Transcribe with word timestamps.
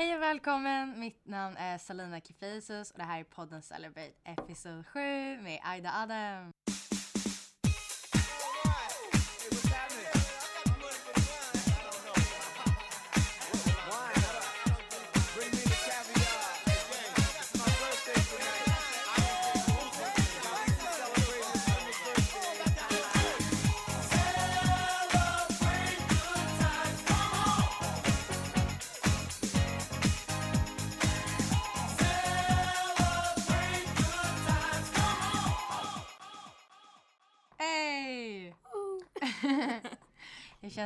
Hej 0.00 0.16
och 0.16 0.22
välkommen! 0.22 1.00
Mitt 1.00 1.26
namn 1.26 1.56
är 1.56 1.78
Salina 1.78 2.20
Kifisus 2.20 2.90
och 2.90 2.98
det 2.98 3.04
här 3.04 3.20
är 3.20 3.24
podden 3.24 3.62
Celebrate 3.62 4.12
Episod 4.24 4.86
7 4.86 5.00
med 5.42 5.60
Aida 5.64 5.92
Adam. 6.02 6.52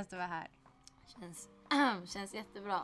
Känns 0.04 0.10
det 0.10 0.16
att 0.24 0.30
vara 0.30 0.38
här? 0.40 0.48
Känns, 1.06 1.48
känns 2.12 2.34
jättebra. 2.34 2.80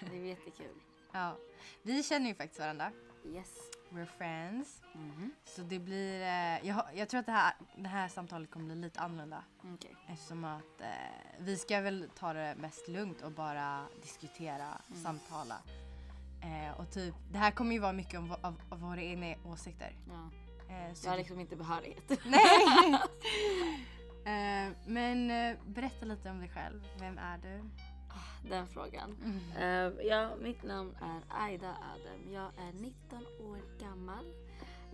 Det 0.00 0.16
är 0.16 0.24
jättekul. 0.24 0.74
Ja, 1.12 1.36
vi 1.82 2.02
känner 2.02 2.28
ju 2.28 2.34
faktiskt 2.34 2.60
varandra. 2.60 2.92
Yes. 3.24 3.48
We're 3.90 4.06
friends. 4.06 4.82
Mhm. 4.94 5.30
Så 5.44 5.62
det 5.62 5.78
blir... 5.78 6.20
Eh, 6.20 6.66
jag, 6.68 6.82
jag 6.94 7.08
tror 7.08 7.20
att 7.20 7.26
det 7.26 7.32
här, 7.32 7.54
det 7.76 7.88
här 7.88 8.08
samtalet 8.08 8.50
kommer 8.50 8.66
bli 8.66 8.74
lite 8.76 9.00
annorlunda. 9.00 9.44
Okej. 9.74 9.96
Eftersom 10.08 10.44
att 10.44 10.80
eh, 10.80 10.88
vi 11.38 11.56
ska 11.56 11.80
väl 11.80 12.10
ta 12.18 12.32
det 12.32 12.54
mest 12.58 12.88
lugnt 12.88 13.22
och 13.22 13.32
bara 13.32 13.86
diskutera, 14.02 14.66
Mm. 14.90 15.02
samtala. 15.02 15.56
Eh, 16.42 16.80
och 16.80 16.90
typ, 16.92 17.14
det 17.32 17.38
här 17.38 17.50
kommer 17.50 17.72
ju 17.72 17.78
vara 17.78 17.92
mycket 17.92 18.18
om, 18.18 18.32
av, 18.42 18.60
av 18.70 18.80
våra 18.80 19.00
egna 19.02 19.34
åsikter. 19.44 19.96
Ja. 20.08 20.30
Eh, 20.74 20.92
Jag 21.04 21.10
har 21.10 21.16
liksom 21.18 21.40
inte 21.40 21.56
behörighet. 21.56 22.12
Nej! 22.24 22.98
eh, 24.28 24.72
men 24.86 25.30
eh, 25.30 25.56
berätta 25.66 26.06
lite 26.06 26.30
om 26.30 26.38
dig 26.40 26.48
själv. 26.48 26.80
Vem 27.00 27.18
är 27.18 27.38
du? 27.38 27.70
Den 28.48 28.66
frågan. 28.66 29.16
Mm. 29.24 29.40
Eh, 29.96 30.06
ja, 30.06 30.36
mitt 30.40 30.62
namn 30.62 30.96
är 31.00 31.42
Aida 31.44 31.68
Adam. 31.70 32.32
Jag 32.32 32.66
är 32.68 32.72
19 32.72 33.18
år 33.40 33.58
gammal. 33.80 34.24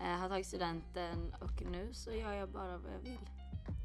Uh, 0.01 0.07
har 0.07 0.29
tagit 0.29 0.47
studenten 0.47 1.35
och 1.41 1.63
nu 1.71 1.95
så 1.95 2.11
gör 2.13 2.33
jag 2.33 2.49
bara 2.49 2.79
vad 2.79 2.93
jag 2.93 2.99
vill. 2.99 3.19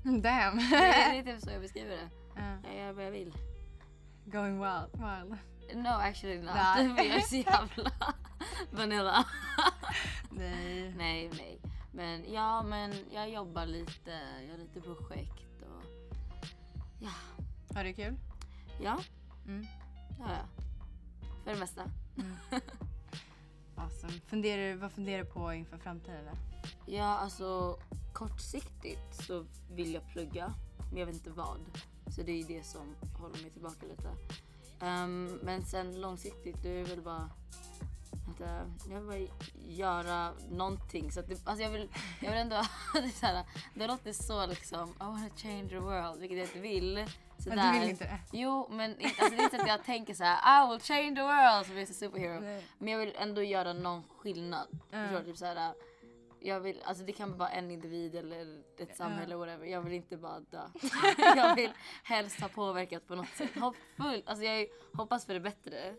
Damn! 0.21 0.57
det, 0.57 0.75
är, 0.75 1.23
det 1.23 1.31
är 1.31 1.33
typ 1.35 1.43
så 1.43 1.51
jag 1.51 1.61
beskriver 1.61 1.89
det. 1.89 2.09
Ja, 2.35 2.69
Jag 2.69 2.75
gör 2.77 2.93
vad 2.93 3.05
jag 3.05 3.11
vill. 3.11 3.33
going 4.25 4.59
wild. 4.59 4.89
wild. 4.93 5.37
No 5.83 5.87
actually 5.89 6.37
not. 6.41 6.55
Nej. 6.55 6.85
Jag 7.07 7.17
är 7.17 7.21
så 7.21 7.35
jävla 7.35 7.91
vanilla. 8.71 9.25
Nej. 10.31 10.93
nej, 10.97 11.29
nej. 11.37 11.59
Men 11.99 12.33
ja, 12.33 12.63
men 12.63 12.93
jag 13.11 13.29
jobbar 13.29 13.65
lite. 13.65 14.11
Jag 14.45 14.51
har 14.51 14.57
lite 14.57 14.81
projekt 14.81 15.61
och 15.61 15.83
ja. 16.99 17.11
Har 17.75 17.83
du 17.83 17.93
kul? 17.93 18.15
Ja, 18.81 18.99
Mm. 19.45 19.65
det 20.17 20.23
har 20.23 20.31
jag. 20.33 20.45
För 21.43 21.51
det 21.53 21.59
mesta. 21.59 21.83
Awesome. 23.75 24.13
Funderar, 24.27 24.75
vad 24.75 24.91
funderar 24.91 25.23
du 25.23 25.29
på 25.29 25.53
inför 25.53 25.77
framtiden? 25.77 26.25
Då? 26.25 26.37
Ja, 26.93 27.03
alltså 27.17 27.79
kortsiktigt 28.13 29.15
så 29.25 29.45
vill 29.71 29.93
jag 29.93 30.07
plugga, 30.07 30.53
men 30.89 30.99
jag 30.99 31.05
vet 31.05 31.15
inte 31.15 31.29
vad. 31.29 31.59
Så 32.15 32.21
det 32.23 32.31
är 32.31 32.43
det 32.47 32.63
som 32.63 32.95
håller 33.19 33.41
mig 33.41 33.51
tillbaka 33.51 33.85
lite. 33.85 34.09
Ehm, 34.85 35.39
men 35.43 35.65
sen 35.65 36.01
långsiktigt, 36.01 36.63
det 36.63 36.69
är 36.69 36.85
väl 36.85 37.01
bara 37.01 37.29
jag 38.89 39.01
vill 39.01 39.07
bara 39.07 39.49
göra 39.55 40.33
någonting. 40.49 41.11
Så 41.11 41.19
att 41.19 41.27
det, 41.27 41.41
alltså 41.43 41.63
jag, 41.63 41.69
vill, 41.69 41.89
jag 42.21 42.29
vill 42.29 42.39
ändå... 42.39 42.55
det, 42.93 42.99
är 42.99 43.07
så 43.07 43.25
här, 43.25 43.43
det 43.73 43.87
låter 43.87 44.13
så 44.13 44.45
liksom, 44.45 44.89
I 44.89 45.03
wanna 45.03 45.29
change 45.35 45.69
the 45.69 45.79
world, 45.79 46.19
vilket 46.19 46.37
jag 46.37 46.47
inte 46.47 46.59
vill. 46.59 47.05
Så 47.37 47.49
Men 47.49 47.73
du 47.73 47.79
vill 47.79 47.89
inte 47.89 48.03
det? 48.03 48.19
Jo, 48.31 48.67
men 48.71 48.91
inte, 48.91 49.23
alltså, 49.23 49.35
det 49.35 49.41
är 49.41 49.43
inte 49.43 49.55
så 49.55 49.61
att 49.61 49.67
jag 49.67 49.83
tänker 49.83 50.13
så 50.13 50.23
här, 50.23 50.65
I 50.65 50.69
will 50.69 50.79
change 50.79 51.15
the 51.15 51.21
world 51.21 51.65
som 51.65 51.77
är 51.77 51.85
superhero. 51.85 52.39
Nej. 52.39 52.65
Men 52.77 52.93
jag 52.93 52.99
vill 52.99 53.13
ändå 53.17 53.43
göra 53.43 53.73
någon 53.73 54.03
skillnad. 54.17 54.67
Ja. 54.91 55.07
Förstår? 55.07 55.23
Typ 55.23 55.37
så 55.37 55.45
här, 55.45 55.73
jag 56.39 56.59
vill, 56.59 56.81
alltså 56.83 57.03
det 57.03 57.11
kan 57.11 57.37
vara 57.37 57.49
en 57.49 57.71
individ 57.71 58.15
eller 58.15 58.63
ett 58.77 58.97
samhälle 58.97 59.35
whatever. 59.35 59.65
Jag 59.65 59.81
vill 59.81 59.93
inte 59.93 60.17
bara 60.17 60.39
dö. 60.39 60.67
jag 61.35 61.55
vill 61.55 61.71
helst 62.03 62.41
ha 62.41 62.47
påverkat 62.47 63.07
på 63.07 63.15
något 63.15 63.29
sätt. 63.37 63.55
Hoppfull. 63.55 64.23
Alltså 64.25 64.45
jag 64.45 64.67
hoppas 64.93 65.25
för 65.25 65.33
det 65.33 65.39
bättre. 65.39 65.95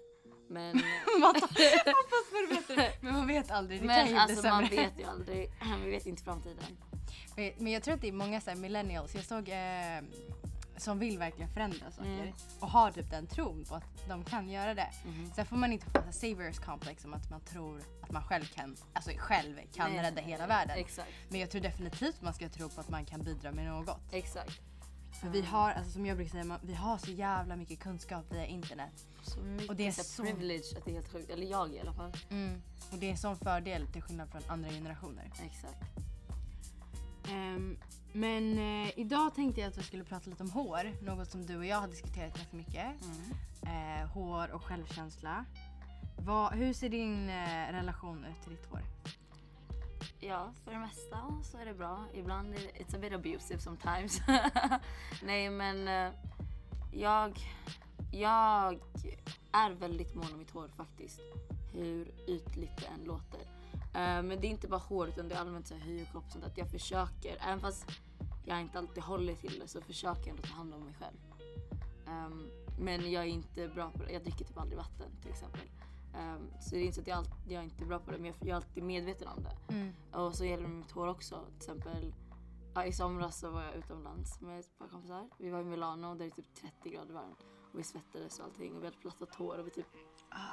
Men, 0.50 0.76
Hoppas 1.22 1.50
för 2.30 2.48
det 2.48 2.54
bättre. 2.60 2.92
Men 3.00 3.12
man 3.12 3.26
vet 3.26 3.50
aldrig. 3.50 3.82
Det 3.82 3.88
kan 3.88 4.06
ju 4.06 4.12
men 4.12 4.20
alltså 4.20 4.48
man 4.48 4.64
vet 4.66 4.98
ju 4.98 5.04
aldrig. 5.04 5.52
Vi 5.84 5.90
vet 5.90 6.06
inte 6.06 6.22
framtiden. 6.22 6.64
Men- 7.36 7.52
Men 7.58 7.72
jag 7.72 7.82
tror 7.82 7.94
att 7.94 8.00
det 8.00 8.08
är 8.08 8.12
många 8.12 8.40
så 8.40 8.54
millennials, 8.54 9.14
jag 9.14 9.24
såg 9.24 9.48
eh, 9.48 10.00
som 10.76 10.98
vill 10.98 11.18
verkligen 11.18 11.50
förändra 11.52 11.90
saker 11.90 12.10
Mm. 12.22 12.32
och 12.60 12.68
har 12.70 12.90
typ 12.90 13.10
den 13.10 13.26
tron 13.26 13.64
på 13.68 13.74
att 13.74 14.08
de 14.08 14.24
kan 14.24 14.50
göra 14.50 14.74
det. 14.74 14.90
Mhm. 15.04 15.30
Sen 15.36 15.46
får 15.46 15.56
man 15.56 15.72
inte 15.72 15.86
få 15.86 16.12
saviors 16.12 16.58
complex 16.58 17.04
om 17.04 17.14
att 17.14 17.30
man 17.30 17.40
tror 17.40 17.80
att 18.02 18.10
man 18.10 18.22
själv 18.22 18.44
kan, 18.44 18.76
alltså 18.92 19.10
själv 19.18 19.56
kan 19.74 19.90
Nej. 19.92 20.02
rädda 20.02 20.20
hela 20.20 20.46
världen. 20.46 20.78
Exakt. 20.78 21.08
Men 21.28 21.40
jag 21.40 21.50
tror 21.50 21.60
definitivt 21.60 22.22
man 22.22 22.34
ska 22.34 22.48
tro 22.48 22.68
på 22.68 22.80
att 22.80 22.88
man 22.88 23.04
kan 23.04 23.22
bidra 23.22 23.52
med 23.52 23.66
något. 23.66 24.00
Exakt. 24.12 24.60
För 25.12 25.28
vi 25.28 25.42
har, 25.42 25.70
alltså 25.70 25.92
som 25.92 26.06
jag 26.06 26.16
brukar 26.16 26.30
säga, 26.30 26.58
vi 26.62 26.74
har 26.74 26.98
så 26.98 27.10
jävla 27.10 27.56
mycket 27.56 27.78
kunskap 27.78 28.24
via 28.30 28.46
internet. 28.46 29.06
Så 29.22 29.40
mycket 29.40 29.70
Och 29.70 29.76
det 29.76 29.86
är 29.86 29.92
så 29.92 30.22
privilege 30.22 30.76
att 30.76 30.84
det 30.84 30.90
är 30.90 30.94
helt 30.94 31.12
sjukt. 31.12 31.30
Eller 31.30 31.46
jag 31.46 31.74
i 31.74 31.80
alla 31.80 31.92
fall. 31.92 32.12
Och 32.92 32.98
det 32.98 33.06
är 33.06 33.10
en 33.10 33.18
sån 33.18 33.36
fördel 33.36 33.86
till 33.86 34.02
skillnad 34.02 34.28
från 34.28 34.42
andra 34.48 34.70
generationer. 34.70 35.30
Exakt. 35.44 35.82
Ehm, 37.28 37.78
men 38.12 38.58
eh, 38.58 38.98
idag 38.98 39.34
tänkte 39.34 39.60
jag 39.60 39.68
att 39.68 39.78
vi 39.78 39.82
skulle 39.82 40.04
prata 40.04 40.30
lite 40.30 40.42
om 40.42 40.50
hår. 40.50 41.04
Något 41.04 41.30
som 41.30 41.46
du 41.46 41.56
och 41.56 41.66
jag 41.66 41.76
har 41.76 41.88
diskuterat 41.88 42.36
ganska 42.36 42.56
mycket. 42.56 42.86
Mm. 43.04 44.00
Eh, 44.00 44.08
hår 44.08 44.50
och 44.50 44.64
självkänsla. 44.64 45.44
Vad, 46.18 46.52
hur 46.52 46.72
ser 46.72 46.88
din 46.88 47.28
eh, 47.28 47.72
relation 47.72 48.24
ut 48.24 48.42
till 48.42 48.50
ditt 48.50 48.66
hår? 48.66 48.82
Ja, 50.20 50.52
för 50.64 50.72
det 50.72 50.78
mesta 50.78 51.42
så 51.42 51.58
är 51.58 51.64
det 51.64 51.74
bra. 51.74 52.04
Ibland 52.14 52.54
är 52.54 52.58
det 52.58 52.84
it's 52.84 52.96
a 52.96 52.98
bit 53.00 53.12
abusive 53.12 53.60
sometimes. 53.60 54.20
Nej 55.22 55.50
men 55.50 55.88
eh, 55.88 56.12
jag, 56.92 57.38
jag 58.12 58.80
är 59.52 59.70
väldigt 59.70 60.14
mån 60.14 60.32
om 60.32 60.38
mitt 60.38 60.50
hår 60.50 60.68
faktiskt. 60.68 61.20
Hur 61.72 62.12
ytligt 62.26 62.76
det 62.76 62.86
än 62.86 63.04
låter. 63.04 63.40
Eh, 63.72 64.22
men 64.22 64.28
det 64.28 64.46
är 64.46 64.50
inte 64.50 64.68
bara 64.68 64.80
hår 64.80 65.08
utan 65.08 65.28
det 65.28 65.34
är 65.34 65.38
allmänt 65.38 65.66
så 65.66 65.74
här 65.74 65.80
hy 65.80 66.02
och 66.02 66.08
kropp 66.08 66.26
och 66.26 66.32
sånt 66.32 66.44
att 66.44 66.58
jag 66.58 66.70
försöker, 66.70 67.36
även 67.40 67.60
fast 67.60 67.86
jag 68.44 68.60
inte 68.60 68.78
alltid 68.78 69.02
håller 69.02 69.34
till 69.34 69.58
det 69.58 69.68
så 69.68 69.80
försöker 69.80 70.20
jag 70.20 70.28
ändå 70.28 70.42
ta 70.42 70.54
hand 70.54 70.74
om 70.74 70.84
mig 70.84 70.94
själv. 70.94 71.16
Ehm, 72.06 72.50
men 72.78 73.10
jag 73.12 73.22
är 73.24 73.28
inte 73.28 73.68
bra 73.68 73.90
på 73.90 74.04
det. 74.04 74.12
Jag 74.12 74.22
dricker 74.22 74.44
typ 74.44 74.58
aldrig 74.58 74.78
vatten 74.78 75.10
till 75.22 75.30
exempel. 75.30 75.60
Ehm, 76.20 76.50
så 76.60 76.74
det 76.74 76.80
är 76.80 76.82
inte 76.82 76.94
så 76.94 77.00
att 77.00 77.06
jag, 77.06 77.18
alltid, 77.18 77.34
jag 77.52 77.60
är 77.60 77.64
inte 77.64 77.84
bra 77.84 77.98
på 77.98 78.10
det 78.10 78.18
men 78.18 78.26
jag, 78.26 78.34
jag 78.40 78.48
är 78.48 78.54
alltid 78.54 78.82
medveten 78.82 79.28
om 79.28 79.42
det. 79.42 80.18
Och 80.18 80.34
så 80.34 80.44
gäller 80.44 80.62
det 80.62 80.68
mitt 80.68 80.90
hår 80.90 81.06
också. 81.06 81.44
Till 81.46 81.56
exempel 81.56 82.14
ja, 82.74 82.84
i 82.84 82.92
somras 82.92 83.40
så 83.40 83.50
var 83.50 83.62
jag 83.62 83.74
utomlands 83.74 84.40
med 84.40 84.60
ett 84.60 84.78
par 84.78 84.88
kompisar. 84.88 85.28
Vi 85.38 85.50
var 85.50 85.60
i 85.60 85.64
Milano 85.64 86.14
där 86.14 86.18
det 86.18 86.24
är 86.24 86.30
typ 86.30 86.54
30 86.54 86.90
grader 86.90 87.14
varmt. 87.14 87.38
Och 87.72 87.78
vi 87.78 87.82
svettades 87.82 88.38
och 88.38 88.44
allting 88.44 88.76
och 88.76 88.82
vi 88.82 88.86
hade 88.86 88.96
plattat 88.98 89.34
hår 89.34 89.58
och 89.58 89.66
vi 89.66 89.70
typ 89.70 89.86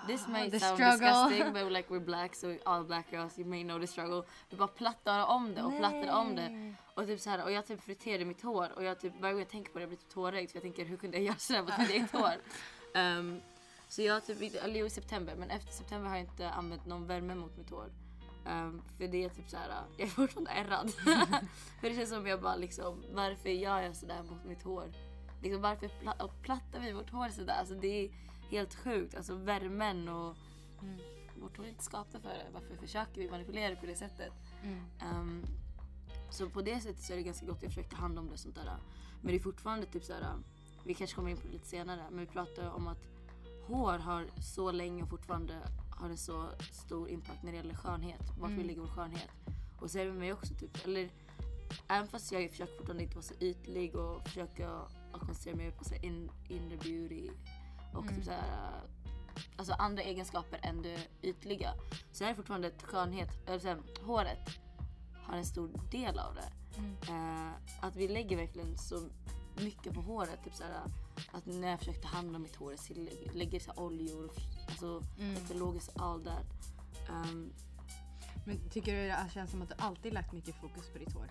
This 0.08 0.28
may 0.28 0.48
Ah, 0.48 0.50
the 0.50 0.60
sound 0.60 0.76
struggle. 0.76 1.24
disgusting 1.30 1.54
but 1.54 1.72
like 1.72 1.90
we're 1.94 2.06
black 2.06 2.36
so 2.36 2.58
all 2.66 2.84
black 2.84 3.12
girls 3.12 3.40
you 3.40 3.48
may 3.48 3.64
know 3.64 3.80
the 3.80 3.88
struggle. 3.88 4.24
Vi 4.50 4.58
bara 4.58 4.68
plattade 4.68 5.24
om 5.24 5.56
det 5.56 5.64
och 5.64 5.78
plattade 5.78 6.12
om 6.12 6.36
det. 6.36 6.74
Och 6.96 7.06
typ 7.06 7.20
så 7.20 7.30
här, 7.30 7.44
och 7.44 7.52
jag 7.52 7.66
typ 7.66 7.82
friterade 7.82 8.26
mitt 8.26 8.42
hår 8.42 8.72
och 8.76 8.84
jag 8.84 9.00
typ 9.00 9.14
varje 9.22 9.34
gång 9.34 9.42
jag 9.42 9.50
tänker 9.50 9.72
på 9.72 9.78
det 9.80 9.84
jag 9.84 9.90
blir 9.90 9.98
typ 9.98 10.10
tårögd 10.10 10.50
för 10.50 10.58
jag 10.58 10.64
tänker 10.64 10.86
hur 10.86 10.98
kunde 10.98 11.18
jag 11.18 11.26
göra 11.26 11.36
sådär 11.38 11.62
mot 11.62 11.78
mitt 11.78 11.90
eget 11.90 12.12
hår? 12.12 12.32
Ehm, 12.96 13.42
så 13.90 14.02
jag 14.02 14.26
typ, 14.26 14.42
inte- 14.42 14.60
eller 14.60 14.80
jo 14.80 14.86
i 14.86 14.90
september 14.90 15.36
men 15.36 15.50
efter 15.50 15.72
september 15.72 16.10
har 16.10 16.16
jag 16.18 16.26
inte 16.26 16.50
använt 16.50 16.86
någon 16.86 17.08
värme 17.08 17.36
mot 17.36 17.58
mitt 17.58 17.70
hår. 17.70 17.92
Ehm, 18.46 18.82
för 18.98 19.08
det 19.08 19.24
är 19.26 19.30
typ 19.30 19.50
såhär, 19.50 19.70
jag 19.98 20.08
är 20.08 20.12
fortfarande 20.12 20.52
ärrad. 20.52 20.92
för 21.82 21.90
det 21.90 21.96
känns 21.96 22.10
som 22.10 22.28
jag 22.28 22.42
bara 22.42 22.56
liksom, 22.56 23.04
varför 23.14 23.50
gör 23.50 23.80
jag 23.82 23.96
sådär 23.96 24.24
mot 24.24 24.46
mitt 24.46 24.64
hår? 24.64 24.92
Liksom 25.42 25.62
varför 25.62 25.88
pla- 25.88 26.30
plattar 26.42 26.80
vi 26.80 26.92
vårt 26.92 27.10
hår 27.10 27.30
sådär? 27.30 27.54
Alltså 27.60 27.76
det 27.76 27.88
är 28.06 28.12
helt 28.50 28.76
sjukt. 28.76 29.16
Alltså 29.16 29.36
värmen 29.36 30.10
och 30.10 30.36
Mm. 30.82 31.00
vårt 31.42 31.58
hår 31.58 31.66
är 31.66 31.70
inte 31.70 31.84
skapta 31.84 32.20
för 32.20 32.30
det. 32.30 32.46
Varför 32.54 32.76
försöker 32.76 33.22
vi 33.22 33.30
manipulera 33.30 33.70
det 33.70 33.76
på 33.76 33.86
det 33.86 33.96
sättet? 33.96 34.34
Mm. 34.64 34.84
Ehm, 35.02 35.46
så 36.30 36.50
på 36.50 36.62
det 36.62 36.80
sättet 36.80 37.02
så 37.04 37.14
är 37.14 37.18
det 37.18 37.24
ganska 37.24 37.46
gott. 37.46 37.62
Jag 37.64 37.72
försöker 37.72 37.90
ta 37.90 37.98
hand 37.98 38.20
om 38.20 38.30
det 38.32 38.38
sånt 38.38 38.56
där. 38.56 38.78
Men 39.22 39.28
det 39.32 39.36
är 39.36 39.40
fortfarande 39.40 39.86
typ 39.86 40.04
såhär, 40.04 40.26
vi 40.84 40.94
kanske 40.94 41.16
kommer 41.16 41.30
in 41.32 41.38
på 41.38 41.48
det 41.48 41.54
lite 41.54 41.68
senare, 41.68 42.02
men 42.10 42.20
vi 42.20 42.26
pratar 42.26 42.70
om 42.70 42.88
att 42.88 42.98
hår 43.68 43.98
har 44.00 44.26
så 44.42 44.72
länge 44.72 45.04
och 45.04 45.10
fortfarande 45.10 45.54
har 45.90 46.10
en 46.10 46.18
så 46.18 46.50
stor 46.72 47.10
impact 47.10 47.44
när 47.44 47.52
det 47.52 47.58
gäller 47.58 47.76
skönhet. 47.76 48.22
Vart 48.40 48.50
vi 48.50 48.54
Mm. 48.54 48.68
lägger 48.68 48.82
vår 48.82 48.88
skönhet. 48.88 49.30
Och 49.80 49.92
så 49.92 49.98
är 50.00 50.06
det 50.06 50.12
med 50.12 50.20
mig 50.20 50.34
också 50.34 50.54
typ, 50.54 50.86
eller 50.86 51.10
även 51.88 52.08
fast 52.08 52.32
jag 52.32 52.50
försöker 52.52 52.78
fortfarande 52.78 53.04
inte 53.04 53.16
vara 53.16 53.24
så 53.26 53.34
ytlig 53.40 53.96
och 53.96 54.24
försöka 54.28 54.70
att 55.14 55.20
koncentrera 55.22 55.56
mig 55.56 55.72
på 55.72 55.84
så 55.84 55.94
här 55.94 56.06
in, 56.06 56.30
inre 56.50 56.78
beauty 56.78 57.30
och 57.94 58.02
Mm. 58.04 58.16
typ 58.16 58.26
så 58.26 58.32
här, 58.32 58.72
alltså 59.58 59.74
andra 59.74 60.04
egenskaper 60.04 60.60
än 60.64 60.82
det 60.82 61.08
ytliga. 61.22 61.74
Så 62.12 62.24
det 62.24 62.30
är 62.30 62.34
fortfarande 62.34 62.68
ett 62.68 62.84
skönhet, 62.84 63.30
eller 63.48 63.60
så 63.60 63.68
här, 63.68 63.78
håret 64.06 64.50
har 65.24 65.38
en 65.38 65.46
stor 65.46 65.70
del 65.92 66.20
av 66.20 66.36
det. 66.36 66.52
Eh, 67.12 67.52
att 67.82 67.96
vi 67.96 68.08
lägger 68.08 68.38
verkligen 68.38 68.78
så 68.78 69.10
mycket 69.62 69.94
på 69.94 70.02
håret. 70.02 70.44
Typ 70.44 70.56
såhär, 70.56 70.82
att 71.32 71.46
när 71.46 71.70
jag 71.70 71.80
försöker 71.80 72.02
ta 72.02 72.08
hand 72.08 72.36
om 72.36 72.42
mitt 72.42 72.56
hår 72.56 72.76
så 72.78 72.94
lä- 72.94 73.32
lägger 73.34 73.62
jag 73.68 73.80
oljor, 73.80 74.32
alltså 74.70 75.04
ekologiskt 75.46 75.92
all 76.00 76.24
that. 76.24 76.46
Um, 77.10 77.54
Men 78.46 78.70
tycker 78.70 78.96
du 78.96 79.08
det 79.08 79.30
känns 79.34 79.52
som 79.52 79.62
att 79.62 79.70
du 79.70 79.76
alltid 79.78 80.14
lagt 80.14 80.34
mycket 80.34 80.56
fokus 80.62 80.90
på 80.94 80.98
ditt 80.98 81.14
hår? 81.14 81.30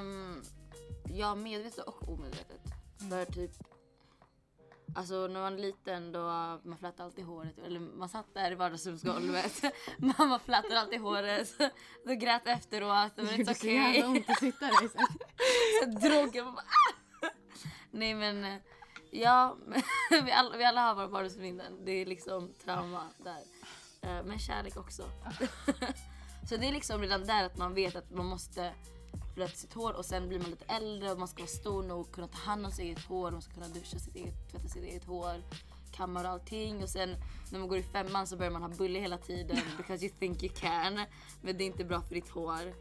um, 0.00 0.42
ja, 1.08 1.34
medvetet 1.34 1.78
och 1.84 2.08
omedvetet. 2.08 2.60
För 3.10 3.24
typ 3.24 3.50
Alltså 4.94 5.26
när 5.26 5.40
man 5.40 5.54
är 5.54 5.58
liten 5.58 6.12
då 6.12 6.20
man 6.64 6.78
flätade 6.78 7.04
alltid 7.04 7.24
håret, 7.24 7.58
eller 7.58 7.80
man 7.80 8.08
satt 8.08 8.34
där 8.34 8.52
i 8.52 8.54
vardagsrumsgolvet. 8.54 9.62
Mamma 9.98 10.38
flätade 10.38 10.80
alltid 10.80 11.00
håret, 11.00 11.54
då 12.06 12.14
grät 12.14 12.46
efteråt. 12.46 13.16
Det 13.16 13.22
it's 13.22 13.38
gjorde 13.38 13.54
så 13.54 13.66
jävla 13.66 14.08
ont 14.08 14.30
att 14.30 14.38
sitta 14.38 14.66
där 14.66 14.88
sen. 14.88 15.06
Så 16.00 16.08
drog 16.08 16.36
jag 16.36 16.46
bara, 16.46 16.64
ah! 16.64 16.94
Nej 17.90 18.14
men 18.14 18.44
eh, 18.44 18.56
ja, 19.10 19.56
vi 20.24 20.32
alla, 20.32 20.56
vi 20.56 20.64
alla 20.64 20.80
har 20.80 20.94
våra 20.94 21.08
barndomsminnen. 21.08 21.84
Det 21.84 21.92
är 21.92 22.06
liksom 22.06 22.52
trauma 22.64 23.08
där. 23.18 23.42
Eh, 24.02 24.24
men 24.24 24.38
kärlek 24.38 24.76
också. 24.76 25.02
Så 26.48 26.56
det 26.56 26.68
är 26.68 26.72
liksom 26.72 27.00
redan 27.00 27.24
där 27.24 27.44
att 27.44 27.56
man 27.56 27.74
vet 27.74 27.96
att 27.96 28.10
man 28.10 28.26
måste 28.26 28.72
fläta 29.34 29.56
sitt 29.56 29.72
hår 29.72 29.92
och 29.92 30.04
sen 30.04 30.28
blir 30.28 30.38
man 30.38 30.50
lite 30.50 30.64
äldre 30.74 31.12
och 31.12 31.18
man 31.18 31.28
ska 31.28 31.38
vara 31.38 31.48
stor 31.48 31.82
nog 31.82 32.00
och 32.00 32.12
kunna 32.12 32.28
ta 32.28 32.38
hand 32.38 32.66
om 32.66 32.72
sitt 32.72 32.84
eget 32.84 33.04
hår. 33.04 33.30
Man 33.30 33.42
ska 33.42 33.54
kunna 33.54 33.68
duscha 33.68 33.98
sitt 33.98 34.16
eget, 34.16 34.50
tvätta 34.50 34.68
sitt 34.68 34.84
eget 34.84 35.04
hår, 35.04 35.42
kammar 35.92 36.24
och 36.24 36.30
allting. 36.30 36.82
Och 36.82 36.88
sen 36.88 37.16
när 37.50 37.58
man 37.58 37.68
går 37.68 37.78
i 37.78 37.82
femman 37.82 38.26
så 38.26 38.36
börjar 38.36 38.52
man 38.52 38.62
ha 38.62 38.68
bulle 38.68 38.98
hela 38.98 39.18
tiden 39.18 39.58
because 39.76 40.04
you 40.04 40.14
think 40.18 40.42
you 40.42 40.52
can. 40.56 41.00
Men 41.40 41.58
det 41.58 41.64
är 41.64 41.66
inte 41.66 41.84
bra 41.84 42.00
för 42.00 42.14
ditt 42.14 42.28
hår. 42.28 42.74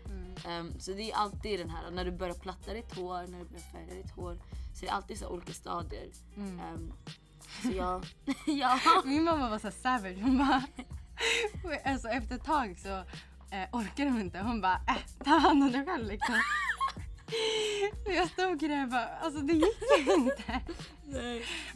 Ehm, 0.45 0.79
så 0.79 0.91
det 0.91 1.11
är 1.11 1.15
alltid 1.15 1.59
den 1.59 1.69
här, 1.69 1.91
när 1.91 2.05
du 2.05 2.11
börjar 2.11 2.33
platta 2.33 2.73
ditt 2.73 2.95
hår, 2.95 3.27
när 3.27 3.39
du 3.39 3.45
börjar 3.45 3.71
färga 3.71 3.93
ditt 3.93 4.11
hår. 4.11 4.37
Så 4.73 4.85
det 4.85 4.87
är 4.87 4.93
alltid 4.93 5.19
så 5.19 5.27
olika 5.27 5.53
stadier. 5.53 6.09
Ehm, 6.37 6.93
så 7.61 7.71
jag, 7.71 8.05
ja. 8.45 8.79
Min 9.05 9.23
mamma 9.23 9.49
var 9.49 9.59
så 9.59 9.71
savage. 9.71 10.21
Hon 10.21 10.37
bara... 10.37 10.63
Alltså 11.85 12.07
efter 12.07 12.35
ett 12.35 12.45
tag 12.45 12.77
så 12.79 12.89
eh, 13.55 13.67
orkade 13.71 14.09
hon 14.09 14.21
inte. 14.21 14.39
Hon 14.39 14.61
bara, 14.61 14.81
äh, 14.87 15.23
ta 15.23 15.29
hand 15.29 15.63
om 15.63 15.71
dig 15.71 15.85
själv 15.85 16.07
liksom. 16.07 16.35
Jag 18.15 18.29
stod 18.29 18.59
där 18.59 18.83
och 18.83 18.89
bara, 18.89 19.05
alltså 19.07 19.41
det 19.41 19.53
gick 19.53 20.07
ju 20.07 20.13
inte. 20.13 20.61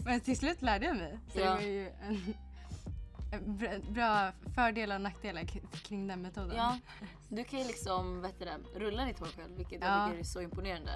Men 0.05 0.19
till 0.21 0.37
slut 0.37 0.61
lärde 0.61 0.85
jag 0.85 0.95
mig. 0.95 1.19
Så 1.33 1.39
Ja. 1.39 1.45
det 1.45 1.49
var 1.55 1.61
ju 1.61 1.87
en, 1.89 2.33
en 3.31 3.93
bra, 3.93 4.31
fördelar 4.55 4.95
och 4.95 5.01
nackdelar 5.01 5.43
kring 5.83 6.07
den 6.07 6.21
metoden. 6.21 6.55
Ja, 6.55 6.79
du 7.29 7.43
kan 7.43 7.59
ju 7.59 7.67
liksom 7.67 8.21
vet 8.21 8.39
du 8.39 8.45
rulla 8.79 9.05
ditt 9.05 9.19
hår 9.19 9.27
själv 9.27 9.57
vilket 9.57 9.81
Ja. 9.81 9.87
jag 9.87 10.07
tycker 10.09 10.19
är 10.19 10.23
så 10.23 10.41
imponerande. 10.41 10.91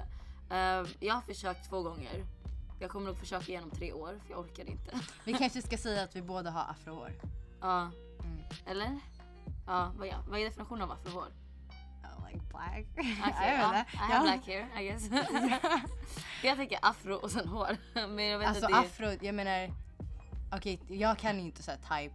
Eh, 0.50 0.86
jag 1.00 1.14
har 1.14 1.20
försökt 1.22 1.68
två 1.68 1.82
gånger. 1.82 2.24
Jag 2.80 2.90
kommer 2.90 3.06
nog 3.06 3.16
försöka 3.16 3.44
igenom 3.52 3.70
tre 3.70 3.92
år 3.92 4.20
för 4.26 4.30
jag 4.30 4.38
orkade 4.40 4.70
inte. 4.70 5.00
Vi 5.24 5.32
kanske 5.32 5.62
ska 5.62 5.76
säga 5.76 6.02
att 6.02 6.16
vi 6.16 6.22
båda 6.22 6.50
har 6.50 6.70
afrohår. 6.70 7.12
Ja, 7.60 7.90
Mm. 8.20 8.38
eller? 8.66 8.98
Ja, 9.66 9.92
vad, 9.98 10.06
ja, 10.08 10.14
vad 10.28 10.40
är 10.40 10.44
definitionen 10.44 10.82
av 10.82 10.90
afrohår? 10.92 11.28
Like 12.26 12.40
black. 12.50 12.86
Okej, 12.98 13.16
jag 13.58 13.72
vet 13.72 13.86
ja. 13.92 14.08
I 14.08 14.12
have 14.12 14.22
black 14.22 14.46
hair 14.46 14.80
I 14.80 14.88
guess. 14.88 15.08
För 16.40 16.46
jag 16.48 16.56
tänker 16.56 16.78
afro 16.82 17.14
och 17.14 17.30
sen 17.30 17.48
hår. 17.48 17.76
Men 18.08 18.24
jag 18.24 18.38
vet 18.38 18.48
Alltså 18.48 18.66
det, 18.66 18.74
afro, 18.76 19.06
jag 19.20 19.34
menar, 19.34 19.70
okej 20.56 20.80
jag 20.88 21.18
kan 21.18 21.36
ju 21.38 21.42
inte 21.42 21.62
säga 21.62 21.76
type, 21.76 22.14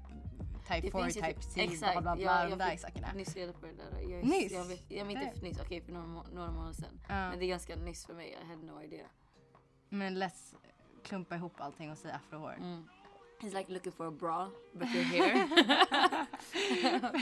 type 0.67 0.81
det 0.81 0.91
4, 0.91 1.03
finns 1.03 1.17
ju 1.17 1.21
type 1.21 1.33
typ- 1.33 1.51
C, 1.51 1.61
exakt. 1.61 1.91
bla 1.93 2.01
bla 2.01 2.15
bla, 2.15 2.23
Ja, 2.25 2.43
de 2.43 2.49
jag 2.49 2.59
där 2.59 2.69
fick 2.69 2.79
sakerna. 2.79 3.07
nyss 3.15 3.35
reda 3.35 3.53
på 3.53 3.65
det 3.65 3.73
där. 3.73 4.01
Jag, 4.11 4.23
Nyss? 4.23 4.51
Jag 4.51 4.65
vet, 4.65 4.91
jag 4.91 5.05
vet 5.05 5.15
inte 5.15 5.31
Det- 5.35 5.41
nyss, 5.41 5.59
okej 5.59 5.81
för 5.81 5.91
några, 5.91 6.05
några 6.33 6.51
månader 6.51 6.73
sedan. 6.73 6.99
Ja. 7.07 7.29
Men 7.29 7.39
det 7.39 7.45
är 7.45 7.47
ganska 7.47 7.75
nyss 7.75 8.05
för 8.05 8.13
mig, 8.13 8.37
I 8.43 8.47
had 8.49 8.63
no 8.63 8.81
idea. 8.81 9.05
Men 9.89 10.23
let's 10.23 10.55
klumpa 11.03 11.35
ihop 11.35 11.61
allting 11.61 11.91
och 11.91 11.97
säga 11.97 12.15
afrohår. 12.15 12.53
Mm. 12.59 12.87
He's 13.41 13.57
like 13.57 13.71
looking 13.71 13.91
for 13.91 14.07
a 14.07 14.11
bra, 14.11 14.49
but 14.73 14.87
you're 14.87 15.03
here. 15.03 15.47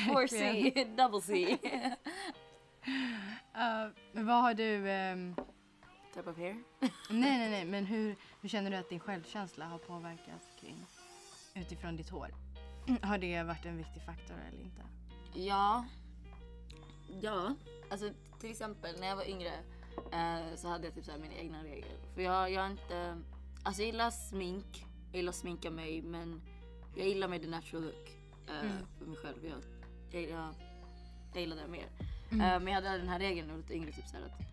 4C, 0.06 0.95
double 0.95 1.22
C. 1.22 1.57
Uh, 2.88 3.92
men 4.13 4.25
vad 4.25 4.42
har 4.42 4.54
du, 4.54 4.89
ehm, 4.89 5.36
Type 6.13 6.30
of 6.30 6.38
hair. 6.38 6.63
nej 7.10 7.38
nej 7.38 7.50
nej, 7.50 7.66
men 7.66 7.86
hur, 7.86 8.16
hur 8.42 8.50
känner 8.50 8.72
du 8.72 8.78
att 8.78 8.89
din 8.89 9.00
självkänsla 9.00 9.66
har 9.66 9.78
påverkats 9.78 10.48
kring, 10.60 10.86
utifrån 11.56 11.95
ditt 11.95 12.10
hår? 12.10 12.28
Har 13.01 13.18
det 13.18 13.44
varit 13.44 13.66
en 13.66 13.78
viktig 13.78 14.01
faktor 14.06 14.36
eller 14.48 14.60
inte? 14.62 14.81
Ja. 15.33 15.86
Ja. 17.22 17.56
Alltså 17.92 18.10
till 18.39 18.51
exempel 18.51 19.00
när 19.00 19.07
jag 19.07 19.16
var 19.16 19.30
yngre 19.30 19.51
eh, 20.12 20.56
så 20.56 20.68
hade 20.68 20.86
jag 20.88 20.95
typ 20.95 21.06
så 21.06 21.12
mina 21.22 21.33
egna 21.33 21.63
regler. 21.63 21.98
För 22.16 22.22
jag, 22.22 22.51
jag 22.51 22.72
inte... 22.72 23.22
Alltså 23.63 23.81
jag 23.81 23.86
gillar 23.86 24.12
smink. 24.12 24.86
Jag 25.12 25.16
gillar 25.18 25.30
att 25.30 25.36
sminka 25.36 25.72
mig 25.72 26.01
men 26.01 26.42
jag 26.95 27.07
gillar 27.07 27.28
med 27.28 27.42
the 27.42 27.48
natural 27.48 27.83
look. 27.83 28.10
Eh, 28.50 28.62
Mm. 28.62 28.86
För 28.98 29.06
mig 29.06 29.18
själv. 29.18 29.45
Jag, 29.45 29.62
jag, 30.12 30.30
jag, 30.31 30.54
jag 31.33 31.42
gillar 31.42 31.56
det 31.56 31.68
mer. 31.68 31.88
Mm. 32.31 32.42
Eh, 32.42 32.60
men 32.60 32.68
jag 32.68 32.81
hade 32.81 32.98
den 32.98 33.10
här 33.10 33.19
regeln 33.19 33.48
när 33.48 33.54
jag 33.54 33.57
var 33.57 33.62
lite 33.62 33.74
yngre. 33.74 33.92
Typ 33.92 34.07
så 34.07 34.18
att 34.18 34.51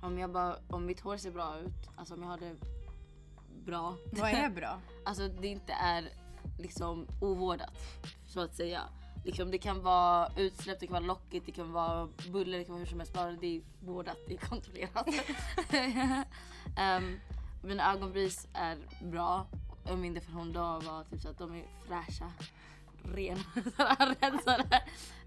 om, 0.00 0.18
jag 0.18 0.30
bara, 0.30 0.56
om 0.68 0.86
mitt 0.86 1.00
hår 1.00 1.16
ser 1.16 1.30
bra 1.30 1.58
ut, 1.58 1.90
alltså 1.96 2.14
om 2.14 2.22
jag 2.22 2.28
har 2.28 2.38
det 2.38 2.56
bra. 3.64 3.96
Vad 4.12 4.30
är 4.30 4.50
bra? 4.50 4.80
Alltså 5.04 5.28
det 5.28 5.48
inte 5.48 5.72
är 5.72 6.08
liksom 6.58 7.06
ovårdat 7.20 7.72
så 8.26 8.40
att 8.40 8.54
säga. 8.54 8.82
Liksom, 9.24 9.50
det 9.50 9.58
kan 9.58 9.82
vara 9.82 10.32
utsläpp, 10.36 10.80
det 10.80 10.86
kan 10.86 10.94
vara 10.94 11.04
lockigt, 11.06 11.46
det 11.46 11.52
kan 11.52 11.72
vara 11.72 12.08
buller, 12.32 12.58
det 12.58 12.64
kan 12.64 12.72
vara 12.72 12.80
hur 12.80 12.86
som 12.86 13.00
helst. 13.00 13.14
Bara 13.14 13.32
det 13.32 13.56
är 13.56 13.62
vårdat, 13.80 14.16
det 14.28 14.34
är 14.34 14.38
kontrollerat. 14.38 15.08
um, 16.98 17.20
mina 17.62 17.92
ögonbrys 17.92 18.48
är 18.52 18.78
bra. 19.02 19.46
Och 19.90 19.98
min 19.98 20.14
definition 20.14 20.52
då 20.52 20.60
var 20.60 21.04
typ 21.04 21.22
så 21.22 21.28
att 21.28 21.38
de 21.38 21.54
är 21.54 21.64
fräscha, 21.86 22.32
rena, 23.14 23.40
rensade. 24.20 24.82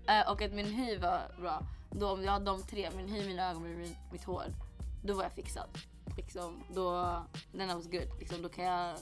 Eh, 0.07 0.31
och 0.31 0.41
att 0.41 0.53
min 0.53 0.65
hy 0.65 0.97
var 0.97 1.21
bra. 1.39 1.63
Då 1.91 2.11
om 2.11 2.23
jag 2.23 2.31
har 2.31 2.39
de 2.39 2.63
tre, 2.63 2.89
min 2.95 3.07
hy, 3.07 3.27
mina 3.27 3.49
ögonbryn, 3.49 3.77
min, 3.77 3.95
mitt 4.11 4.23
hår. 4.23 4.45
Då 5.03 5.13
var 5.13 5.23
jag 5.23 5.31
fixad. 5.31 5.69
Liksom, 6.17 6.63
då, 6.73 7.15
I 7.53 7.65
was 7.65 7.85
good. 7.85 8.19
Liksom, 8.19 8.41
då 8.41 8.49
kan 8.49 8.65
jag, 8.65 8.97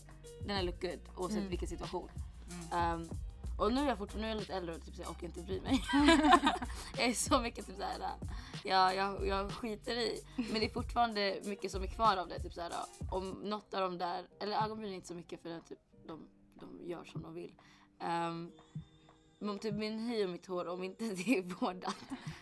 then 0.47 0.57
I 0.57 0.63
look 0.63 0.81
good 0.81 0.99
oavsett 1.15 1.37
Mm. 1.37 1.49
vilken 1.49 1.67
situation. 1.67 2.09
Um, 2.73 3.09
och 3.59 3.73
nu 3.73 3.81
är 3.81 3.87
jag 3.87 3.97
fortfarande 3.97 4.27
nu 4.27 4.31
är 4.31 4.35
jag 4.35 4.39
lite 4.39 4.53
äldre 4.53 4.75
och 4.75 4.85
typ, 4.85 4.95
så 4.95 5.01
jag 5.01 5.11
orkar 5.11 5.27
inte 5.27 5.41
bry 5.43 5.61
mig. 5.61 5.83
jag 6.97 7.07
är 7.07 7.13
så 7.13 7.39
mycket 7.41 7.65
typ 7.67 7.75
såhär, 7.75 7.99
jag, 8.63 8.95
jag, 8.95 9.27
jag 9.27 9.51
skiter 9.51 9.95
i. 9.97 10.23
Men 10.35 10.53
det 10.53 10.65
är 10.65 10.69
fortfarande 10.73 11.39
mycket 11.45 11.71
som 11.71 11.83
är 11.83 11.87
kvar 11.87 12.17
av 12.17 12.27
det. 12.27 12.39
Typ 12.39 12.53
såhär, 12.53 12.71
om 13.11 13.29
något 13.29 13.73
av 13.73 13.81
dem 13.81 13.97
där, 13.97 14.25
eller 14.39 14.63
ögonbryn 14.63 14.91
är 14.91 14.95
inte 14.95 15.07
så 15.07 15.15
mycket 15.15 15.41
för 15.41 15.59
typ, 15.59 15.79
de, 16.07 16.27
de 16.59 16.89
gör 16.89 17.05
som 17.05 17.21
de 17.21 17.33
vill. 17.33 17.53
Um, 17.99 18.51
men 19.39 19.49
om 19.49 19.59
typ 19.59 19.73
min 19.73 19.99
hy 19.99 20.23
och 20.23 20.29
mitt 20.29 20.45
hår, 20.45 20.67
om 20.67 20.83
inte 20.83 21.03
det 21.05 21.37
är 21.37 21.41
vårdat, 21.41 21.95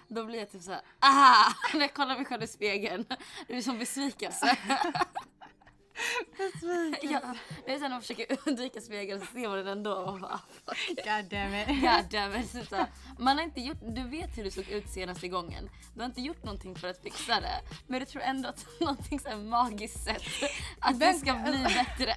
då 0.08 0.26
blir 0.26 0.40
jag 0.40 0.52
typ 0.52 0.62
såhär, 0.62 0.82
ah! 1.00 1.54
När 1.74 1.82
jag 1.82 1.94
kollar 1.94 2.16
mig 2.16 2.26
själv 2.26 2.44
i 2.44 2.48
spegeln. 2.48 3.06
Det 3.48 3.54
blir 3.54 3.62
som 3.62 3.80
besvikelse. 3.80 4.58
ja, 7.02 7.36
det 7.66 7.74
är 7.74 7.90
man 7.90 8.02
försöker 8.02 8.38
undvika 8.46 8.82
spegeln 8.82 9.20
så 9.20 9.26
ser 9.26 9.48
man 9.50 9.58
den 9.58 9.68
ändå 9.68 9.94
och 9.94 10.12
man 10.12 10.22
bara. 10.22 10.40
God 10.88 11.30
damn 11.30 11.54
it. 11.54 11.68
God 11.68 12.12
damn 12.12 12.36
it. 12.36 12.70
så 12.70 12.76
här. 12.76 12.88
Man 13.20 13.38
har 13.38 13.44
inte 13.44 13.62
gjort, 13.62 13.78
du 13.82 14.04
vet 14.04 14.38
hur 14.38 14.44
du 14.44 14.52
såg 14.52 14.70
ut 14.70 14.90
senaste 14.90 15.28
gången. 15.28 15.70
Du 15.94 16.00
har 16.00 16.06
inte 16.06 16.22
gjort 16.22 16.44
någonting 16.44 16.76
för 16.76 16.88
att 16.88 17.04
fixa 17.04 17.40
det. 17.40 17.62
Men 17.88 18.00
du 18.00 18.06
tror 18.06 18.22
ändå 18.22 18.50
att 18.50 18.66
någonting 18.80 19.20
så 19.20 19.30
här 19.30 19.38
magiskt 19.38 20.04
sätt 20.04 20.24
att 20.80 21.00
det 21.00 21.14
ska 21.14 21.34
bli 21.34 21.64
bättre. 21.64 22.16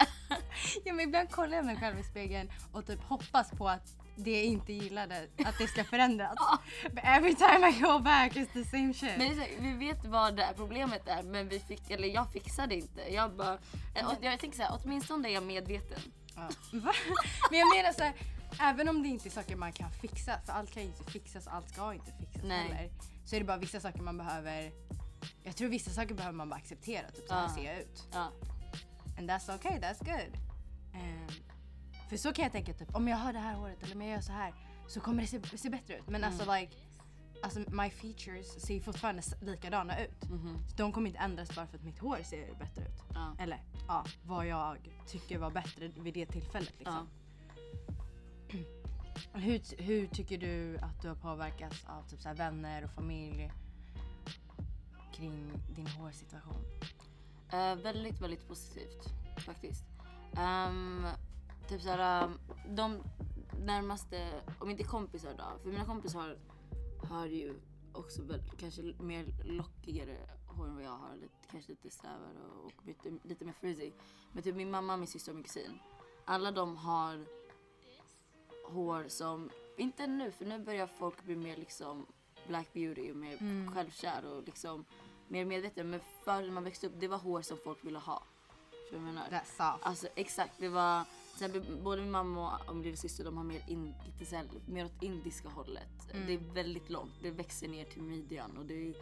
Ja, 0.85 0.92
men 0.92 1.00
ibland 1.00 1.30
kollar 1.30 1.56
jag 1.56 1.66
mig 1.66 1.76
själv 1.76 1.99
i 1.99 2.02
spegeln 2.02 2.50
och 2.73 2.87
typ 2.87 3.02
hoppas 3.02 3.50
på 3.50 3.68
att 3.68 4.08
det 4.25 4.31
jag 4.37 4.45
inte 4.45 4.73
gillade, 4.73 5.29
att 5.45 5.59
det 5.59 5.67
ska 5.67 5.85
förändras. 5.85 6.35
But 6.83 7.05
every 7.05 7.35
time 7.35 7.69
I 7.69 7.81
go 7.81 7.99
back 7.99 8.33
it's 8.33 8.53
the 8.53 8.65
same 8.65 8.95
shit. 8.95 9.19
Men 9.19 9.39
här, 9.39 9.49
vi 9.61 9.73
vet 9.73 10.05
vad 10.05 10.37
det 10.37 10.43
här 10.43 10.55
problemet 10.55 11.09
är 11.09 11.23
men 11.23 11.49
vi 11.49 11.61
fick, 11.61 11.91
eller 11.91 12.09
jag 12.09 12.33
fixade 12.33 12.75
inte. 12.75 13.15
Jag 13.15 13.37
bara, 13.37 13.59
jag, 13.95 14.17
jag 14.21 14.41
tänker 14.41 14.57
såhär, 14.57 14.81
åtminstone 14.85 15.29
är 15.29 15.33
jag 15.33 15.43
medveten. 15.43 16.01
Ja. 16.37 16.49
Men 17.51 17.59
jag 17.59 17.77
menar 17.77 17.93
så 17.93 18.03
här, 18.03 18.15
även 18.61 18.89
om 18.89 19.03
det 19.03 19.09
inte 19.09 19.29
är 19.29 19.31
saker 19.31 19.57
man 19.57 19.73
kan 19.73 19.91
fixa, 19.91 20.41
för 20.47 20.53
allt 20.53 20.71
kan 20.75 20.83
ju 20.83 20.89
inte 20.89 21.05
fixas 21.13 21.47
och 21.47 21.55
allt 21.55 21.69
ska 21.69 21.95
inte 21.95 22.13
fixas 22.21 22.43
Nej. 22.45 22.69
heller. 22.69 22.91
Så 23.25 23.37
är 23.37 23.41
det 23.41 23.47
bara 23.47 23.57
vissa 23.57 23.81
saker 23.81 24.01
man 24.03 24.19
behöver, 24.19 24.73
jag 25.43 25.57
tror 25.57 25.69
vissa 25.69 25.91
saker 25.91 26.15
behöver 26.15 26.37
man 26.37 26.49
bara 26.49 26.57
acceptera, 26.57 27.11
typ 27.11 27.29
så 27.29 27.35
här 27.35 27.43
Ja. 27.43 27.55
ser 27.55 27.65
jag 27.65 27.79
ut. 27.81 28.05
Ja. 28.13 28.33
And 29.19 29.31
that's 29.31 29.55
okay, 29.55 29.79
that's 29.79 30.05
good. 30.05 30.37
Ehm, 30.95 31.27
för 32.09 32.17
så 32.17 32.33
kan 32.33 32.43
jag 32.43 32.53
tänka 32.53 32.73
typ, 32.73 32.95
om 32.97 33.09
jag 33.09 33.17
har 33.17 33.33
det 33.33 33.38
här 33.38 33.55
håret 33.55 33.83
eller 33.83 33.95
om 33.95 34.00
jag 34.03 34.11
gör 34.11 34.21
så 34.21 34.33
här 34.33 34.55
så 34.88 35.00
kommer 35.00 35.23
det 35.23 35.29
se, 35.29 35.59
se 35.59 35.71
bättre 35.71 35.97
ut. 35.99 36.07
Men 36.09 36.25
Mm. 36.25 36.29
alltså 36.33 36.55
like, 36.55 36.73
alltså 37.43 37.59
my 37.61 37.91
features 37.91 38.62
ser 38.67 38.81
fortfarande 38.81 39.23
likadana 39.41 40.05
ut. 40.05 40.25
Mhm. 40.31 40.59
Så 40.69 40.77
de 40.77 40.93
kommer 40.93 41.07
inte 41.11 41.21
ändras 41.21 41.55
bara 41.55 41.67
för 41.67 41.79
att 41.79 41.85
mitt 41.85 41.99
hår 41.99 42.19
ser 42.25 42.55
bättre 42.59 42.83
ut. 42.83 43.03
Ja. 43.15 43.35
Eller 43.38 43.62
ja, 43.88 44.05
vad 44.25 44.47
jag 44.47 44.77
tycker 45.07 45.38
var 45.38 45.50
bättre 45.50 45.88
vid 45.88 46.15
det 46.15 46.27
tillfället 46.27 46.73
liksom. 46.79 47.09
Hur, 49.33 49.83
hur 49.83 50.07
tycker 50.07 50.38
du 50.38 50.79
att 50.79 51.03
du 51.03 51.09
har 51.09 51.15
påverkats 51.15 51.85
av 51.87 52.03
typ 52.09 52.21
så 52.21 52.29
här 52.29 52.35
vänner 52.37 52.85
och 52.85 52.91
familj 52.91 53.50
kring 55.15 55.53
din 55.77 55.87
hårsituation? 55.87 56.65
Eh, 57.53 57.75
väldigt, 57.77 58.21
väldigt 58.21 58.49
positivt 58.49 59.09
faktiskt. 59.38 59.85
Ehm, 60.37 61.07
typ 61.69 61.83
såhär, 61.83 62.25
um, 62.25 62.39
de 62.77 63.03
närmaste, 63.65 64.43
om 64.61 64.71
inte 64.71 64.85
kompisar 64.85 65.35
då, 65.39 65.59
för 65.63 65.71
mina 65.71 65.85
kompisar 65.85 66.19
har, 66.21 66.39
har 67.09 67.27
ju 67.27 67.55
också 67.93 68.23
kanske 68.59 68.83
mer 68.83 69.27
lockigare 69.45 70.17
hår 70.47 70.67
än 70.69 70.75
vad 70.75 70.85
jag 70.85 70.91
har. 70.91 71.17
Lite, 71.17 71.35
kanske 71.51 71.71
lite 71.73 71.91
strävare 71.91 72.39
och, 72.59 72.65
och 72.65 72.87
lite, 72.87 73.11
lite 73.23 73.45
mer 73.45 73.53
frizzy. 73.53 73.93
Men 74.33 74.43
typ 74.43 74.57
min 74.57 74.71
mamma, 74.71 74.97
min 74.97 75.07
syster 75.07 75.33
och 75.33 75.37
min 75.37 75.45
kusin. 75.45 75.79
Alla 76.25 76.53
de 76.53 76.77
har 76.77 77.27
hår 78.69 79.05
som, 79.09 79.51
inte 79.77 80.07
nu 80.07 80.31
för 80.33 80.45
nu 80.45 80.59
börjar 80.59 80.87
folk 80.87 81.25
bli 81.25 81.37
mer 81.37 81.57
liksom 81.57 82.07
black 82.47 82.73
beauty 82.73 83.11
och 83.11 83.17
mer 83.17 83.37
Mm. 83.41 83.75
självkär 83.75 84.25
och 84.25 84.43
liksom 84.43 84.85
mer 85.29 85.45
medveten. 85.45 85.91
Men 85.91 86.01
förr 86.25 86.43
när 86.43 86.51
man 86.51 86.65
växte 86.65 86.87
upp, 86.87 86.93
det 86.99 87.09
var 87.09 87.19
hår 87.19 87.43
som 87.43 87.59
folk 87.65 87.85
ville 87.85 87.99
ha. 87.99 88.23
Förstår 88.71 88.97
du 88.97 88.99
vad 88.99 89.09
jag 89.09 89.15
menar? 89.15 89.29
That's 89.31 89.73
soft. 89.73 89.87
Alltså 89.87 90.09
exakt, 90.15 90.55
det 90.59 90.69
var 90.69 91.05
exempel, 91.45 91.76
både 91.83 92.02
min 92.02 92.11
mamma 92.11 92.61
och 92.66 92.75
min 92.75 92.85
lillasyster 92.85 93.25
de 93.25 93.37
har 93.37 93.45
mer, 93.45 93.62
in, 93.66 93.95
lite 94.07 94.30
så 94.30 94.37
här, 94.37 94.47
mer 94.66 94.85
åt 94.85 95.02
indiska 95.02 95.49
hållet. 95.49 96.12
Mm. 96.12 96.26
Det 96.26 96.35
är 96.35 96.54
väldigt 96.54 96.90
långt, 96.90 97.12
det 97.23 97.30
växer 97.30 97.68
ner 97.68 97.85
till 97.85 98.02
midjan 98.02 98.57
och 98.59 98.64
det 98.64 98.88
är 98.88 98.95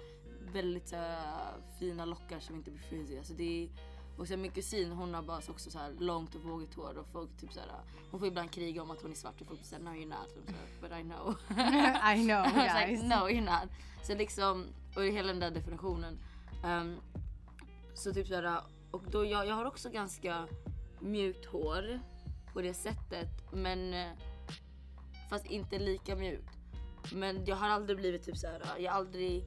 väldigt 0.53 0.89
så 0.89 0.97
här, 0.97 1.55
fina 1.79 2.05
lockar 2.05 2.41
som 2.41 2.57
inte 2.57 2.71
blir 2.71 2.83
frizzy. 2.83 3.19
Alltså, 3.19 3.33
det 3.33 3.65
är, 3.65 3.69
och 4.17 4.29
sen 4.29 4.43
min 4.43 4.51
kusin 4.51 4.93
hon 4.93 5.15
har 5.15 5.23
bara 5.23 5.41
så 5.41 5.53
också 5.53 5.71
så 5.71 5.79
här 5.79 5.93
långt 5.99 6.35
och 6.35 6.41
vågigt 6.41 6.75
hår 6.75 6.99
och 6.99 7.07
folk 7.07 7.31
typ 7.41 7.53
så 7.53 7.61
här, 7.61 7.69
hon 8.11 8.21
får 8.21 8.29
ibland 8.29 8.51
kriga 8.51 8.83
om 8.83 8.91
att 8.91 9.03
hon 9.03 9.11
är 9.11 9.15
svart 9.15 9.41
och 9.41 9.47
folk 9.47 9.65
säger 9.65 9.83
no 9.83 9.91
you're 9.91 10.09
not. 10.09 10.37
Och 10.37 10.45
så 10.47 10.53
här, 10.53 10.81
But 10.81 10.99
I 10.99 11.03
know. 11.03 11.37
I 12.15 12.25
know 12.27 12.43
was 12.55 12.75
like, 12.75 12.87
guys. 12.87 13.03
no 13.03 13.29
you're 13.29 13.61
not. 13.61 13.71
Så 14.03 14.15
liksom, 14.15 14.67
och 14.97 15.03
hela 15.03 15.29
den 15.29 15.41
där 15.41 15.51
definitionen. 15.51 16.19
Ehm, 16.65 16.97
så 17.95 18.13
typ 18.13 18.27
såhär, 18.27 18.61
och 18.91 19.03
då 19.11 19.25
jag, 19.25 19.47
jag 19.47 19.55
har 19.55 19.65
också 19.65 19.91
ganska 19.91 20.49
mjukt 21.01 21.47
hår 21.47 22.01
på 22.57 22.63
det 22.63 22.75
sättet 22.75 23.29
men 23.53 23.95
eh, 23.95 24.11
fast 25.31 25.47
inte 25.47 25.79
lika 25.79 26.17
mjukt. 26.17 26.59
Men 27.13 27.45
jag 27.45 27.57
har 27.57 27.69
aldrig 27.69 27.99
blivit 27.99 28.23
typ 28.23 28.37
såhär, 28.37 28.63
jag 28.79 28.93
har 28.93 28.99
aldrig, 28.99 29.45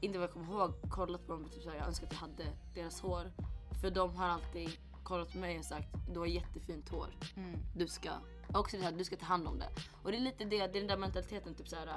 inte 0.00 0.18
vad 0.18 0.28
jag 0.28 0.32
kommer 0.32 0.52
ihåg, 0.52 0.74
kollat 0.90 1.26
på 1.26 1.32
dem 1.32 1.48
typ 1.48 1.62
såhär, 1.62 1.76
jag 1.76 1.86
önskar 1.86 2.06
att 2.06 2.12
jag 2.12 2.20
hade 2.20 2.44
deras 2.74 3.00
hår. 3.00 3.32
För 3.80 3.90
de 3.90 4.16
har 4.16 4.28
alltid 4.28 4.70
kollat 5.02 5.32
på 5.32 5.38
mig 5.38 5.58
och 5.58 5.64
sagt, 5.64 5.88
du 6.12 6.18
har 6.18 6.26
jättefint 6.26 6.88
hår 6.88 7.08
Mm. 7.36 7.58
du 7.76 7.86
ska 7.86 8.10
också 8.54 8.76
det 8.76 8.82
här, 8.82 8.92
du 8.92 9.04
ska 9.04 9.16
ta 9.16 9.26
hand 9.26 9.48
om 9.48 9.58
det. 9.58 9.68
Och 10.02 10.10
det 10.10 10.16
är 10.16 10.20
lite 10.20 10.44
det, 10.44 10.58
det 10.58 10.64
är 10.64 10.68
den 10.68 10.86
där 10.86 10.96
mentaliteten 10.96 11.54
typ 11.54 11.68
såhär 11.68 11.88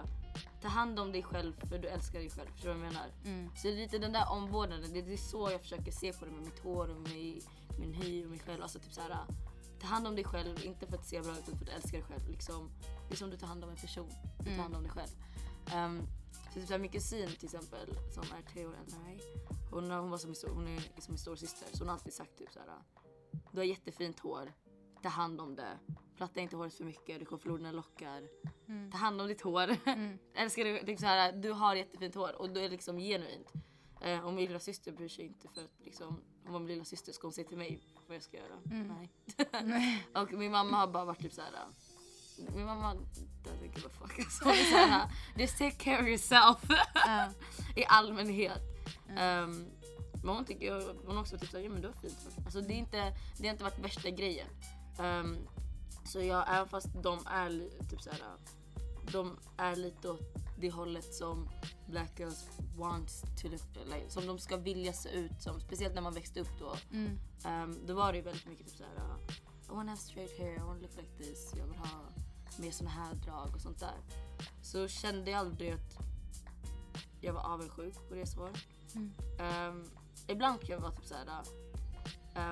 ta 0.62 0.68
hand 0.68 1.00
om 1.00 1.12
dig 1.12 1.24
själv 1.24 1.54
för 1.70 1.78
du 1.78 1.88
älskar 1.88 2.20
dig 2.20 2.30
själv. 2.30 2.50
Förstår 2.52 2.70
du 2.70 2.76
vad 2.76 2.86
jag 2.86 2.94
menar? 2.94 3.08
Mm. 3.26 3.50
Så 3.56 3.68
det 3.68 3.74
är 3.74 3.78
lite 3.78 3.98
den 3.98 4.12
där 4.12 4.32
omvårdnaden, 4.32 4.94
det, 4.94 5.02
det 5.02 5.14
är 5.14 5.18
så 5.18 5.50
jag 5.52 5.62
försöker 5.62 5.92
se 5.92 6.14
på 6.14 6.26
det 6.26 6.32
med 6.32 6.44
mitt 6.44 6.60
hår 6.60 6.90
och 6.90 7.02
med 7.02 7.42
min 7.80 7.94
hy 7.94 8.26
och 8.26 8.30
mig 8.30 8.40
själv. 8.40 8.64
Alltså 8.64 8.80
typ 8.80 8.94
såhär 8.94 9.18
ta 9.86 9.94
hand 9.94 10.08
om 10.08 10.15
dig 10.15 10.24
själv, 10.24 10.65
inte 10.65 10.88
för 10.88 10.98
att 10.98 11.06
se 11.06 11.22
bra 11.22 11.32
ut 11.32 11.39
utan 11.48 11.58
för 11.58 11.65
att 11.65 11.72
älska 11.84 11.98
dig 11.98 12.06
själv. 12.06 12.30
Liksom, 12.30 12.72
det 13.08 13.13
är 13.13 13.18
som 13.18 13.30
du 13.30 13.38
tar 13.38 13.48
hand 13.48 13.63
om 13.63 13.70
en 13.70 13.75
person, 13.75 14.10
du 14.38 14.44
tar 14.44 14.51
Mm. 14.51 14.60
hand 14.60 14.75
om 14.75 14.84
dig 14.84 14.92
själv. 14.92 15.12
Um, 15.75 16.08
så 16.54 16.60
typ 16.60 16.68
såhär, 16.68 16.80
min 16.80 16.92
kusin 16.92 17.30
till 17.30 17.46
exempel 17.46 17.88
som 18.13 18.24
är 18.24 18.42
tre 18.54 18.65
år 18.65 18.75
äldre 18.80 18.98
än 18.98 19.04
mig. 19.04 19.20
Hon, 19.72 19.92
hon, 19.92 20.10
var 20.10 20.18
som 20.18 20.30
min, 20.30 20.56
hon 20.56 20.68
är 20.68 21.01
som 21.01 21.12
min 21.12 21.18
storasyster 21.18 21.68
så 21.72 21.80
hon 21.80 21.88
har 21.88 21.96
alltid 21.96 22.13
sagt 22.13 22.38
typ 22.38 22.51
såhär 22.51 22.68
du 23.51 23.60
har 23.60 23.65
jättefint 23.65 24.20
hår, 24.20 24.54
ta 25.04 25.10
hand 25.10 25.42
om 25.42 25.56
det. 25.56 25.77
Platta 26.18 26.39
inte 26.39 26.56
håret 26.56 26.74
för 26.74 26.84
mycket, 26.84 27.20
du 27.20 27.25
kommer 27.25 27.39
förlora 27.39 27.58
dina 27.58 27.72
lockar. 27.72 28.27
Mm. 28.68 28.92
Ta 28.92 28.98
hand 28.98 29.22
om 29.22 29.27
ditt 29.27 29.42
hår. 29.42 29.75
Mm. 29.86 30.18
Älskar 30.34 30.63
du, 30.65 30.74
liksom 30.74 30.98
så 30.98 31.06
här, 31.06 31.32
du 31.32 31.51
har 31.51 31.75
jättefint 31.75 32.15
hår 32.15 32.42
och 32.42 32.50
du 32.50 32.60
är 32.62 32.70
liksom 32.70 32.98
genuint. 32.98 33.54
Eh, 34.01 34.25
och 34.25 34.34
min 34.34 34.46
lilla 34.46 34.60
syster 34.60 34.92
bryr 34.92 35.08
sig 35.10 35.25
inte 35.25 35.48
för 35.48 35.62
att 35.63 35.72
liksom, 35.86 36.22
om 36.48 36.54
min 36.54 36.68
lilla 36.68 36.86
syster 36.86 37.14
ska 37.14 37.28
hon 37.28 37.34
säga 37.34 37.48
till 37.48 37.58
mig 37.58 37.80
vad 38.08 38.16
jag 38.16 38.24
ska 38.24 38.38
göra. 38.38 38.58
Mm. 38.72 38.94
Nej. 39.64 40.08
och 40.14 40.34
min 40.34 40.52
mamma 40.52 40.78
har 40.78 40.88
bara 40.88 41.06
varit 41.06 41.22
typ 41.22 41.34
så 41.34 41.42
här. 41.42 41.52
Min 42.56 42.66
mamma 42.66 42.94
doesn't 43.44 43.75
give 43.75 43.88
a 43.88 43.92
fuck. 44.00 44.20
Alltså, 44.20 44.44
så 44.44 44.50
här, 44.50 45.10
just 45.38 45.58
take 45.58 45.72
care 45.72 46.02
of 46.02 46.08
yourself. 46.08 46.64
I 47.75 47.86
allmänhet. 47.86 48.62
Ehm, 49.18 49.66
men 50.24 50.36
hon 50.36 50.46
tycker 50.46 50.66
jag, 50.66 50.82
hon 51.06 51.16
har 51.16 51.22
också 51.22 51.38
typ 51.38 51.50
såhär, 51.50 51.64
ja 51.64 51.70
men 51.70 51.82
du 51.82 51.88
har 51.88 51.94
fint. 51.94 52.18
Alltså 52.46 52.62
det, 52.62 52.74
är 52.74 52.78
inte, 52.78 53.14
det 53.38 53.48
har 53.48 53.52
inte 53.52 53.64
varit 53.64 53.80
värsta 53.80 54.10
grejen. 54.10 54.48
Ehm, 55.00 55.38
så 56.06 56.22
jag, 56.22 56.46
även 56.50 56.68
fast 56.68 56.88
de 57.04 57.20
är 57.28 57.70
typ 57.90 58.02
såhär, 58.02 58.20
de 59.12 59.38
är 59.58 59.75
lite 59.75 60.10
åt 60.10 60.45
det 60.58 60.72
hållet 60.72 61.14
som 61.14 61.50
black 61.88 62.20
girls 62.20 62.48
wants 62.78 63.22
to 63.42 63.48
look, 63.48 63.62
like, 63.86 64.10
som 64.10 64.28
de 64.28 64.40
ska 64.40 64.58
vilja 64.58 64.94
se 64.94 65.10
ut 65.10 65.42
som. 65.42 65.60
Speciellt 65.60 65.96
när 65.96 66.02
man 66.02 66.14
växte 66.14 66.40
upp 66.40 66.60
då. 66.60 66.76
Mm. 66.92 67.20
Um, 67.46 67.86
då 67.88 67.94
var 67.94 68.12
det 68.12 68.18
ju 68.18 68.24
väldigt 68.24 68.46
mycket 68.48 68.68
typ 68.68 68.78
såhär, 68.78 68.96
uh, 68.96 69.18
I 69.66 69.76
wanna 69.76 69.92
have 69.92 70.02
straight 70.02 70.40
hair, 70.40 70.56
I 70.56 70.60
wanna 70.60 70.80
look 70.80 70.96
like 70.98 71.24
this, 71.24 71.54
jag 71.58 71.66
vill 71.68 71.78
ha 71.78 71.90
mer 72.58 72.72
såna 72.72 72.90
här 72.90 73.14
drag 73.14 73.56
och 73.56 73.62
sånt 73.62 73.80
där. 73.80 73.96
Så 74.62 74.88
kände 74.88 75.32
jag 75.32 75.40
aldrig 75.40 75.72
att 75.72 75.98
jag 77.22 77.34
var 77.34 77.42
avundsjuk 77.42 77.96
på 78.10 78.16
deras 78.16 78.36
hår. 78.36 78.52
Mm. 78.96 79.12
Um, 79.70 79.86
ibland 80.28 80.60
kan 80.62 80.70
jag 80.70 80.80
vara 80.80 80.92
typ 80.92 81.06
såhär, 81.06 81.28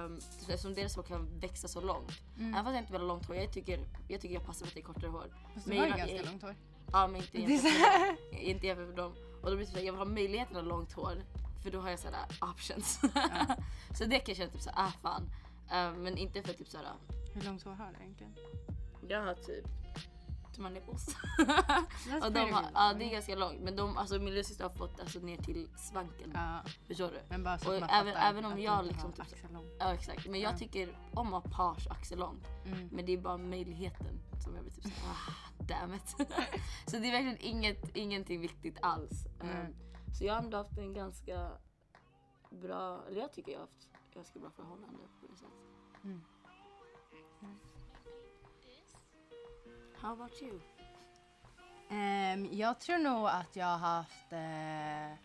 um, 0.05 0.19
typ 0.39 0.49
eftersom 0.49 0.73
deras 0.73 0.95
hår 0.95 1.03
kan 1.03 1.39
växa 1.39 1.67
så 1.67 1.81
långt. 1.81 2.11
Mm. 2.37 2.53
Även 2.53 2.63
fast 2.63 2.73
jag 2.73 2.81
inte 2.81 2.91
vill 2.91 3.01
ha 3.01 3.07
långt 3.07 3.25
hår, 3.25 3.35
jag 3.35 3.53
tycker 3.53 3.87
jag, 4.07 4.21
tycker 4.21 4.35
jag 4.35 4.45
passar 4.45 4.65
bättre 4.65 4.79
i 4.79 4.83
kortare 4.83 5.07
hår. 5.11 5.33
Fast 5.53 5.67
du 5.67 5.77
har 5.79 5.85
ju 5.85 5.91
ganska 5.91 6.15
jag- 6.15 6.25
långt 6.25 6.41
hår. 6.41 6.55
Ja 6.91 7.07
men 7.07 7.21
inte 7.21 7.37
jämfört 7.41 7.71
så 7.71 7.89
med. 8.31 8.41
Inte 8.41 8.67
jämfört 8.67 8.87
med 8.87 8.95
dem. 8.95 9.13
Och 9.41 9.49
då 9.49 9.55
blir 9.55 9.57
det 9.57 9.65
typ 9.65 9.73
såhär, 9.73 9.85
jag 9.85 9.93
vill 9.93 9.99
ha 9.99 10.05
möjligheten 10.05 10.57
att 10.57 10.63
ha 10.63 10.69
långt 10.69 10.93
hår. 10.93 11.23
För 11.63 11.71
då 11.71 11.79
har 11.79 11.89
jag 11.89 11.99
sådär 11.99 12.25
options. 12.41 12.99
så 13.97 14.05
det 14.05 14.19
kan 14.19 14.25
jag 14.27 14.37
känna 14.37 14.51
typ 14.51 14.61
såhär, 14.61 14.87
ah 14.87 14.91
fan. 15.01 15.31
Eh, 15.71 15.93
men 15.97 16.17
inte 16.17 16.43
för 16.43 16.53
typ 16.53 16.67
såhär, 16.67 16.85
Hur 17.33 17.41
långt 17.41 17.63
hår 17.63 17.71
har 17.71 17.93
du 17.97 18.03
egentligen? 18.03 18.33
jag 19.07 19.21
har 19.21 19.33
typ 19.33 19.65
my 20.61 20.69
nipples. 20.69 21.15
That's 21.37 22.25
och 22.25 22.31
de 22.31 22.39
har, 22.53 22.65
ja 22.73 22.93
det 22.93 23.05
är 23.05 23.09
ganska 23.11 23.35
långt. 23.35 23.61
Men 23.61 23.75
de, 23.75 23.97
alltså 23.97 24.15
min 24.19 24.29
lillasyster 24.33 24.63
har 24.63 24.71
fått 24.71 24.99
alltså 24.99 25.19
ner 25.19 25.37
till 25.37 25.67
svanken. 25.77 26.31
Ja, 26.35 26.59
Förstår 26.87 27.07
du? 27.09 27.19
men 27.29 27.43
bara 27.43 27.57
så 27.59 27.73
Och 27.75 27.79
man 27.79 27.89
även- 27.89 28.15
även 28.15 28.45
om 28.45 28.59
jag 28.61 28.85
liksom 28.85 29.11
typ- 29.11 29.21
axellång. 29.21 29.65
Ja 29.79 29.93
exakt. 29.93 30.27
Men 30.27 30.39
jag 30.39 30.53
Ja. 30.53 30.57
tycker 30.57 30.97
om 31.13 31.33
att 31.33 31.45
ha 31.45 31.73
page 31.73 31.87
axellångt. 31.91 32.47
Mm. 32.65 32.89
Men 32.91 33.05
det 33.05 33.11
är 33.13 33.17
bara 33.17 33.37
möjligheten 33.37 34.19
som 34.43 34.55
jag 34.55 34.63
blir 34.63 34.73
typ 34.73 34.83
såhär, 34.83 35.13
ah, 35.13 35.63
damn 35.63 35.93
it. 35.93 36.07
så 36.87 36.97
det 36.97 37.07
är 37.07 37.11
verkligen 37.11 37.37
inget, 37.39 37.95
ingenting 37.95 38.41
viktigt 38.41 38.77
alls. 38.81 39.25
Mm. 39.41 39.65
Um, 39.65 39.75
så 40.13 40.25
jag 40.25 40.33
har 40.33 40.41
ändå 40.43 40.57
haft 40.57 40.77
en 40.77 40.93
ganska 40.93 41.51
bra, 42.49 43.03
eller 43.07 43.21
jag 43.21 43.33
tycker 43.33 43.51
jag 43.51 43.59
har 43.59 43.65
haft 43.65 43.89
ganska 44.13 44.39
bra 44.39 44.49
förhållande 44.51 44.97
på 45.21 45.27
det 45.27 45.35
sättet. 45.35 46.03
Mm. 46.03 46.21
How 50.03 50.11
about 50.13 50.41
you? 50.41 50.59
Ehm, 51.89 52.47
jag 52.51 52.79
tror 52.79 52.97
nog 52.97 53.27
att 53.27 53.55
jag 53.55 53.65
har 53.65 53.77
haft 53.77 54.33
eh, 54.33 55.17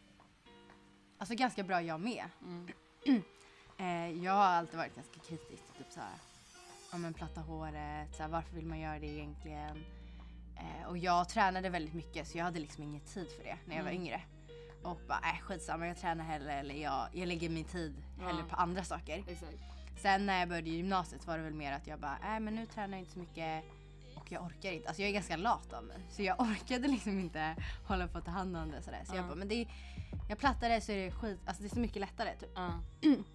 alltså 1.18 1.34
ganska 1.34 1.62
bra 1.62 1.82
jag 1.82 2.00
med. 2.00 2.24
Mm. 2.42 2.68
Eh, 3.80 4.10
jag 4.24 4.32
har 4.32 4.44
alltid 4.44 4.76
varit 4.78 4.94
ganska 4.96 5.20
kritisk 5.20 5.64
till 5.66 5.84
typ 5.84 5.92
såhär, 5.92 6.14
ja 6.92 6.98
men 6.98 7.14
platta 7.14 7.40
håret, 7.40 8.16
såhär, 8.16 8.28
varför 8.30 8.54
vill 8.54 8.66
man 8.66 8.78
göra 8.80 8.98
det 8.98 9.06
egentligen? 9.06 9.84
Eh, 10.56 10.88
och 10.88 10.98
jag 10.98 11.28
tränade 11.28 11.68
väldigt 11.68 11.94
mycket 11.94 12.28
så 12.28 12.38
jag 12.38 12.44
hade 12.44 12.58
liksom 12.58 12.82
ingen 12.84 13.00
tid 13.00 13.28
för 13.36 13.44
det 13.44 13.56
när 13.66 13.76
jag 13.76 13.82
var 13.82 13.90
Mm. 13.90 14.02
yngre. 14.02 14.20
Och 14.82 15.00
bara, 15.08 15.18
äh, 15.18 15.38
skitsamma 15.40 15.86
jag 15.86 15.96
tränar 15.96 16.24
hellre 16.24 16.52
eller 16.52 16.74
jag, 16.74 17.08
jag 17.12 17.28
lägger 17.28 17.48
min 17.48 17.64
tid 17.64 18.02
hellre 18.20 18.42
Ja. 18.48 18.56
på 18.56 18.56
andra 18.62 18.84
saker. 18.84 19.24
Exakt. 19.28 19.58
Sen 20.02 20.26
när 20.26 20.38
jag 20.40 20.48
började 20.48 20.70
gymnasiet 20.70 21.26
var 21.26 21.38
det 21.38 21.44
väl 21.44 21.54
mer 21.54 21.72
att 21.72 21.86
jag 21.86 22.00
bara, 22.00 22.18
nej 22.22 22.40
men 22.40 22.54
nu 22.54 22.66
tränar 22.66 22.92
jag 22.92 23.00
inte 23.00 23.12
så 23.12 23.18
mycket 23.18 23.64
och 24.28 24.32
jag 24.32 24.44
orkar 24.44 24.72
inte. 24.72 24.88
Alltså 24.88 25.02
jag 25.02 25.08
är 25.08 25.12
ganska 25.14 25.36
lat 25.36 25.72
av 25.72 25.84
mig. 25.84 25.96
Så 26.10 26.22
jag 26.22 26.40
orkade 26.40 26.88
liksom 26.88 27.20
inte 27.20 27.56
hålla 27.86 28.08
på 28.08 28.18
att 28.18 28.24
ta 28.24 28.30
hand 28.30 28.56
om 28.56 28.70
det 28.70 28.82
sådär. 28.82 29.02
Så 29.04 29.14
jag 29.14 29.22
Ja. 29.24 29.26
bara, 29.28 29.34
men 29.34 29.48
det 29.48 29.54
är, 29.54 29.68
jag 30.28 30.38
plattar 30.38 30.68
det 30.68 30.80
så 30.80 30.92
är 30.92 30.96
det 31.04 31.10
skit, 31.12 31.38
alltså 31.46 31.62
det 31.62 31.68
är 31.68 31.74
så 31.74 31.80
mycket 31.80 32.00
lättare 32.00 32.36
typ. 32.36 32.50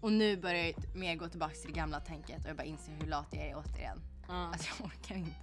Och 0.00 0.12
nu 0.12 0.36
börjar 0.36 0.64
jag 0.64 0.74
mer 0.96 1.14
gå 1.16 1.28
tillbaka 1.28 1.54
till 1.54 1.66
det 1.72 1.76
gamla 1.76 2.00
tänket 2.00 2.42
och 2.44 2.48
jag 2.50 2.56
bara 2.56 2.64
inser 2.64 2.92
hur 3.00 3.06
lat 3.06 3.26
jag 3.30 3.46
är 3.46 3.56
återigen. 3.56 4.00
Ja. 4.28 4.34
Alltså 4.46 4.68
jag 4.78 4.86
orkar 4.86 5.14
inte. 5.14 5.34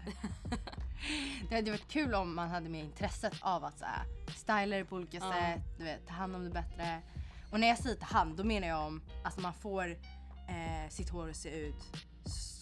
det 1.50 1.55
hade 1.55 1.72
varit 1.72 1.88
kul 1.88 2.13
om 2.13 2.36
man 2.36 2.50
hade 2.50 2.69
mer 2.69 2.84
intresset 2.84 3.34
av 3.41 3.63
att 3.65 3.79
så 3.79 3.86
här, 3.86 4.03
styla 4.36 4.77
det 4.77 4.86
på 4.86 4.96
olika 4.96 5.17
Ja. 5.17 5.34
sätt, 5.34 5.62
du 5.77 5.84
vet, 5.84 6.08
ta 6.08 6.13
hand 6.13 6.36
om 6.36 6.43
det 6.43 6.50
bättre. 6.50 7.01
Och 7.51 7.60
när 7.60 7.67
jag 7.67 7.77
säger 7.77 7.96
ta 7.96 8.05
hand, 8.05 8.38
då 8.38 8.43
menar 8.43 8.67
jag 8.67 8.86
om 8.88 9.01
att 9.19 9.25
alltså 9.25 9.41
man 9.41 9.53
får 9.53 9.89
eh, 10.48 10.89
sitt 10.89 11.10
hår 11.10 11.29
att 11.29 11.36
se 11.36 11.50
ut 11.50 11.75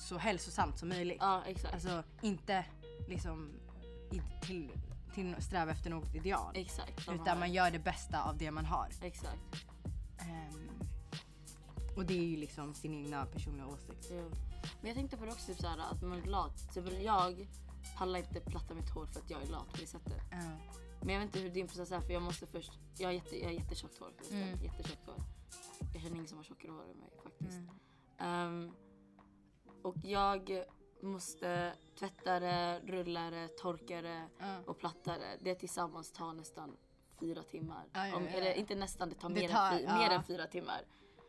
så 0.07 0.17
hälsosamt 0.17 0.79
som 0.79 0.89
möjligt. 0.89 1.17
ja 1.19 1.43
exakt. 1.45 1.73
Alltså 1.73 2.03
inte 2.21 2.65
liksom 3.07 3.51
i, 4.11 4.45
till, 4.45 4.71
till 5.13 5.35
sträva 5.39 5.71
efter 5.71 5.89
något 5.89 6.15
ideal. 6.15 6.51
exakt. 6.55 6.99
Utan 6.99 7.27
här. 7.27 7.39
man 7.39 7.53
gör 7.53 7.71
det 7.71 7.79
bästa 7.79 8.23
av 8.23 8.37
det 8.37 8.51
man 8.51 8.65
har. 8.65 8.89
Exakt. 9.01 9.39
Ehm, 10.19 10.69
och 11.95 12.05
det 12.05 12.13
är 12.13 12.23
ju 12.23 12.37
liksom 12.37 12.73
sin 12.73 12.93
egna 12.93 13.25
personliga 13.25 13.67
åsikt. 13.67 14.07
Jo. 14.11 14.31
Men 14.81 14.87
jag 14.87 14.95
tänkte 14.95 15.17
på 15.17 15.25
det 15.25 15.31
också 15.31 15.47
typ 15.47 15.57
såhär 15.61 15.77
att 15.91 16.01
man 16.01 16.21
är 16.21 16.25
lat. 16.25 16.65
Exempel 16.67 17.01
jag 17.01 17.47
pallar 17.97 18.19
inte 18.19 18.39
platta 18.39 18.73
mitt 18.73 18.89
hår 18.89 19.05
för 19.05 19.19
att 19.19 19.29
jag 19.29 19.41
är 19.41 19.47
lat 19.47 19.69
på 19.71 19.77
det 19.77 19.87
sättet. 19.87 20.21
Ja. 20.31 20.37
Men 21.01 21.09
jag 21.09 21.19
vet 21.19 21.25
inte 21.35 21.39
hur 21.39 21.49
din 21.49 21.67
process 21.67 21.91
är 21.91 22.01
för 22.01 22.13
jag 22.13 22.21
måste 22.21 22.47
först, 22.47 22.71
jag 22.97 23.07
har, 23.07 23.13
jätte, 23.13 23.39
jag 23.39 23.45
har 23.45 23.53
jättetjockt 23.53 23.99
hår. 23.99 24.11
förresten. 24.17 24.41
Mm. 24.41 24.63
Jättetjockt 24.63 25.05
hår. 25.05 25.23
Jag 25.93 26.01
känner 26.01 26.15
ingen 26.15 26.27
som 26.27 26.37
har 26.37 26.43
tjockare 26.43 26.71
hår 26.71 26.83
än 26.91 26.97
mig 26.97 27.09
faktiskt. 27.23 27.57
Mm. 27.57 27.69
Ehm, 28.17 28.71
och 29.87 29.95
jag 30.03 30.63
måste 31.01 31.73
tvätta 31.99 32.39
det, 32.39 32.79
rulla 32.79 33.29
det, 33.29 33.47
torka 33.47 34.01
det 34.01 34.21
Ja. 34.39 34.57
och 34.67 34.79
platta 34.79 35.17
det. 35.17 35.37
Det 35.41 35.55
tillsammans 35.55 36.11
tar 36.11 36.33
nästan 36.33 36.77
fyra 37.19 37.43
timmar. 37.43 37.83
Ja, 37.93 38.15
Om. 38.15 38.27
Eller 38.27 38.53
inte 38.53 38.75
nästan, 38.75 39.09
det 39.09 39.15
tar, 39.15 39.29
Det 39.29 39.35
mer, 39.41 39.49
tar- 39.49 39.71
än, 39.71 39.83
ja. 39.83 39.97
mer 39.97 40.09
än 40.09 40.23
fyra 40.23 40.47
timmar. 40.47 40.81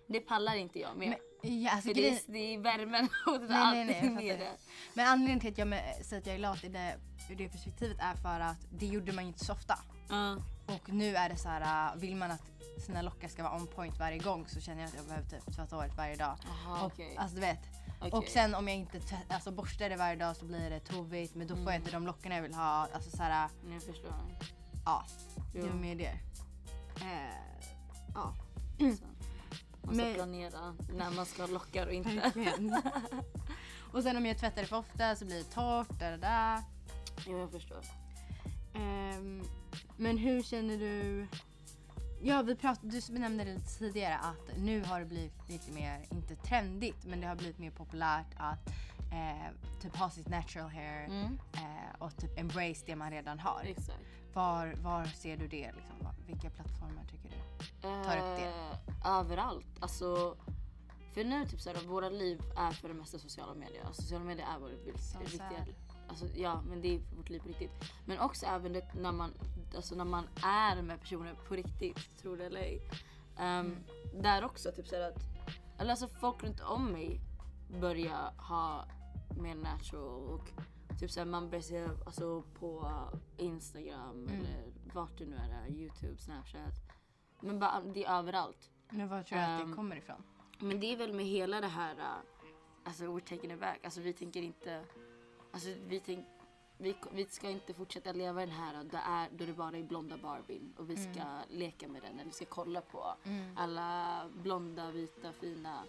Det 0.07 0.21
pallar 0.21 0.55
inte 0.55 0.79
jag 0.79 0.97
med. 0.97 1.09
Men, 1.43 1.63
ja, 1.63 1.71
alltså, 1.73 1.89
för 1.89 1.95
det 1.95 2.09
är, 2.09 2.21
det 2.27 2.39
är 2.55 2.59
värmen 2.59 3.09
och 3.27 3.41
Nej, 3.41 3.85
nej, 3.85 3.85
nej, 3.85 4.05
jag 4.05 4.13
med 4.13 4.39
det. 4.39 4.53
Men 4.95 5.07
anledningen 5.07 5.41
till 5.41 5.53
att 5.53 5.59
jag 5.59 6.05
säger 6.07 6.21
att 6.23 6.27
jag 6.27 6.35
är 6.35 6.39
lat 6.39 6.65
i 6.65 6.69
det, 6.69 6.99
ur 7.31 7.35
det 7.37 7.49
perspektivet 7.49 7.97
är 8.01 8.15
för 8.15 8.41
att 8.41 8.57
det 8.71 8.87
gjorde 8.87 9.13
man 9.13 9.25
ju 9.25 9.29
inte 9.29 9.45
så 9.45 9.53
ofta. 9.53 9.79
Och 10.67 10.89
nu 10.89 11.17
är 11.17 11.29
det 11.29 11.37
så 11.37 11.49
här, 11.49 11.93
äh, 11.95 12.01
vill 12.01 12.17
man 12.17 12.31
att 12.31 12.43
sina 12.87 13.03
lockar 13.03 13.29
ska 13.29 13.43
vara 13.43 13.55
on 13.57 13.67
point 13.67 13.99
varje 13.99 14.19
gång 14.19 14.47
så 14.49 14.61
känner 14.61 14.81
jag 14.81 14.89
att 14.89 14.95
jag 14.97 15.05
behöver 15.05 15.29
typ 15.29 15.55
tvätta 15.57 15.77
håret 15.77 15.97
varje 15.97 16.17
dag. 16.17 16.37
Aha, 16.51 16.81
och, 16.87 16.93
okej. 16.93 17.17
Alltså 17.17 17.35
du 17.35 17.41
vet. 17.41 17.59
Okej. 18.01 18.11
Och 18.13 18.25
sen 18.25 18.55
om 18.55 18.69
jag 18.69 18.77
inte 18.77 19.01
alltså, 19.29 19.51
borstar 19.51 19.89
det 19.91 19.97
varje 19.97 20.17
dag 20.17 20.37
så 20.37 20.45
blir 20.45 20.71
det 20.71 20.81
tovigt 20.81 21.35
men 21.35 21.47
då 21.47 21.55
får 21.55 21.63
jag 21.65 21.71
Mm. 21.75 21.83
inte 21.83 21.91
de 21.91 22.07
lockarna 22.07 22.35
jag 22.35 22.43
vill 22.43 22.55
ha. 22.55 22.89
Alltså 22.95 23.11
så 23.17 23.23
här, 23.23 23.49
Nej, 23.65 23.75
jag 23.75 23.83
förstår. 23.83 24.13
ja. 24.85 25.05
Jo. 25.55 25.63
Det 25.63 25.69
är 25.69 25.73
mer 25.75 25.95
det. 25.95 26.19
Eh, 27.01 27.65
ja. 28.15 28.35
Så. 28.79 28.85
Man 29.83 29.95
ska 29.95 30.05
Men- 30.05 30.15
planera 30.15 30.77
när 30.93 31.11
man 31.11 31.27
ska 31.27 31.43
ha 31.43 31.47
lockar 31.49 31.87
och 31.87 31.93
inte. 31.93 32.33
Och 33.93 34.03
sen 34.03 34.17
om 34.17 34.27
jag 34.27 34.39
tvättar 34.39 34.63
det 34.63 34.69
för 34.69 34.77
ofta 34.77 35.17
så 35.17 35.25
blir 35.25 35.37
det 35.39 35.45
torrt. 35.45 35.99
Där, 35.99 36.19
där. 36.19 36.63
jo, 37.27 37.39
jag 37.39 37.51
förstår. 37.51 37.81
Ehm, 38.75 39.43
men 39.97 40.19
hur 40.19 40.43
känner 40.43 40.77
du? 40.79 41.27
Ja, 42.23 42.43
vi 42.43 42.55
prat, 42.57 42.79
du 42.83 43.01
benämnde 43.13 43.45
det 43.45 43.55
lite 43.55 43.79
tidigare 43.79 44.19
att 44.19 44.57
nu 44.59 44.85
har 44.85 45.01
det 45.01 45.07
blivit 45.07 45.49
lite 45.49 45.73
mer, 45.73 46.07
inte 46.11 46.37
trendigt, 46.37 47.05
men 47.07 47.21
det 47.21 47.27
har 47.27 47.37
blivit 47.37 47.59
mer 47.59 47.71
populärt 47.71 48.27
att 48.37 48.69
eh, 49.13 49.53
typ 49.81 49.97
ha 49.97 50.11
sitt 50.11 50.29
natural 50.29 50.71
hair 50.71 51.05
Mm. 51.07 51.39
eh, 51.55 51.95
och 51.99 52.17
typ 52.17 52.39
embrace 52.39 52.83
det 52.87 52.97
man 52.97 53.11
redan 53.11 53.39
har. 53.39 53.63
Exakt. 53.65 53.99
Var, 54.35 54.75
var 54.83 55.05
ser 55.05 55.37
du 55.37 55.49
det? 55.49 55.73
Liksom? 55.73 55.97
Vilka 56.27 56.51
plattformar 56.51 57.05
tycker 57.11 57.29
du? 57.29 57.37
Tar 57.81 58.17
upp 58.17 58.39
det? 58.39 58.53
Eh, 59.05 59.19
överallt. 59.19 59.67
Alltså, 59.81 60.37
för 61.15 61.25
nu 61.25 61.47
typ 61.47 61.61
såhär, 61.61 61.87
våra 61.87 62.09
liv 62.09 62.41
är 62.57 62.71
för 62.71 62.89
det 62.89 62.95
mesta 62.95 63.19
sociala 63.19 63.55
medier. 63.55 63.85
Alltså, 63.87 64.03
sociala 64.03 64.25
medier 64.25 64.47
är 64.47 64.99
Så 64.99 65.19
riktiga 65.19 65.39
sad. 65.39 65.75
Alltså, 66.09 66.27
ja, 66.35 66.63
men 66.69 66.81
det 66.81 66.95
är 66.95 67.01
vårt 67.17 67.31
liv 67.31 67.39
på 67.41 67.49
riktigt. 67.49 67.71
Men 68.07 68.19
också 68.19 68.47
även 68.47 68.73
det, 68.73 68.95
när, 68.95 69.13
man, 69.13 69.33
alltså, 69.77 69.95
när 69.95 70.05
man 70.05 70.29
är 70.43 70.83
med 70.83 71.01
personer 71.01 71.35
på 71.49 71.55
riktigt, 71.55 72.19
tror 72.19 72.37
det 72.37 72.47
eller 72.47 72.61
ej. 72.61 72.81
Um, 73.41 73.77
Där 74.23 74.45
också, 74.45 74.73
typ 74.73 74.87
såhär 74.87 75.03
att 75.09 75.23
eller 75.79 75.91
alltså, 75.91 76.09
folk 76.09 76.43
runt 76.43 76.61
om 76.61 76.93
mig 76.93 77.21
börjar 77.81 78.33
ha 78.39 78.85
mer 79.41 79.55
natural 79.55 80.29
och 80.29 80.51
typ 81.01 81.11
såhär, 81.11 81.27
man 81.27 81.51
börjar 81.51 81.63
se 81.63 81.89
alltså, 82.07 82.43
på 82.43 82.93
Instagram 83.37 84.29
eller 84.29 84.65
vart 84.95 85.19
det 85.19 85.25
nu 85.25 85.37
är, 85.37 85.71
Youtube, 85.71 86.19
Snapchat. 86.19 86.75
Men 87.41 87.59
bara, 87.59 87.81
det 87.81 88.05
är 88.05 88.19
överallt. 88.19 88.71
Men 88.91 89.09
var 89.09 89.23
tror 89.23 89.39
du 89.39 89.45
att 89.45 89.59
det 89.59 89.65
Ehm, 89.65 89.77
kommer 89.77 89.97
ifrån? 89.97 90.23
Men 90.59 90.81
det 90.81 90.93
är 90.93 90.97
väl 90.97 91.13
med 91.13 91.27
hela 91.27 91.61
det 91.61 91.67
här, 91.67 91.95
uh, 91.95 92.05
alltså 92.85 93.05
we're 93.05 93.21
taking 93.21 93.53
it 93.53 93.61
back. 93.61 93.81
Alltså 93.85 94.01
vi 94.01 94.13
tänker 94.13 94.43
inte, 94.43 94.85
alltså 95.53 95.69
vi 95.89 96.01
tänk, 96.01 96.27
vi, 96.79 96.97
vi 97.13 97.25
ska 97.25 97.51
inte 97.51 97.75
fortsätta 97.75 98.13
leva 98.13 98.41
den 98.41 98.51
här 98.51 98.85
där, 98.85 99.01
är, 99.07 99.29
där 99.31 99.47
det 99.47 99.53
bara 99.53 99.77
är 99.77 99.83
blonda 99.83 100.17
Barbien 100.19 100.75
och 100.77 100.91
vi 100.91 100.97
ska 100.97 101.23
leka 101.49 101.89
med 101.89 102.03
den 102.03 102.15
eller 102.15 102.25
vi 102.25 102.33
ska 102.33 102.45
kolla 102.45 102.81
på 102.81 103.15
alla 103.57 104.23
blonda, 104.43 104.91
vita, 104.91 105.33
fina 105.33 105.85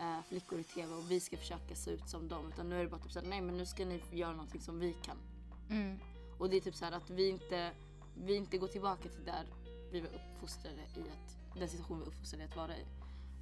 uh, 0.00 0.22
flickor 0.22 0.60
i 0.60 0.64
tv 0.64 0.94
och 0.94 1.10
vi 1.10 1.20
ska 1.20 1.36
försöka 1.36 1.74
se 1.74 1.90
ut 1.90 2.08
som 2.08 2.28
dem. 2.28 2.52
Utan 2.52 2.68
nu 2.68 2.78
är 2.78 2.84
det 2.84 2.90
bara 2.90 3.00
typ 3.00 3.12
såhär, 3.12 3.26
nej 3.26 3.40
men 3.40 3.56
nu 3.56 3.66
ska 3.66 3.84
ni 3.84 4.02
göra 4.12 4.32
någonting 4.32 4.60
som 4.60 4.78
vi 4.78 4.92
kan. 5.02 5.16
Mm. 5.70 5.98
Och 6.38 6.50
det 6.50 6.56
är 6.56 6.60
typ 6.60 6.74
så 6.74 6.84
här 6.84 6.92
att 6.92 7.10
vi 7.10 7.28
inte, 7.28 7.72
vi 8.14 8.34
inte 8.34 8.58
går 8.58 8.68
tillbaka 8.68 9.08
till 9.08 9.24
där 9.24 9.46
vi 9.92 10.00
var 10.00 10.08
uppfostrade 10.08 10.80
i 10.96 11.00
att, 11.00 11.58
den 11.58 11.68
situation 11.68 11.98
vi 11.98 12.04
var 12.04 12.12
uppfostrade 12.12 12.44
i 12.44 12.46
att 12.46 12.56
vara 12.56 12.76
i. 12.76 12.84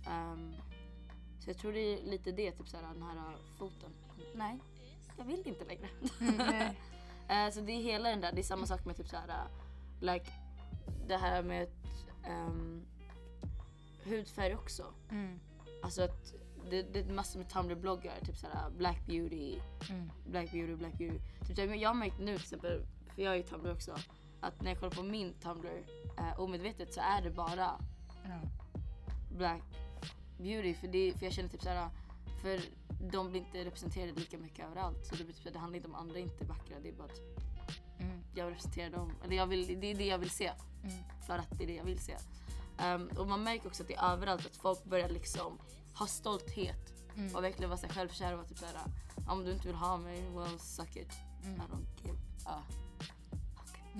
Ehm, 0.06 0.54
så 1.40 1.50
jag 1.50 1.58
tror 1.58 1.72
det 1.72 1.80
är 1.80 2.02
lite 2.02 2.32
det, 2.32 2.52
typ 2.52 2.68
så 2.68 2.76
här, 2.76 2.94
den 2.94 3.02
här 3.02 3.16
uh, 3.16 3.36
foten. 3.58 3.90
Nej, 4.34 4.58
jag 5.18 5.24
vill 5.24 5.48
inte 5.48 5.64
längre. 5.64 5.88
Eh, 7.30 7.50
så 7.50 7.60
det 7.60 7.72
är 7.72 7.82
hela 7.82 8.08
den 8.08 8.20
där, 8.20 8.32
det 8.32 8.40
är 8.40 8.42
samma 8.42 8.66
sak 8.66 8.84
med 8.84 8.96
typ 8.96 9.08
så 9.08 9.16
här, 9.16 9.28
uh, 9.28 9.50
like, 10.00 10.30
det 11.06 11.16
här 11.16 11.42
med 11.42 11.68
um, 12.28 12.86
hudfärg 14.04 14.54
också. 14.54 14.94
Mm. 15.10 15.40
Alltså 15.82 16.02
att 16.02 16.34
det, 16.70 16.82
det 16.82 17.00
är 17.00 17.12
massor 17.12 17.38
med 17.38 17.48
Tumblr-bloggar, 17.48 18.20
typ 18.24 18.36
såhär 18.36 18.70
Black 18.70 19.06
Beauty, 19.06 19.58
Mm. 19.90 20.10
Black 20.26 20.52
Beauty, 20.52 20.74
Black 20.74 20.98
Beauty. 20.98 21.18
Typ 21.46 21.56
såhär, 21.56 21.74
jag 21.74 21.88
har 21.88 21.94
märkt 21.94 22.18
nu 22.18 22.34
till 22.34 22.42
exempel, 22.42 22.86
för 23.14 23.22
jag 23.22 23.32
är 23.32 23.36
ju 23.36 23.42
Tumblr 23.42 23.72
också, 23.72 23.96
att 24.40 24.62
när 24.62 24.70
jag 24.70 24.80
kollar 24.80 24.96
på 24.96 25.02
min 25.02 25.34
Tumblr 25.34 25.82
eh, 26.18 26.40
omedvetet 26.40 26.94
så 26.94 27.00
är 27.00 27.22
det 27.22 27.30
bara 27.30 27.70
Ja. 28.24 28.40
Black 29.36 29.62
Beauty. 30.38 30.74
För, 30.74 30.88
det, 30.88 31.12
för 31.18 31.26
jag 31.26 31.32
känner 31.32 31.48
typ 31.48 31.62
såhär, 31.62 31.88
för 32.42 32.60
de 33.00 33.30
blir 33.30 33.40
inte 33.40 33.64
representerade 33.64 34.12
lika 34.12 34.38
mycket 34.38 34.66
överallt. 34.66 35.06
Så 35.06 35.14
det, 35.14 35.32
såhär, 35.34 35.50
det 35.52 35.58
handlar 35.58 35.76
inte 35.76 35.88
om 35.88 35.94
andra 35.94 36.18
inte 36.18 36.44
är 36.44 36.48
vackra, 36.48 36.76
det 36.82 36.88
är 36.88 36.92
bara 36.92 37.04
att 37.04 37.20
Mm. 38.00 38.20
jag 38.34 38.50
representerar 38.50 38.90
dem. 38.90 39.12
Eller 39.24 39.36
jag 39.36 39.46
vill, 39.46 39.80
det 39.80 39.86
är 39.90 39.94
det 39.94 40.06
jag 40.06 40.18
vill 40.18 40.30
se. 40.30 40.52
Mm. 40.84 40.96
För 41.26 41.38
att 41.38 41.58
det 41.58 41.64
är 41.64 41.66
det 41.68 41.74
jag 41.74 41.84
vill 41.84 41.98
se. 41.98 42.16
Ehm, 42.78 43.08
och 43.18 43.28
man 43.28 43.42
märker 43.42 43.66
också 43.66 43.82
att 43.82 43.88
det 43.88 43.94
är 43.94 44.12
överallt 44.12 44.46
att 44.46 44.56
folk 44.56 44.84
börjar 44.84 45.08
liksom 45.08 45.58
ha 45.94 46.06
stolthet 46.06 46.94
Mm. 47.16 47.34
och 47.36 47.44
verkligen 47.44 47.70
vara 47.70 47.78
sig 47.78 47.88
självkära 47.90 48.30
och 48.32 48.36
vara 48.38 48.48
typ 48.48 48.58
såhär, 48.58 48.74
om 49.28 49.44
du 49.44 49.52
inte 49.52 49.66
vill 49.66 49.76
ha 49.76 49.96
mig, 49.96 50.22
well 50.36 50.58
suck 50.58 50.96
it. 50.96 51.12
Mm. 51.44 51.56
I 51.56 51.60
don't 51.60 52.06
give 52.06 52.18
a 52.46 52.62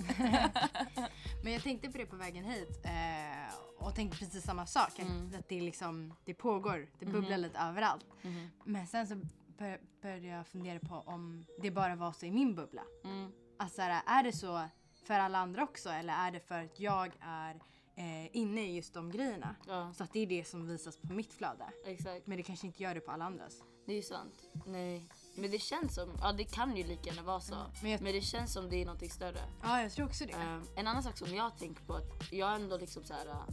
Men 1.43 1.53
jag 1.53 1.63
tänkte 1.63 1.91
på 1.91 1.97
det 1.97 2.05
på 2.05 2.15
vägen 2.15 2.45
hit 2.45 2.79
eh, 2.85 3.53
och 3.77 3.95
tänkte 3.95 4.17
precis 4.17 4.43
samma 4.43 4.65
sak. 4.65 4.99
Mm. 4.99 5.31
Att 5.39 5.49
det, 5.49 5.61
liksom, 5.61 6.13
det 6.25 6.33
pågår, 6.33 6.87
det 6.99 7.05
bubblar 7.05 7.29
Mhm. 7.37 7.41
lite 7.41 7.59
överallt. 7.59 8.05
Mhm. 8.21 8.49
Men 8.63 8.87
sen 8.87 9.07
så 9.07 9.15
bör, 9.57 9.79
började 10.01 10.27
jag 10.27 10.47
fundera 10.47 10.79
på 10.79 10.95
om 11.05 11.45
det 11.61 11.71
bara 11.71 11.95
var 11.95 12.11
så 12.11 12.25
i 12.25 12.31
min 12.31 12.55
bubbla. 12.55 12.81
Mm. 13.03 13.31
Alltså 13.57 13.81
är 13.81 14.23
det 14.23 14.31
så 14.33 14.61
för 15.03 15.13
alla 15.13 15.37
andra 15.37 15.63
också 15.63 15.89
eller 15.89 16.13
är 16.13 16.31
det 16.31 16.39
för 16.39 16.63
att 16.63 16.79
jag 16.79 17.11
är 17.19 17.55
eh, 17.95 18.35
inne 18.37 18.61
i 18.61 18.75
just 18.75 18.93
de 18.93 19.11
grejerna? 19.11 19.55
Ja, 19.67 19.93
Så 19.93 20.03
att 20.03 20.13
det 20.13 20.19
är 20.19 20.27
det 20.27 20.47
som 20.47 20.67
visas 20.67 20.97
på 20.97 21.13
mitt 21.13 21.33
flöde. 21.33 21.65
exakt. 21.85 22.27
Men 22.27 22.37
det 22.37 22.43
kanske 22.43 22.67
inte 22.67 22.83
gör 22.83 22.93
det 22.95 23.01
på 23.01 23.11
alla 23.11 23.25
andras. 23.25 23.63
Det 23.85 23.91
är 23.91 23.95
ju 23.95 24.01
sant. 24.03 24.49
Nej. 24.65 25.07
Men 25.35 25.51
det 25.51 25.59
känns 25.59 25.95
som, 25.95 26.09
ja 26.21 26.31
det 26.31 26.43
kan 26.43 26.77
ju 26.77 26.83
lika 26.83 27.09
gärna 27.09 27.21
vara 27.21 27.39
så. 27.41 27.55
Men 27.81 27.91
jag- 27.91 28.01
Men 28.01 28.13
det 28.13 28.21
känns 28.21 28.53
som 28.53 28.69
det 28.69 28.75
är 28.81 28.85
någonting 28.85 29.09
större. 29.09 29.39
Ja, 29.61 29.81
jag 29.81 29.91
tror 29.91 30.05
också 30.05 30.25
det. 30.25 30.31
Ehm, 30.33 30.63
en 30.75 30.87
annan 30.87 31.03
sak 31.03 31.17
som 31.17 31.35
jag 31.35 31.57
tänker 31.57 31.83
på 31.83 31.93
att 31.93 32.31
jag 32.31 32.55
ändå 32.55 32.77
liksom 32.77 33.03
så 33.03 33.13
här, 33.13 33.25
uh, 33.27 33.43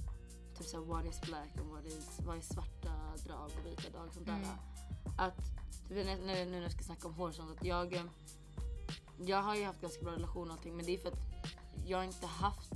typ 0.58 0.66
såhär 0.66 0.84
what 0.84 1.04
is 1.06 1.20
black 1.20 1.48
och 1.60 1.66
what 1.66 1.84
is, 1.84 2.20
vad 2.26 2.36
är 2.36 2.40
svarta 2.40 2.92
drag 3.26 3.44
och 3.44 3.66
vita 3.66 3.90
drag 3.90 4.06
och 4.08 4.14
sånt 4.14 4.26
där. 4.26 4.34
Mm. 4.34 4.48
Att, 5.18 5.36
typ, 5.88 6.06
nu 6.06 6.44
när 6.44 6.62
jag 6.62 6.72
ska 6.72 6.82
snacka 6.82 7.08
om 7.08 7.14
hår 7.14 7.28
och 7.28 7.34
sånt, 7.34 7.58
att 7.58 7.64
jag, 7.66 7.92
eh, 7.94 8.02
jag 9.18 9.42
har 9.42 9.56
ju 9.56 9.64
haft 9.64 9.80
ganska 9.80 10.02
bra 10.02 10.12
relation 10.12 10.48
och 10.50 10.56
allting 10.56 10.76
men 10.76 10.86
det 10.86 10.94
är 10.94 10.98
för 10.98 11.08
att 11.08 11.18
jag 11.86 11.98
har 11.98 12.04
inte 12.04 12.26
haft 12.26 12.72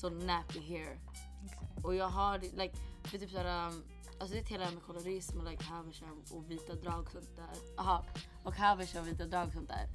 så 0.00 0.10
nappy 0.10 0.60
hair. 0.68 0.98
Exakt. 1.44 1.84
Och 1.84 1.94
jag 1.94 2.08
har, 2.08 2.38
like, 2.38 2.76
för 3.04 3.18
typ 3.18 3.30
såhär, 3.30 3.68
um, 3.68 3.82
alltså 4.18 4.34
det 4.34 4.40
är 4.40 4.44
hela 4.44 4.64
det 4.64 4.68
här 4.68 4.74
med 4.74 4.84
kolorism 4.84 5.38
och 5.38 5.50
like 5.50 5.64
Haversham 5.64 6.24
och 6.30 6.50
vita 6.50 6.74
drag 6.74 7.06
och 7.06 7.12
sånt 7.12 7.36
där. 7.36 7.78
Aha, 7.78 8.04
och 8.44 8.54
Haversham 8.54 9.02
och 9.02 9.08
vita 9.08 9.26
drag 9.26 9.46
och 9.46 9.52
sånt 9.52 9.68
där. 9.68 9.88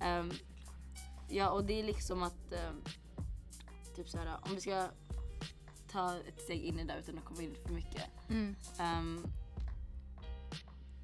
Ehm, 0.00 0.32
ja 1.28 1.50
och 1.50 1.64
det 1.64 1.80
är 1.80 1.84
liksom 1.84 2.22
att, 2.22 2.52
ehm, 2.52 2.82
typ 3.96 4.08
såhär, 4.08 4.38
om 4.42 4.54
vi 4.54 4.60
ska 4.60 4.88
ta 5.88 6.16
ett 6.16 6.40
steg 6.40 6.62
in 6.62 6.78
i 6.78 6.84
det 6.84 6.92
där 6.92 6.98
utan 6.98 7.18
att 7.18 7.24
komma 7.24 7.42
in 7.42 7.54
för 7.66 7.72
mycket. 7.72 8.04
Mm. 8.28 8.56
Ehm, 8.78 9.26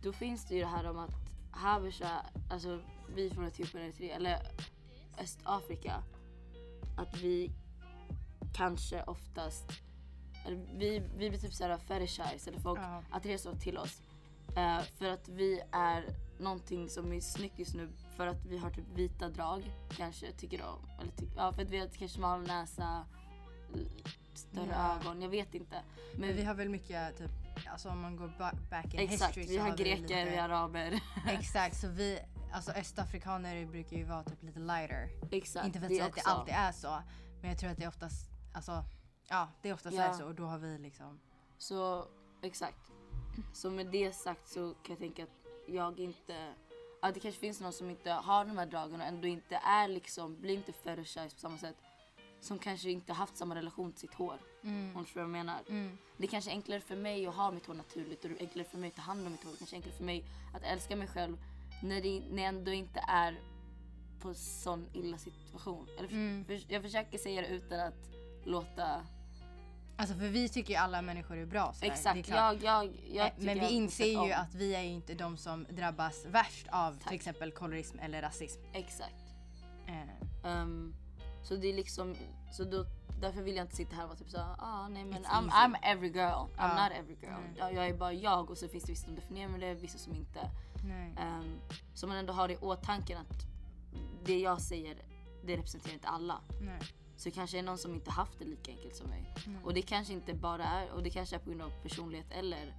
då 0.02 0.12
finns 0.12 0.44
det 0.44 0.54
ju 0.54 0.60
det 0.60 0.66
här 0.66 0.90
om 0.90 0.98
att 0.98 1.14
Habesha, 1.50 2.26
alltså 2.50 2.80
vi 3.14 3.30
från 3.30 3.46
Etiopien, 3.46 3.84
Eritrea, 3.84 4.16
eller 4.16 4.38
Östafrika, 5.18 6.02
att 6.96 7.16
vi 7.16 7.52
kanske 8.54 9.02
oftast, 9.02 9.72
vi, 10.50 11.02
vi 11.16 11.28
blir 11.30 11.38
typ 11.38 11.54
såhär 11.54 11.78
fetishize, 11.78 12.50
eller 12.50 12.60
folk 12.60 12.80
Ja. 12.80 13.02
attraheras 13.10 13.46
till 13.60 13.78
oss. 13.78 14.02
Eh, 14.56 14.80
för 14.98 15.06
att 15.06 15.28
vi 15.28 15.60
är 15.72 16.04
någonting 16.38 16.88
som 16.88 17.12
är 17.12 17.20
snyggt 17.20 17.58
just 17.58 17.74
nu 17.74 17.88
för 18.16 18.26
att 18.26 18.44
vi 18.46 18.58
har 18.58 18.70
typ 18.70 18.84
vita 18.94 19.28
drag 19.28 19.72
kanske 19.96 20.32
tycker 20.32 20.62
om. 20.62 20.88
Eller 21.00 21.12
ty- 21.12 21.28
ja, 21.36 21.52
för 21.52 21.62
att 21.62 21.70
vi 21.70 21.78
har 21.78 21.86
kanske 21.86 22.08
smal 22.08 22.42
näsa, 22.46 23.06
större 24.34 24.66
Ja. 24.70 24.96
ögon, 25.00 25.22
jag 25.22 25.28
vet 25.28 25.54
inte. 25.54 25.82
Men 26.16 26.36
vi 26.36 26.44
har 26.44 26.54
väl 26.54 26.68
mycket 26.68 27.18
typ, 27.18 27.30
alltså 27.66 27.88
om 27.88 28.00
man 28.00 28.16
går 28.16 28.28
ba- 28.38 28.56
back 28.70 28.94
in 28.94 29.00
Exakt, 29.00 29.36
history 29.36 29.46
vi 29.46 29.56
så 29.56 29.62
har 29.62 29.70
har 29.70 29.76
greker, 29.76 30.02
lite, 30.02 30.24
vi 30.30 30.36
har 30.36 30.48
araber. 30.48 31.00
Exakt, 31.28 31.76
så 31.76 31.88
vi, 31.88 32.18
alltså 32.52 32.72
östafrikaner 32.72 33.66
brukar 33.66 33.96
ju 33.96 34.04
vara 34.04 34.24
typ 34.24 34.42
lite 34.42 34.58
lighter. 34.60 35.08
Exakt. 35.30 35.66
Inte 35.66 35.78
för 35.78 35.86
att 35.86 35.92
säga 35.92 36.04
att 36.06 36.14
det 36.14 36.20
alltid 36.22 36.54
är 36.54 36.72
så. 36.72 37.02
Men 37.40 37.50
jag 37.50 37.58
tror 37.58 37.70
att 37.70 37.76
det 37.76 37.84
är 37.84 37.88
oftast, 37.88 38.30
alltså 38.52 38.84
ja 39.28 39.48
det 39.62 39.68
är 39.68 39.74
oftast 39.74 39.96
Ja. 39.96 40.02
är 40.02 40.12
så 40.12 40.26
och 40.26 40.34
då 40.34 40.44
har 40.44 40.58
vi 40.58 40.78
liksom. 40.78 41.20
Så 41.58 42.06
exakt. 42.42 42.92
Så 43.52 43.70
med 43.70 43.86
det 43.86 44.12
sagt 44.12 44.48
så 44.48 44.74
kan 44.74 44.92
jag 44.92 44.98
tänka 44.98 45.22
att 45.22 45.46
jag 45.66 46.00
inte... 46.00 46.54
Att 47.02 47.14
det 47.14 47.20
kanske 47.20 47.40
finns 47.40 47.60
någon 47.60 47.72
som 47.72 47.90
inte 47.90 48.10
har 48.10 48.44
de 48.44 48.58
här 48.58 48.66
dragen 48.66 49.00
och 49.00 49.06
ändå 49.06 49.28
inte 49.28 49.56
är 49.56 49.88
liksom, 49.88 50.40
blir 50.40 50.54
inte 50.54 50.72
fetishized 50.72 51.34
på 51.34 51.40
samma 51.40 51.58
sätt. 51.58 51.76
Som 52.40 52.58
kanske 52.58 52.90
inte 52.90 53.12
haft 53.12 53.36
samma 53.36 53.54
relation 53.54 53.92
till 53.92 54.00
sitt 54.00 54.14
hår. 54.14 54.38
Om 54.62 54.94
du 54.98 55.04
förstår 55.04 55.20
vad 55.20 55.24
jag 55.28 55.30
menar. 55.30 55.60
Mm. 55.68 55.98
Det 56.16 56.24
är 56.24 56.28
kanske 56.28 56.50
är 56.50 56.54
enklare 56.54 56.80
för 56.80 56.96
mig 56.96 57.26
att 57.26 57.34
ha 57.34 57.50
mitt 57.50 57.66
hår 57.66 57.74
naturligt 57.74 58.24
och 58.24 58.30
det 58.30 58.36
är 58.36 58.40
enklare 58.40 58.66
för 58.68 58.78
mig 58.78 58.88
att 58.88 58.96
ta 58.96 59.02
hand 59.02 59.26
om 59.26 59.32
mitt 59.32 59.44
hår. 59.44 59.50
Det 59.52 59.58
kanske 59.58 59.76
är 59.76 59.78
enklare 59.78 59.96
för 59.96 60.04
mig 60.04 60.24
att 60.54 60.62
älska 60.62 60.96
mig 60.96 61.08
själv 61.08 61.36
när, 61.82 62.00
det, 62.02 62.22
när 62.30 62.42
jag 62.42 62.48
ändå 62.48 62.72
inte 62.72 63.04
är 63.08 63.40
på 64.20 64.34
sån 64.34 64.86
illa 64.92 65.18
situation. 65.18 65.88
Eller, 65.98 66.08
för, 66.08 66.14
Mm. 66.14 66.44
för, 66.44 66.72
jag 66.72 66.82
försöker 66.82 67.18
säga 67.18 67.42
det 67.42 67.48
utan 67.48 67.80
att 67.80 68.08
låta... 68.44 69.00
Alltså 69.96 70.14
för 70.14 70.28
vi 70.28 70.48
tycker 70.48 70.70
ju 70.72 70.76
alla 70.78 71.02
människor 71.02 71.36
är 71.36 71.46
bra. 71.46 71.72
sådär. 71.72 71.80
Det 71.80 71.86
är 71.86 71.92
Exakt, 71.92 72.26
klart. 72.26 72.56
jag, 72.62 72.84
jag, 72.84 72.92
jag 73.12 73.26
Eh, 73.26 73.32
Men 73.38 73.58
vi 73.60 73.70
inser 73.70 74.24
ju 74.26 74.32
att 74.32 74.54
vi 74.54 74.74
är 74.74 74.82
ju 74.82 74.88
inte 74.88 75.14
de 75.14 75.36
som 75.36 75.66
drabbas 75.70 76.24
värst 76.26 76.66
av 76.70 76.92
Tack. 76.92 77.02
till 77.08 77.14
exempel 77.16 77.52
kolorism 77.52 77.98
eller 77.98 78.22
rasism. 78.22 78.60
Exakt. 78.72 79.14
Eh, 79.86 80.50
Ehm, 80.50 80.94
så 81.42 81.56
det 81.56 81.66
är 81.68 81.74
liksom, 81.74 82.14
så 82.52 82.64
då, 82.64 82.86
därför 83.20 83.42
vill 83.42 83.56
jag 83.56 83.64
inte 83.64 83.76
sitta 83.76 83.96
här 83.96 84.02
och 84.02 84.08
vara 84.08 84.18
typ 84.18 84.30
såhär, 84.30 84.54
ah, 84.58 84.88
nej 84.88 85.04
men 85.04 85.24
I'm. 85.24 85.48
I'm 85.50 85.76
every 85.82 86.08
girl, 86.08 86.18
I'm 86.32 86.48
Ja. 86.58 86.84
not 86.84 86.92
every 86.98 87.16
girl. 87.22 87.42
Jag, 87.58 87.74
jag 87.74 87.86
är 87.86 87.94
bara 87.94 88.12
jag 88.12 88.50
och 88.50 88.58
så 88.58 88.68
finns 88.68 88.84
det 88.84 88.92
vissa 88.92 89.04
som 89.06 89.14
definierar 89.14 89.48
med 89.48 89.60
det, 89.60 89.74
vissa 89.74 89.98
som 89.98 90.14
inte. 90.14 90.50
Um, 91.20 91.60
så 91.94 92.06
man 92.06 92.16
ändå 92.16 92.32
har 92.32 92.48
i 92.50 92.56
åtanke 92.56 93.18
att 93.18 93.46
det 94.24 94.38
jag 94.38 94.60
säger, 94.60 94.96
det 95.44 95.56
representerar 95.56 95.94
inte 95.94 96.08
alla. 96.08 96.40
nej. 96.60 96.78
Så 97.22 97.30
kanske 97.30 97.58
är 97.58 97.62
någon 97.62 97.78
som 97.78 97.94
inte 97.94 98.10
haft 98.10 98.38
det 98.38 98.44
lika 98.44 98.70
enkelt 98.70 98.96
som 98.96 99.06
mig. 99.10 99.34
Mm. 99.46 99.64
Och 99.64 99.74
det 99.74 99.82
kanske 99.82 100.12
inte 100.12 100.34
bara 100.34 100.64
är, 100.64 100.90
och 100.90 101.02
det 101.02 101.10
kanske 101.10 101.36
är 101.36 101.40
på 101.40 101.50
grund 101.50 101.62
av 101.62 101.70
personlighet 101.82 102.26
eller 102.30 102.74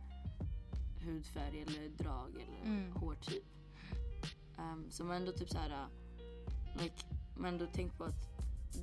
hudfärg 1.01 1.61
eller 1.61 1.89
drag 1.89 2.29
eller 2.35 2.61
Mm. 2.65 2.91
hårtyp. 2.95 3.43
Um, 4.57 4.91
så 4.91 5.03
man 5.03 5.15
ändå 5.15 5.31
typ 5.31 5.49
så 5.49 5.57
här, 5.57 5.69
uh, 5.69 5.87
like, 6.81 7.05
man 7.37 7.45
ändå 7.53 7.65
tänkt 7.67 7.97
på 7.97 8.03
att 8.03 8.29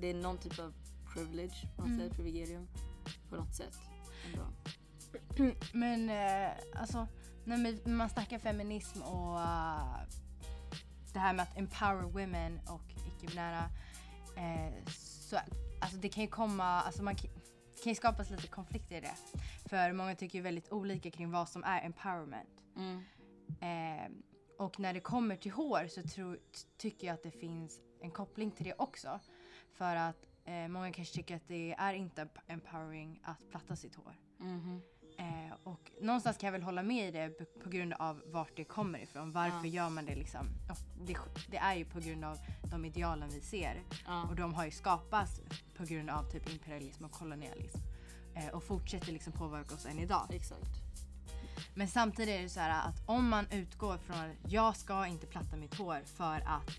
det 0.01 0.11
är 0.11 0.15
någon 0.15 0.39
typ 0.39 0.59
av 0.59 0.73
privilege 1.15 1.69
på 1.77 1.83
något 1.83 1.89
Mm. 1.91 1.99
sätt, 2.09 2.17
privilegium 2.17 2.69
på 3.31 3.37
något 3.37 3.55
sätt. 3.55 3.79
Ändå. 4.27 4.47
Men 5.73 6.11
eh, 6.11 6.81
alltså 6.81 7.07
när 7.45 7.89
man 7.89 8.09
snackar 8.11 8.39
feminism 8.39 9.03
och 9.03 9.41
eh, 9.41 10.01
det 11.13 11.19
här 11.19 11.33
med 11.35 11.43
att 11.43 11.57
empower 11.59 12.03
women 12.03 12.61
och 12.69 12.83
icke-binära 13.07 13.71
eh, 14.37 14.75
så 15.31 15.39
alltså 15.81 15.97
det 15.99 16.09
kan 16.09 16.25
ju 16.25 16.31
komma, 16.31 16.65
alltså 16.65 17.03
man 17.03 17.15
kan, 17.17 17.31
det 17.75 17.83
kan 17.83 17.91
ju 17.91 17.95
skapas 17.95 18.31
lite 18.31 18.49
konflikter 18.49 18.97
i 18.97 19.01
det. 19.01 19.15
För 19.69 19.93
många 19.93 20.15
tycker 20.15 20.39
ju 20.39 20.43
väldigt 20.43 20.73
olika 20.73 21.11
kring 21.11 21.31
vad 21.31 21.49
som 21.49 21.65
är 21.65 21.85
empowerment. 21.85 22.63
Mm. 22.77 23.03
Eh, 23.61 24.11
och 24.59 24.81
när 24.81 24.95
det 24.95 25.01
kommer 25.01 25.37
till 25.37 25.53
hår 25.53 25.87
så 25.89 26.03
tror, 26.03 26.39
tycker 26.77 27.07
jag 27.07 27.15
att 27.15 27.23
det 27.23 27.31
finns 27.31 27.81
en 28.01 28.11
koppling 28.11 28.51
till 28.51 28.65
det 28.65 28.75
också. 28.79 29.21
För 29.73 29.97
att 29.97 30.27
eh, 30.45 30.69
många 30.69 30.93
kanske 30.93 31.15
tycker 31.15 31.37
att 31.37 31.49
det 31.49 31.75
är 31.79 31.95
inte 31.95 32.23
emp- 32.25 32.41
empowering 32.47 33.21
att 33.25 33.51
platta 33.51 33.77
sitt 33.77 33.95
hår. 33.95 34.15
Mhm. 34.39 34.83
Eh, 35.21 35.55
och 35.65 35.91
någonstans 36.01 36.37
kan 36.37 36.47
jag 36.47 36.53
väl 36.53 36.63
hålla 36.63 36.83
med 36.83 37.09
i 37.09 37.11
det 37.11 37.31
på 37.63 37.71
grund 37.71 37.93
av 37.93 38.23
vart 38.27 38.57
det 38.57 38.65
kommer 38.65 38.99
ifrån. 38.99 39.33
Varför 39.33 39.67
Ja. 39.69 39.73
gör 39.75 39.91
man 39.91 40.07
det 40.07 40.15
liksom? 40.15 40.47
Det, 41.07 41.17
det 41.51 41.57
är 41.57 41.75
ju 41.75 41.85
på 41.85 42.01
grund 42.01 42.25
av 42.25 42.39
de 42.71 42.85
idealen 42.85 43.29
vi 43.29 43.41
ser. 43.41 43.83
Ja. 44.07 44.23
Och 44.29 44.37
de 44.37 44.55
har 44.55 44.65
ju 44.65 44.71
skapats 44.71 45.41
på 45.77 45.85
grund 45.85 46.11
av 46.11 46.31
typ 46.31 46.53
imperialism 46.53 47.05
och 47.05 47.13
kolonialism. 47.13 47.79
Eh, 48.35 48.49
och 48.49 48.65
fortsätter 48.65 49.13
liksom 49.13 49.33
påverka 49.33 49.75
oss 49.75 49.87
än 49.87 49.99
idag. 49.99 50.27
Exakt. 50.31 50.71
Men 51.75 51.89
samtidigt 51.89 52.35
är 52.39 52.43
det 52.43 52.49
så 52.49 52.61
här 52.61 52.89
att 52.89 53.03
om 53.09 53.29
man 53.29 53.47
utgår 53.53 53.99
från 53.99 54.17
att 54.17 54.53
jag 54.53 54.77
ska 54.77 55.07
inte 55.07 55.27
platta 55.27 55.57
mitt 55.57 55.75
hår 55.75 56.01
för 56.05 56.41
att 56.47 56.71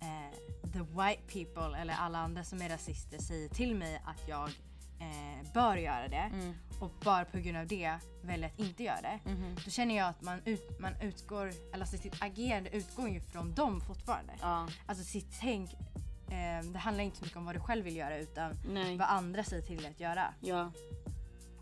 eh, 0.00 0.38
the 0.72 0.78
white 0.78 1.22
people 1.32 1.78
eller 1.78 1.94
alla 1.94 2.18
andra 2.18 2.44
som 2.44 2.62
är 2.62 2.68
rasister 2.68 3.18
säger 3.18 3.48
till 3.48 3.74
mig 3.74 4.02
att 4.04 4.28
jag 4.28 4.50
eh, 5.00 5.52
bör 5.54 5.76
göra 5.76 6.08
det 6.08 6.16
Mm. 6.32 6.54
och 6.80 6.90
bara 7.04 7.24
på 7.24 7.38
grund 7.38 7.56
av 7.56 7.66
det 7.66 7.98
väljer 8.22 8.48
att 8.48 8.58
inte 8.58 8.82
göra 8.82 9.00
det. 9.00 9.20
Mhm. 9.30 9.54
Då 9.64 9.70
känner 9.70 9.96
jag 9.96 10.08
att 10.08 10.22
man, 10.22 10.40
ut, 10.44 10.80
man 10.80 10.92
utgår, 11.02 11.46
eller 11.72 11.80
alltså 11.80 11.96
sitt 11.96 12.22
agerande 12.22 12.70
utgår 12.76 13.08
ju 13.08 13.20
från 13.20 13.54
dem 13.54 13.80
fortfarande. 13.80 14.32
Ja. 14.40 14.68
Alltså 14.86 15.04
sitt 15.04 15.36
tänk, 15.40 15.72
eh, 16.30 16.70
det 16.72 16.78
handlar 16.78 17.04
inte 17.04 17.16
så 17.16 17.24
mycket 17.24 17.36
om 17.38 17.44
vad 17.44 17.54
du 17.54 17.60
själv 17.60 17.84
vill 17.84 17.96
göra 17.96 18.18
utan 18.18 18.56
Nej. 18.68 18.96
vad 18.96 19.08
andra 19.08 19.44
säger 19.44 19.62
till 19.62 19.82
dig 19.82 19.90
att 19.90 20.00
göra. 20.00 20.34
Ja. 20.40 20.72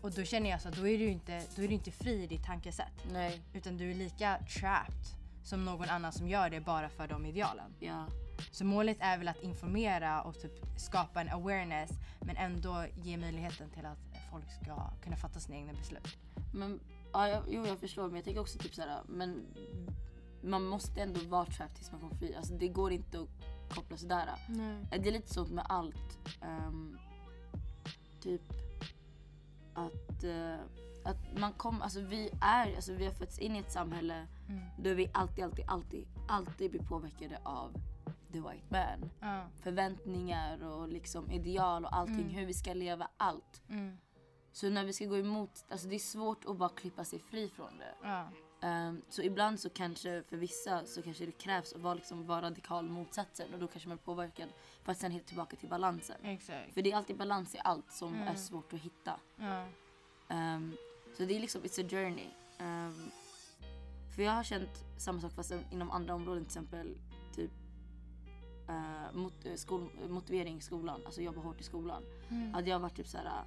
Och 0.01 0.11
då 0.11 0.23
känner 0.23 0.49
jag 0.49 0.61
så 0.61 0.69
att 0.69 0.75
då 0.75 0.87
är 0.87 0.97
du 0.97 1.07
inte, 1.07 1.43
då 1.55 1.61
är 1.61 1.67
du 1.67 1.73
inte 1.73 1.91
fri 1.91 2.23
i 2.23 2.27
ditt 2.27 2.43
tankesätt. 2.43 2.93
Nej. 3.11 3.41
Utan 3.53 3.77
du 3.77 3.91
är 3.91 3.95
lika 3.95 4.37
trapped 4.59 5.05
som 5.43 5.65
någon 5.65 5.89
annan 5.89 6.11
som 6.11 6.27
gör 6.29 6.49
det 6.49 6.61
bara 6.61 6.89
för 6.89 7.07
de 7.07 7.25
idealen. 7.25 7.75
Ja. 7.79 8.07
Så 8.51 8.65
målet 8.65 8.97
är 8.99 9.17
väl 9.17 9.27
att 9.27 9.41
informera 9.41 10.21
och 10.21 10.39
typ 10.39 10.51
skapa 10.77 11.21
en 11.21 11.29
awareness 11.29 11.91
men 12.19 12.37
ändå 12.37 12.85
ge 12.95 13.17
möjligheten 13.17 13.69
till 13.69 13.85
att 13.85 13.97
folk 14.31 14.51
ska 14.51 14.91
kunna 15.03 15.15
fatta 15.15 15.39
sina 15.39 15.57
egna 15.57 15.73
beslut. 15.73 16.17
Men, 16.53 16.79
ja, 17.13 17.27
jag, 17.27 17.43
jo 17.47 17.65
jag 17.65 17.79
förstår 17.79 18.03
men 18.07 18.15
jag 18.15 18.25
tänker 18.25 18.41
också 18.41 18.59
typ 18.59 18.75
såhär, 18.75 19.01
men 19.07 19.45
man 20.41 20.65
måste 20.65 21.01
ändå 21.01 21.19
vara 21.19 21.45
trapped 21.45 21.75
tills 21.75 21.91
man 21.91 22.01
kommer 22.01 22.15
fri. 22.15 22.35
Alltså 22.35 22.53
det 22.53 22.67
går 22.67 22.91
inte 22.91 23.19
att 23.19 23.75
koppla 23.75 23.97
sådär. 23.97 24.29
Nej. 24.49 24.85
Det 24.89 25.09
är 25.09 25.13
lite 25.13 25.33
sånt 25.33 25.51
med 25.51 25.65
allt. 25.69 26.19
Ehm, 26.41 26.97
typ 28.21 28.41
att, 29.73 30.23
eh, 30.23 30.55
att 31.05 31.39
man 31.39 31.53
kommer, 31.53 31.83
alltså 31.83 32.01
vi 32.01 32.29
är, 32.41 32.75
alltså 32.75 32.93
vi 32.93 33.05
har 33.05 33.13
fötts 33.13 33.39
in 33.39 33.55
i 33.55 33.59
ett 33.59 33.71
samhälle 33.71 34.27
Mm. 34.49 34.63
där 34.79 34.95
vi 34.95 35.09
alltid, 35.13 35.43
alltid, 35.43 35.65
alltid, 35.67 36.07
alltid 36.27 36.71
blir 36.71 36.83
påverkade 36.83 37.39
av 37.43 37.73
the 38.31 38.39
white 38.39 38.65
man. 38.69 39.09
Ja. 39.19 39.47
Förväntningar 39.63 40.63
och 40.63 40.87
liksom 40.87 41.31
ideal 41.31 41.85
och 41.85 41.95
allting, 41.95 42.15
Mm. 42.21 42.29
hur 42.29 42.45
vi 42.45 42.53
ska 42.53 42.73
leva, 42.73 43.07
allt. 43.17 43.61
Mm. 43.69 43.97
Så 44.51 44.69
när 44.69 44.83
vi 44.85 44.93
ska 44.93 45.05
gå 45.05 45.17
emot, 45.17 45.65
alltså 45.69 45.87
det 45.87 45.95
är 45.95 45.99
svårt 45.99 46.45
att 46.45 46.57
bara 46.57 46.69
klippa 46.69 47.03
sig 47.05 47.19
fri 47.19 47.49
från 47.49 47.77
det. 47.77 47.95
Ja. 48.03 48.29
Ehm, 48.61 49.01
så 49.09 49.21
ibland 49.21 49.59
så 49.59 49.69
kanske 49.69 50.23
för 50.23 50.37
vissa 50.37 50.85
så 50.85 51.01
kanske 51.01 51.25
det 51.25 51.31
krävs 51.31 51.73
att 51.73 51.81
vara, 51.81 51.93
liksom, 51.93 52.25
vara 52.25 52.41
radikal 52.41 52.89
motsatsen 52.89 53.53
och 53.53 53.59
då 53.59 53.67
kanske 53.67 53.89
man 53.89 53.97
är 53.97 54.01
påverkad 54.01 54.49
för 54.83 54.91
att 54.91 54.97
sen 54.97 55.11
hitta 55.11 55.27
tillbaka 55.27 55.55
till 55.55 55.69
balansen. 55.69 56.15
Exakt. 56.23 56.73
För 56.73 56.81
det 56.81 56.91
är 56.91 56.95
alltid 56.97 57.17
balans 57.17 57.55
i 57.55 57.59
allt 57.63 57.91
som 57.91 58.13
Mm. 58.13 58.27
är 58.27 58.35
svårt 58.35 58.73
att 58.73 58.79
hitta. 58.79 59.19
Ehm, 60.29 60.77
så 61.17 61.25
det 61.25 61.35
är 61.35 61.39
liksom, 61.39 61.61
it's 61.61 61.85
a 61.85 61.87
journey. 61.89 62.27
Ehm, 62.59 63.11
för 64.15 64.23
jag 64.23 64.31
har 64.31 64.43
känt 64.43 64.83
samma 64.97 65.19
sak 65.21 65.31
fast 65.33 65.53
inom 65.71 65.91
andra 65.91 66.13
områden 66.15 66.43
till 66.45 66.49
exempel 66.49 66.97
eh, 68.67 69.13
mot, 69.13 69.45
eh, 69.45 69.53
skol, 69.55 69.89
motivering 70.09 70.57
i 70.57 70.61
skolan, 70.61 71.01
alltså 71.05 71.21
jobba 71.21 71.41
hårt 71.41 71.61
i 71.61 71.63
skolan. 71.63 72.03
Mm. 72.29 72.55
Att 72.55 72.67
jag 72.67 72.79
varit 72.79 72.95
typ 72.95 73.07
såhär 73.07 73.43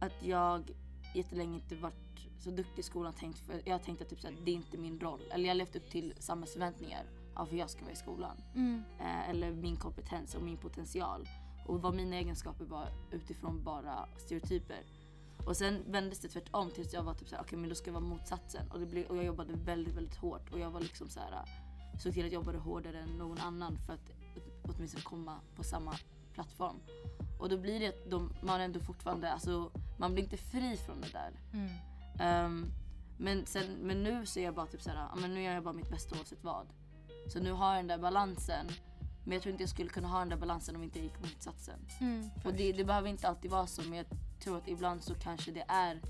att 0.00 0.22
jag 0.22 0.70
jättelänge 1.14 1.54
inte 1.54 1.76
varit 1.76 1.94
så 2.38 2.50
duktig 2.50 2.78
i 2.78 2.82
skolan. 2.82 3.12
Tänkt, 3.12 3.38
för 3.38 3.62
jag 3.64 3.74
har 3.74 3.78
tänkt 3.78 4.02
att 4.02 4.08
typ 4.08 4.20
såhär, 4.20 4.36
det 4.44 4.50
är 4.50 4.54
inte 4.54 4.78
min 4.78 5.00
roll. 5.00 5.20
Eller 5.30 5.44
jag 5.44 5.50
har 5.50 5.58
levt 5.58 5.76
upp 5.76 5.90
till 5.90 6.14
samhällets 6.18 6.52
förväntningar 6.52 7.06
av 7.34 7.50
hur 7.50 7.58
jag 7.58 7.70
ska 7.70 7.82
vara 7.82 7.92
i 7.92 7.96
skolan. 7.96 8.42
Mm. 8.54 8.82
Eh, 9.00 9.30
eller 9.30 9.52
min 9.52 9.76
kompetens 9.76 10.34
och 10.34 10.42
min 10.42 10.56
potential. 10.56 11.28
Och 11.66 11.82
vad 11.82 11.94
mina 11.94 12.16
egenskaper 12.16 12.64
var 12.64 12.88
utifrån 13.10 13.64
bara 13.64 14.08
stereotyper. 14.16 14.82
Och 15.46 15.56
sen 15.56 15.82
vändes 15.86 16.18
det 16.18 16.28
tvärtom 16.28 16.70
tills 16.70 16.92
jag 16.92 17.02
var 17.02 17.14
typ 17.14 17.28
såhär, 17.28 17.42
okej 17.42 17.58
men 17.58 17.68
då 17.68 17.74
ska 17.74 17.88
jag 17.88 18.00
vara 18.00 18.04
motsatsen. 18.04 18.70
Och, 18.70 18.80
det 18.80 18.86
blev, 18.86 19.06
och 19.06 19.16
jag 19.16 19.24
jobbade 19.24 19.52
väldigt, 19.52 19.94
väldigt 19.94 20.16
hårt. 20.16 20.52
Och 20.52 20.58
jag 20.58 20.70
var 20.70 20.80
liksom 20.80 21.08
såhär, 21.08 21.44
såg 21.98 22.12
till 22.12 22.26
att 22.26 22.32
jag 22.32 22.40
jobbade 22.40 22.58
hårdare 22.58 22.98
än 23.00 23.08
någon 23.18 23.38
annan 23.38 23.78
för 23.86 23.92
att 23.92 24.10
åt- 24.36 24.74
åtminstone 24.76 25.02
komma 25.02 25.40
på 25.56 25.62
samma 25.64 25.94
plattform. 26.34 26.76
Och 27.38 27.48
då 27.48 27.58
blir 27.58 27.80
det 27.80 27.88
att 27.88 28.10
de, 28.10 28.32
man 28.42 28.60
ändå 28.60 28.80
fortfarande, 28.80 29.32
alltså 29.32 29.70
man 29.98 30.12
blir 30.14 30.24
inte 30.24 30.36
fri 30.36 30.76
från 30.76 31.00
det 31.00 31.12
där. 31.12 31.32
Mm. 31.52 31.70
Ehm, 32.20 32.66
men, 33.18 33.46
sen, 33.46 33.76
men 33.82 34.02
nu 34.02 34.26
så 34.26 34.40
är 34.40 34.44
jag 34.44 34.54
bara 34.54 34.66
typ 34.66 34.82
såhär, 34.82 35.08
men 35.20 35.34
nu 35.34 35.42
gör 35.42 35.52
jag 35.52 35.64
bara 35.64 35.74
mitt 35.74 35.90
bästa 35.90 36.16
oavsett 36.18 36.44
vad. 36.44 36.66
Så 37.28 37.38
nu 37.40 37.52
har 37.52 37.74
jag 37.74 37.78
den 37.78 37.86
där 37.86 37.98
balansen. 37.98 38.66
Men 39.24 39.32
jag 39.32 39.42
tror 39.42 39.50
inte 39.52 39.62
jag 39.62 39.70
skulle 39.70 39.88
kunna 39.88 40.08
ha 40.08 40.18
den 40.18 40.28
där 40.28 40.36
balansen 40.36 40.76
om 40.76 40.82
inte 40.82 40.98
jag 40.98 41.04
gick 41.04 41.20
motsatsen. 41.20 41.80
Mm. 42.00 42.30
Och 42.44 42.52
det, 42.54 42.72
det 42.72 42.84
behöver 42.84 43.08
inte 43.08 43.28
alltid 43.28 43.50
vara 43.50 43.66
så 43.66 43.82
men 43.82 43.92
jag 43.98 44.06
tror 44.40 44.58
att 44.58 44.68
ibland 44.68 45.02
så 45.02 45.14
kanske 45.14 45.52
det 45.52 45.64
är 45.68 46.00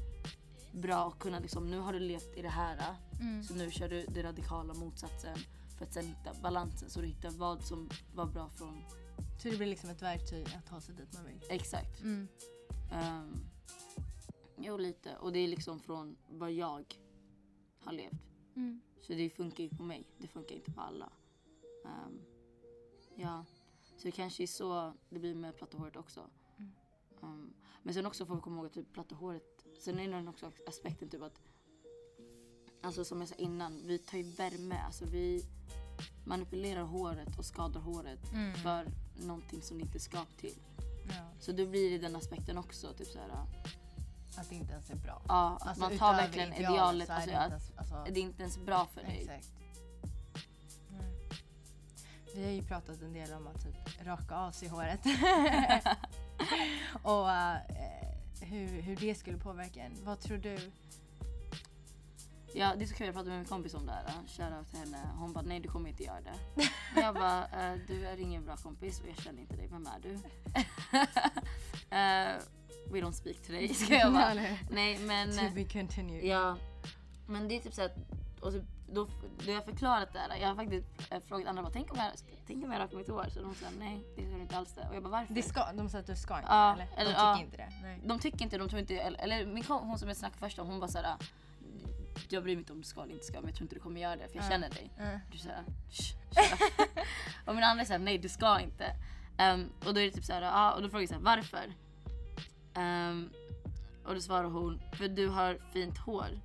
bra 0.73 1.09
att 1.09 1.19
kunna 1.19 1.39
liksom, 1.39 1.71
nu 1.71 1.79
har 1.79 1.93
du 1.93 1.99
levt 1.99 2.37
i 2.37 2.43
det 2.43 2.49
här. 2.49 2.97
Mm. 3.21 3.43
Så 3.43 3.55
nu 3.55 3.71
kör 3.71 3.89
du 3.89 4.07
den 4.09 4.23
radikala 4.23 4.75
motsatsen. 4.75 5.39
För 5.79 5.85
att 5.85 5.93
sen 5.93 6.07
hitta 6.07 6.35
balansen 6.43 6.91
så 6.91 7.01
du 7.01 7.07
hittar 7.07 7.31
vad 7.31 7.65
som 7.65 7.89
var 8.15 8.27
bra 8.27 8.49
från 8.49 8.85
Så 9.39 9.49
det 9.49 9.57
blir 9.57 9.67
liksom 9.67 9.91
ett 9.91 10.03
verktyg 10.03 10.47
att 10.59 10.67
ta 10.67 10.81
sig 10.81 10.95
dit 10.95 11.15
man 11.15 11.25
vill. 11.25 11.43
exakt. 11.51 12.01
Mm. 12.01 12.29
Um, 12.93 13.47
jo 14.59 14.77
lite. 14.77 15.17
Och 15.17 15.33
det 15.33 15.39
är 15.39 15.49
liksom 15.49 15.81
från 15.81 16.17
vad 16.29 16.53
jag 16.53 16.99
har 17.81 17.93
levt. 17.93 18.23
Mm. 18.57 18.81
Så 19.01 19.13
det 19.13 19.31
funkar 19.31 19.65
ju 19.65 19.71
på 19.71 19.83
mig. 19.83 20.11
Det 20.19 20.29
funkar 20.29 20.55
inte 20.55 20.73
på 20.73 20.81
alla. 20.81 21.13
Ehm, 21.85 22.21
ja. 23.15 23.45
Så 23.97 24.03
det 24.03 24.11
kanske 24.11 24.43
är 24.43 24.47
så 24.47 24.93
det 25.09 25.19
blir 25.19 25.35
med 25.35 25.57
platta 25.57 25.79
håret 25.79 25.97
också. 25.97 26.31
Mm. 26.57 26.73
Ehm, 27.23 27.55
men 27.83 27.95
sen 27.95 28.07
också 28.07 28.27
får 28.27 28.35
vi 28.35 28.41
komma 28.41 28.57
ihåg 28.57 28.67
att 28.67 28.73
typ 28.73 28.93
platta 28.93 29.15
håret. 29.15 29.67
Sen 29.79 29.99
är 29.99 30.23
det 30.23 30.29
också 30.29 30.53
aspekten 30.67 31.09
typ 31.09 31.23
att. 31.23 31.41
Alltså 32.83 33.05
som 33.05 33.21
jag 33.21 33.29
sa 33.29 33.35
innan, 33.35 33.83
vi 33.87 33.99
tar 33.99 34.19
ju 34.19 34.25
värme. 34.25 34.83
Alltså 34.87 35.05
vi 35.05 35.45
manipulerar 36.25 36.83
håret 36.83 37.39
och 37.39 37.45
skadar 37.45 37.81
håret 37.81 38.33
Mm. 38.33 38.55
för 38.55 38.87
någonting 39.15 39.63
som 39.63 39.79
det 39.79 39.83
inte 39.83 39.99
är 39.99 40.01
skapt 40.01 40.39
till. 40.41 40.55
Ja. 41.09 41.15
Så 41.41 41.53
då 41.53 41.67
blir 41.67 41.91
det 41.91 41.99
den 41.99 42.17
aspekten 42.17 42.59
också. 42.59 42.93
Typ 42.93 43.07
så 43.09 43.19
här, 43.19 43.29
Att 44.39 44.49
det 44.49 44.55
inte 44.55 44.73
ens 44.73 44.91
är 44.91 44.97
bra. 44.97 45.23
ja, 45.29 45.57
att 45.61 45.67
Alltså, 45.67 45.83
man 45.85 45.99
tar 45.99 46.15
verkligen 46.15 46.53
idealet 46.53 47.09
idealet. 47.09 47.11
Alltså, 47.11 47.31
det 47.31 47.37
ens, 47.37 47.73
alltså, 47.77 48.05
det 48.15 48.21
är 48.21 48.23
inte 48.25 48.43
ens 48.43 48.59
bra 48.59 48.87
för 48.95 49.01
dig. 49.03 49.19
Exakt. 49.21 49.49
Mm. 50.91 51.05
Vi 52.35 52.45
har 52.45 52.51
ju 52.51 52.63
pratat 52.63 53.03
en 53.03 53.13
del 53.13 53.33
om 53.33 53.47
att 53.47 53.63
typ 53.65 54.07
raka 54.07 54.37
av 54.37 54.51
sig 54.53 54.69
håret. 54.69 55.01
och 57.03 57.31
eh, 57.31 57.57
hur, 58.41 58.81
hur 58.83 58.97
det 58.97 59.15
skulle 59.15 59.39
påverka 59.39 59.81
en. 59.83 60.05
Vad 60.05 60.21
tror 60.21 60.39
du? 60.39 60.59
Ja, 62.55 62.75
det 62.77 62.85
är 62.85 62.87
så 62.87 62.95
kul. 62.95 63.07
Jag 63.07 63.15
pratade 63.15 63.31
med 63.31 63.39
min 63.39 63.49
kompis 63.49 63.75
om 63.75 63.87
det 63.87 63.93
här. 63.93 64.05
Shoutout 64.27 64.71
till 64.71 64.79
henne. 64.79 64.99
Hon 65.19 65.33
bara, 65.33 65.43
nej 65.45 65.61
du 65.61 65.69
kommer 65.69 65.89
inte 65.91 66.03
göra 66.03 66.21
det. 66.21 66.33
Och 66.97 66.97
jag 67.03 67.15
bara, 67.15 67.45
eh, 67.45 67.79
du 67.89 68.07
är 68.07 68.21
ingen 68.21 68.45
bra 68.45 68.57
kompis 68.57 69.01
och 69.01 69.09
jag 69.09 69.17
känner 69.25 69.41
inte 69.41 69.57
dig. 69.57 69.69
Vem 69.73 69.87
är 69.87 70.01
du? 70.03 70.15
Eh, 71.91 72.37
we 72.93 73.01
don't 73.01 73.13
speak 73.13 73.37
to 73.47 73.53
dig. 73.53 73.69
Ska 73.75 73.95
jag 73.95 74.13
bara. 74.13 74.31
Eller, 74.31 74.59
Nej 74.71 74.99
men, 74.99 75.31
to 75.33 75.55
be 75.55 75.65
continued. 75.65 76.25
ja. 76.25 76.57
Men 77.27 77.49
det 77.49 77.57
är 77.57 77.61
typ 77.61 77.75
så 77.75 77.83
att, 77.83 77.97
och 78.41 78.53
så, 78.53 78.61
då, 78.93 79.07
då 79.47 79.53
jag 79.53 79.65
förklarat 79.65 80.13
det 80.13 80.19
här. 80.19 80.37
Jag 80.37 80.49
har 80.49 80.55
faktiskt 80.55 80.87
eh, 81.11 81.21
frågat 81.21 81.47
andra, 81.49 81.63
bara, 81.63 81.73
tänk 81.73 81.93
om 81.93 81.99
jag, 81.99 82.13
tänk 82.47 82.65
om 82.65 82.73
jag 82.73 82.81
rakar 82.81 82.97
mitt 82.97 83.09
hår? 83.09 83.27
Så 83.35 83.41
de 83.43 83.55
sa, 83.55 83.67
nej 83.79 84.05
det 84.17 84.23
gör 84.23 84.35
du 84.35 84.41
inte 84.43 84.57
alls 84.57 84.73
det. 84.75 84.89
Och 84.89 84.95
jag 84.97 85.03
bara, 85.03 85.11
varför? 85.11 85.35
Det 85.35 85.43
ska, 85.43 85.73
de 85.73 85.89
sa 85.89 85.99
att 85.99 86.07
du 86.07 86.17
ska 86.17 86.35
inte 86.37 86.49
Ja, 86.51 86.73
eller? 86.73 86.87
De 86.87 87.01
eller- 87.01 87.11
tycker 87.11 87.23
ja. 87.23 87.41
inte 87.41 87.57
det. 87.57 87.69
Nej. 87.83 88.01
De 88.05 88.19
tycker 88.19 88.43
inte, 88.43 88.59
de 88.59 88.69
tror 88.69 88.81
inte, 88.81 88.97
eller, 88.99 89.19
eller 89.21 89.47
min 89.47 89.65
hon 89.69 89.99
som 89.99 90.09
jag 90.09 90.17
snackade 90.17 90.39
först 90.39 90.59
om, 90.59 90.67
hon 90.67 90.81
bara 90.81 90.89
såhär 90.91 91.17
jag 92.29 92.43
bryr 92.43 92.55
mig 92.55 92.61
inte 92.61 92.73
om 92.73 92.79
du 92.79 92.85
ska 92.85 93.03
eller 93.03 93.13
inte 93.15 93.27
ska 93.27 93.41
men 93.41 93.47
jag 93.49 93.55
tror 93.57 93.65
inte 93.65 93.75
du 93.75 93.81
kommer 93.81 94.01
göra 94.01 94.17
det 94.17 94.29
för 94.29 94.37
jag 94.37 94.45
Ja. 94.45 94.51
känner 94.51 94.71
dig. 94.71 94.91
Mm. 94.99 95.21
Du 95.33 95.39
säger 95.39 95.65
Och 97.47 97.55
min 97.55 97.65
andra 97.65 97.85
säger 97.85 98.01
nej 98.01 98.19
du 98.19 98.29
ska 98.29 98.61
inte. 98.61 98.97
Ehm, 99.39 99.69
och 99.87 99.95
då 99.95 100.01
är 100.01 100.05
det 100.05 100.11
typ 100.11 100.25
såhär, 100.25 100.43
ja 100.43 100.73
och 100.75 100.83
då 100.83 100.89
frågar 100.89 101.03
jag 101.03 101.09
såhär 101.09 101.23
varför? 101.23 101.73
Ehm, 102.75 103.31
och 104.05 104.15
då 104.15 104.21
svarar 104.21 104.45
hon, 104.49 104.81
för 104.93 105.09
du 105.09 105.29
har 105.29 105.59
fint 105.73 105.99
hår. 105.99 106.41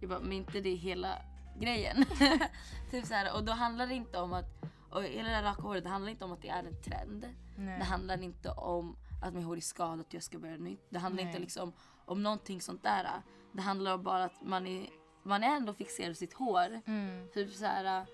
Jag 0.00 0.10
bara, 0.10 0.20
men 0.20 0.32
inte 0.32 0.60
det 0.60 0.74
hela 0.74 1.22
grejen. 1.60 2.04
typ 2.90 3.06
såhär, 3.06 3.34
och 3.36 3.44
då 3.44 3.52
handlar 3.52 3.86
det 3.86 3.94
inte 3.94 4.18
om 4.18 4.32
att, 4.32 4.46
och 4.90 5.02
hela 5.02 5.28
det 5.28 5.34
här 5.34 5.42
raka 5.42 5.62
håret, 5.62 5.84
det 5.84 5.90
handlar 5.90 6.10
inte 6.10 6.24
om 6.24 6.32
att 6.32 6.42
det 6.42 6.48
är 6.48 6.64
en 6.64 6.82
trend. 6.82 7.26
Nej. 7.56 7.78
Det 7.78 7.84
handlar 7.84 8.22
inte 8.22 8.50
om 8.50 8.96
att 9.22 9.34
min 9.34 9.44
hår 9.44 9.56
är 9.56 9.60
skadat 9.60 10.06
och 10.06 10.14
jag 10.14 10.22
ska 10.22 10.38
börja 10.38 10.56
nytt. 10.56 10.86
Det 10.90 10.98
handlar 10.98 11.22
Nej. 11.24 11.30
inte 11.32 11.40
liksom 11.40 11.72
om 12.04 12.22
någonting 12.22 12.60
sånt 12.60 12.82
där. 12.82 13.06
Det 13.52 13.62
handlar 13.62 13.94
om 13.94 14.02
bara 14.02 14.24
att 14.24 14.42
man 14.42 14.66
är, 14.66 14.88
man 15.28 15.42
är 15.44 15.56
ändå 15.56 15.74
fixerad 15.74 16.08
vid 16.08 16.16
sitt 16.18 16.32
hår. 16.32 16.80
Mm. 16.86 17.28
Typ 17.34 17.52
så 17.54 17.64
här, 17.66 18.06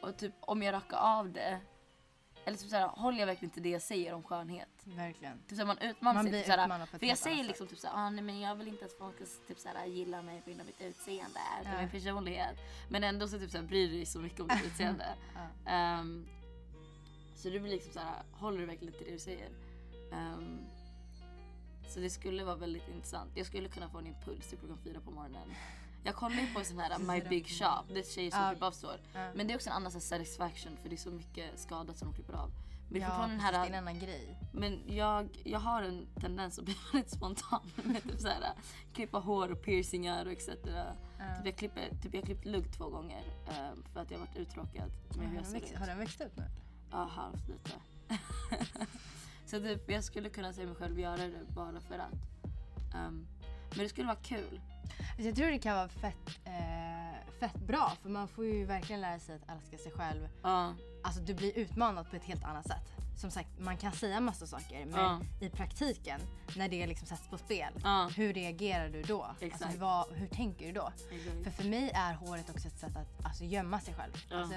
och 0.00 0.16
typ 0.16 0.32
om 0.40 0.62
jag 0.62 0.72
rakar 0.72 0.96
av 0.96 1.32
det. 1.32 1.60
Eller 2.44 2.56
typ 2.58 2.68
så 2.70 2.76
här, 2.76 2.86
håller 2.88 3.18
jag 3.18 3.26
verkligen 3.26 3.50
till 3.52 3.62
det 3.62 3.68
jag 3.68 3.82
säger 3.82 4.14
om 4.14 4.22
skönhet? 4.22 4.68
Verkligen. 4.84 5.38
Typ 5.48 5.58
så 5.58 5.66
man 5.66 5.78
utmanar 5.78 6.14
Man 6.14 6.22
sig. 6.24 6.30
blir 6.30 6.40
Typ 6.42 6.52
utmanad 6.52 6.90
på 6.90 6.96
ett 6.96 7.00
för 7.00 7.06
jag 7.06 7.18
säger 7.18 7.44
liksom 7.44 7.66
typ 7.66 7.78
så 7.78 7.86
här, 7.86 7.94
ah, 8.06 8.10
nej 8.10 8.24
men 8.24 8.40
jag 8.40 8.54
vill 8.54 8.68
inte 8.68 8.84
att 8.84 8.92
folk 8.98 9.14
ska 9.16 9.24
typ 9.48 9.58
så 9.58 9.68
gilla 9.86 10.22
mig 10.22 10.40
på 10.40 10.50
grund 10.50 10.60
av 10.60 10.66
mitt 10.66 10.80
utseende. 10.80 11.40
Utan 11.60 11.72
Ja. 11.72 11.80
min 11.80 11.90
personlighet. 11.90 12.56
Men 12.90 13.04
ändå 13.04 13.28
så 13.28 13.38
typ 13.38 13.50
så 13.50 13.58
här, 13.58 13.64
bryr 13.64 13.88
du 13.88 13.92
dig 13.96 14.06
så 14.06 14.18
mycket 14.18 14.40
om 14.40 14.48
ditt 14.48 14.64
utseende. 14.66 15.06
Ja. 15.34 15.70
Ehm, 15.72 16.26
så 17.36 17.50
det 17.50 17.60
blir 17.60 17.72
liksom 17.72 17.92
så 17.92 18.00
här, 18.00 18.22
håller 18.32 18.58
du 18.58 18.66
verkligen 18.66 18.94
till 18.94 19.06
det 19.06 19.12
du 19.12 19.18
säger? 19.18 19.48
Ehm, 20.12 20.58
så 21.88 22.00
det 22.00 22.10
skulle 22.10 22.44
vara 22.44 22.56
väldigt 22.56 22.88
intressant. 22.88 23.30
Jag 23.34 23.46
skulle 23.46 23.68
kunna 23.68 23.88
få 23.88 23.98
en 23.98 24.06
impuls 24.06 24.48
till 24.48 24.58
klockan 24.58 24.78
fyra 24.84 25.00
på 25.00 25.10
morgonen. 25.10 25.48
Jag 26.04 26.14
kollar 26.14 26.36
ju 26.36 26.46
på 26.46 26.58
en 26.58 26.64
sån 26.64 26.78
här 26.78 26.98
My 26.98 27.20
Big 27.28 27.46
Shop, 27.46 27.84
det 27.88 27.98
är 27.98 28.14
tjejer 28.14 28.30
som 28.30 28.48
klipper 28.50 28.66
av 28.66 28.72
sår. 28.72 29.00
Men 29.34 29.46
det 29.46 29.52
är 29.52 29.56
också 29.56 29.70
en 29.70 29.76
annan 29.76 29.92
satisfaction 29.92 30.76
för 30.82 30.88
det 30.88 30.94
är 30.94 30.96
så 30.96 31.10
mycket 31.10 31.60
skadat 31.60 31.98
som 31.98 32.08
de 32.08 32.14
klipper 32.14 32.34
av. 32.34 32.50
Men 32.92 33.00
ja, 33.02 33.26
den 33.28 33.40
här 33.40 33.52
det 33.52 33.58
är 33.58 33.66
en 33.66 33.74
annan 33.74 33.98
grej. 33.98 34.38
men 34.52 34.82
jag, 34.86 35.28
jag 35.44 35.58
har 35.58 35.82
en 35.82 36.06
tendens 36.20 36.58
att 36.58 36.64
bli 36.64 36.76
väldigt 36.92 37.10
spontan 37.10 37.60
med 37.84 38.02
typ 38.02 38.20
så 38.20 38.28
här, 38.28 38.52
klippa 38.92 39.18
hår 39.18 39.52
och 39.52 39.62
piercingar 39.62 40.26
och 40.26 40.32
etc. 40.32 40.48
Ja. 40.48 40.56
Typ 41.36 41.46
jag, 41.46 41.56
klipper, 41.56 41.88
typ 42.02 42.14
jag 42.14 42.20
har 42.20 42.26
klippt 42.26 42.44
lugg 42.44 42.72
två 42.72 42.88
gånger 42.88 43.22
eh, 43.48 43.82
för 43.92 44.00
att 44.00 44.10
jag 44.10 44.18
har 44.18 44.26
varit 44.26 44.36
uttråkad 44.36 44.90
med 45.16 45.26
hur 45.26 45.26
har, 45.26 45.34
jag 45.34 45.46
ser 45.46 45.56
ut. 45.56 45.78
har 45.78 45.86
den 45.86 45.98
växt 45.98 46.20
upp 46.20 46.36
nu? 46.36 46.44
Ja, 46.90 47.04
halvt 47.04 47.48
lite. 47.48 47.70
så 49.46 49.60
typ 49.60 49.90
jag 49.90 50.04
skulle 50.04 50.28
kunna 50.28 50.52
se 50.52 50.66
mig 50.66 50.74
själv 50.74 51.00
göra 51.00 51.16
det 51.16 51.54
bara 51.54 51.80
för 51.80 51.98
att. 51.98 52.14
Ehm, 52.94 53.26
men 53.76 53.82
det 53.82 53.88
skulle 53.88 54.06
vara 54.06 54.16
kul. 54.22 54.60
Alltså 54.98 55.22
jag 55.22 55.36
tror 55.36 55.46
det 55.50 55.58
kan 55.58 55.76
vara 55.76 55.88
fett, 55.88 56.38
eh, 56.44 57.38
fett 57.40 57.54
bra 57.66 57.92
för 58.02 58.08
man 58.08 58.28
får 58.28 58.44
ju 58.46 58.64
verkligen 58.64 59.00
lära 59.00 59.18
sig 59.18 59.34
att 59.34 59.56
älska 59.56 59.78
sig 59.78 59.92
själv. 59.92 60.28
Ja, 60.42 60.74
Alltså 61.04 61.20
du 61.20 61.34
blir 61.34 61.58
utmanad 61.58 62.10
på 62.10 62.16
ett 62.16 62.24
helt 62.24 62.44
annat 62.44 62.66
sätt. 62.66 62.88
Som 63.16 63.30
sagt, 63.30 63.48
man 63.58 63.76
kan 63.76 63.92
säga 63.92 64.20
massa 64.20 64.46
saker 64.46 64.86
men 64.86 65.00
Ja. 65.00 65.20
i 65.40 65.48
praktiken 65.50 66.20
när 66.56 66.68
det 66.68 66.86
liksom 66.86 67.06
sätts 67.06 67.28
på 67.28 67.38
spel, 67.38 67.72
ja. 67.82 68.10
hur 68.16 68.32
reagerar 68.34 68.88
du 68.88 69.02
då? 69.02 69.26
Exakt. 69.40 69.62
Alltså, 69.62 69.78
vad, 69.78 70.12
hur 70.12 70.26
tänker 70.26 70.66
du 70.66 70.72
då? 70.72 70.92
exakt. 71.12 71.44
För 71.44 71.50
för 71.62 71.68
mig 71.68 71.90
är 71.94 72.14
håret 72.14 72.50
också 72.50 72.68
ett 72.68 72.78
sätt 72.78 72.96
att 72.96 73.24
alltså, 73.26 73.44
gömma 73.44 73.80
sig 73.80 73.94
själv. 73.94 74.12
Alltså, 74.32 74.54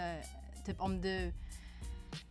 typ 0.65 0.81
om 0.81 1.01
du... 1.01 1.33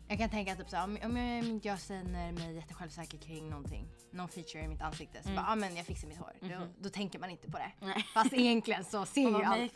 Jag 0.09 0.19
kan 0.19 0.31
tänka 0.31 0.57
typ 0.57 0.71
såhär, 0.71 0.85
om, 0.85 0.99
om 1.05 1.17
jag, 1.17 1.45
om 1.45 1.61
jag 1.63 1.81
känner 1.81 2.33
mig 2.33 2.55
jättesjälvsäker 2.55 3.19
kring 3.19 3.51
någonting, 3.51 3.89
någon 4.11 4.29
feature 4.29 4.63
i 4.65 4.69
mitt 4.69 4.83
ansikte, 4.83 5.23
så 5.23 5.29
Mm. 5.29 5.43
bara, 5.45 5.53
ah, 5.53 5.57
men 5.57 5.77
jag 5.77 5.87
fixar 5.87 6.09
mitt 6.09 6.19
hår. 6.19 6.33
Då, 6.41 6.47
Mhm. 6.47 6.69
då 6.79 6.89
tänker 6.89 7.19
man 7.19 7.31
inte 7.31 7.51
på 7.51 7.59
det. 7.59 7.73
Nej. 7.81 8.07
Fast 8.15 8.33
egentligen 8.33 8.85
så 8.85 9.07
ser 9.07 9.21
ju 9.39 9.43
allt 9.45 9.73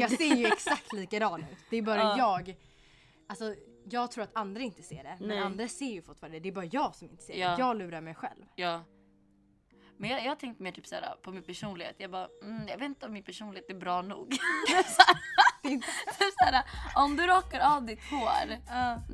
jag 0.00 0.10
ser 0.10 0.34
ju 0.36 0.46
exakt 0.46 0.92
likadan 0.92 1.40
ut. 1.40 1.58
Det 1.70 1.76
är 1.76 1.82
bara 1.82 1.96
Ja. 2.02 2.18
jag. 2.18 2.56
Alltså 3.28 3.54
jag 3.90 4.10
tror 4.10 4.24
att 4.24 4.36
andra 4.36 4.62
inte 4.62 4.82
ser 4.82 5.02
det. 5.02 5.16
Men 5.18 5.28
Nej. 5.28 5.38
andra 5.38 5.68
ser 5.68 5.90
ju 5.92 6.02
fortfarande 6.02 6.38
det. 6.38 6.42
Det 6.42 6.48
är 6.48 6.52
bara 6.52 6.64
jag 6.64 6.94
som 6.94 7.10
inte 7.10 7.22
ser 7.22 7.34
Ja. 7.40 7.50
det. 7.50 7.58
Jag 7.58 7.76
lurar 7.76 8.00
mig 8.00 8.14
själv. 8.14 8.44
Ja. 8.54 8.84
Men 9.96 10.10
jag, 10.10 10.24
jag 10.24 10.28
har 10.28 10.36
tänkt 10.36 10.60
mer 10.60 10.72
typ 10.72 10.86
såhär, 10.86 11.14
på 11.22 11.32
min 11.32 11.42
personlighet. 11.42 11.94
Jag 11.98 12.10
bara, 12.10 12.28
mm, 12.42 12.68
jag 12.68 12.78
vet 12.78 12.86
inte 12.86 13.06
om 13.06 13.12
min 13.12 13.22
personlighet 13.22 13.70
är 13.70 13.74
bra 13.74 14.02
nog. 14.02 14.28
typ 16.18 16.32
såhär, 16.38 16.62
om 16.94 17.16
du 17.16 17.26
rakar 17.26 17.60
av 17.60 17.84
ditt 17.86 18.00
hår, 18.10 18.58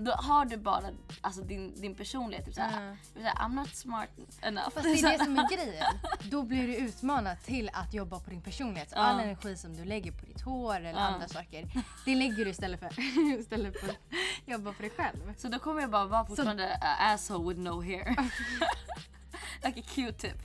då 0.05 0.11
har 0.13 0.45
du 0.45 0.57
bara 0.57 0.83
alltså, 1.21 1.43
din, 1.43 1.81
din 1.81 1.95
personlighet. 1.95 2.47
Typ 2.47 2.55
såhär, 2.55 2.87
Ja. 2.89 2.97
typ 3.15 3.23
såhär, 3.23 3.35
I'm 3.35 3.55
not 3.55 3.75
smart 3.77 4.09
enough. 4.43 4.71
Fast 4.71 4.83
det 4.85 4.91
är 4.91 5.13
det 5.19 5.25
som 5.25 5.39
är 5.39 5.57
grejen. 5.57 5.85
Då 6.31 6.43
blir 6.43 6.67
du 6.67 6.77
utmanad 6.77 7.37
till 7.45 7.71
att 7.73 7.95
jobba 7.95 8.21
på 8.21 8.31
din 8.31 8.43
personlighet. 8.43 8.91
Så 8.91 8.97
Ja. 8.97 9.01
all 9.01 9.21
energi 9.21 9.57
som 9.57 9.77
du 9.77 9.85
lägger 9.85 10.13
på 10.13 10.27
ditt 10.27 10.41
hår 10.41 10.77
eller 10.77 11.01
andra 11.01 11.29
saker. 11.29 11.71
Det 12.05 12.15
lägger 12.15 12.45
du 12.45 12.51
istället 12.51 12.81
för, 12.81 13.01
istället 13.41 13.81
för 13.81 13.89
att 13.89 13.97
jobba 14.47 14.73
på 14.73 14.83
dig 14.83 14.91
själv. 14.91 15.35
Så 15.39 15.49
då 15.49 15.59
kommer 15.59 15.81
jag 15.81 15.91
bara 15.91 16.07
vara 16.07 16.25
fortfarande 16.27 16.75
a 16.83 16.97
asshole 17.13 17.49
with 17.49 17.61
no 17.61 17.83
hair. 17.83 18.17
like 19.65 19.81
a 19.81 19.85
q-tip. 19.95 20.37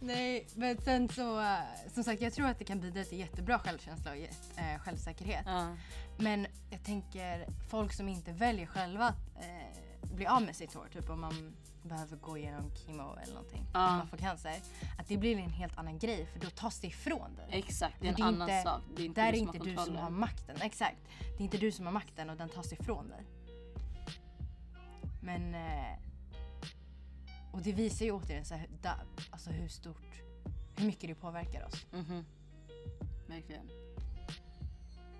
Nej, 0.00 0.46
men 0.54 0.80
sen 0.80 1.08
så, 1.08 1.40
eh, 1.40 1.58
som 1.94 2.04
sagt 2.04 2.22
jag 2.22 2.32
tror 2.32 2.46
att 2.46 2.58
det 2.58 2.64
kan 2.64 2.80
bidra 2.80 3.04
till 3.04 3.18
jättebra 3.18 3.58
självkänsla 3.58 4.10
och 4.10 4.16
äh, 4.58 4.78
självsäkerhet. 4.78 5.42
Ja. 5.46 5.76
Men 6.18 6.46
jag 6.70 6.82
tänker 6.84 7.46
folk 7.70 7.92
som 7.92 8.08
inte 8.08 8.32
väljer 8.32 8.66
själva 8.66 9.14
eh, 9.40 10.12
bli 10.14 10.26
av 10.26 10.42
med 10.42 10.56
sitt 10.56 10.74
hår, 10.74 10.86
typ 10.92 11.10
om 11.10 11.20
man 11.20 11.56
behöver 11.82 12.16
gå 12.16 12.38
igenom 12.38 12.70
kemo 12.86 13.16
eller 13.22 13.34
någonting, 13.34 13.66
Ja. 13.74 13.88
om 13.90 13.96
man 13.98 14.06
får 14.08 14.16
cancer. 14.16 14.54
Att 14.98 15.08
det 15.08 15.16
blir 15.16 15.36
en 15.38 15.50
helt 15.50 15.78
annan 15.78 15.98
grej 15.98 16.26
för 16.32 16.40
då 16.40 16.50
tas 16.50 16.80
det 16.80 16.86
ifrån 16.86 17.36
dig. 17.36 17.46
Exakt, 17.58 17.96
det 18.00 18.06
är 18.06 18.10
en 18.10 18.14
Det 18.16 18.22
är 18.22 18.26
annan 18.26 18.48
inte- 18.50 18.62
sak. 18.62 18.80
Det 18.96 19.02
är 19.02 19.06
inte 19.06 19.20
Där 19.20 19.28
är 19.28 19.32
du 19.32 19.38
inte 19.38 19.58
som 19.58 19.66
du 19.66 19.76
har 19.76 19.86
som 19.86 19.96
har 19.96 20.10
makten. 20.10 20.56
Exakt. 20.62 20.98
Det 21.20 21.42
är 21.42 21.44
inte 21.44 21.58
du 21.58 21.72
som 21.72 21.86
har 21.86 21.92
makten 21.92 22.30
och 22.30 22.36
den 22.36 22.48
tas 22.48 22.72
ifrån 22.72 23.08
dig. 23.08 23.24
Men... 25.22 25.54
Eh, 25.54 25.98
och 27.52 27.62
det 27.62 27.72
visar 27.72 28.04
ju 28.06 28.12
återigen 28.12 28.44
så 28.44 28.54
här, 28.54 28.68
da, 28.82 28.94
alltså 29.30 29.50
hur 29.50 29.68
stort, 29.68 30.22
hur 30.76 30.86
mycket 30.86 31.08
det 31.08 31.14
påverkar 31.14 31.66
oss. 31.66 31.86
Mhm. 31.92 32.24
Verkligen. 33.26 33.68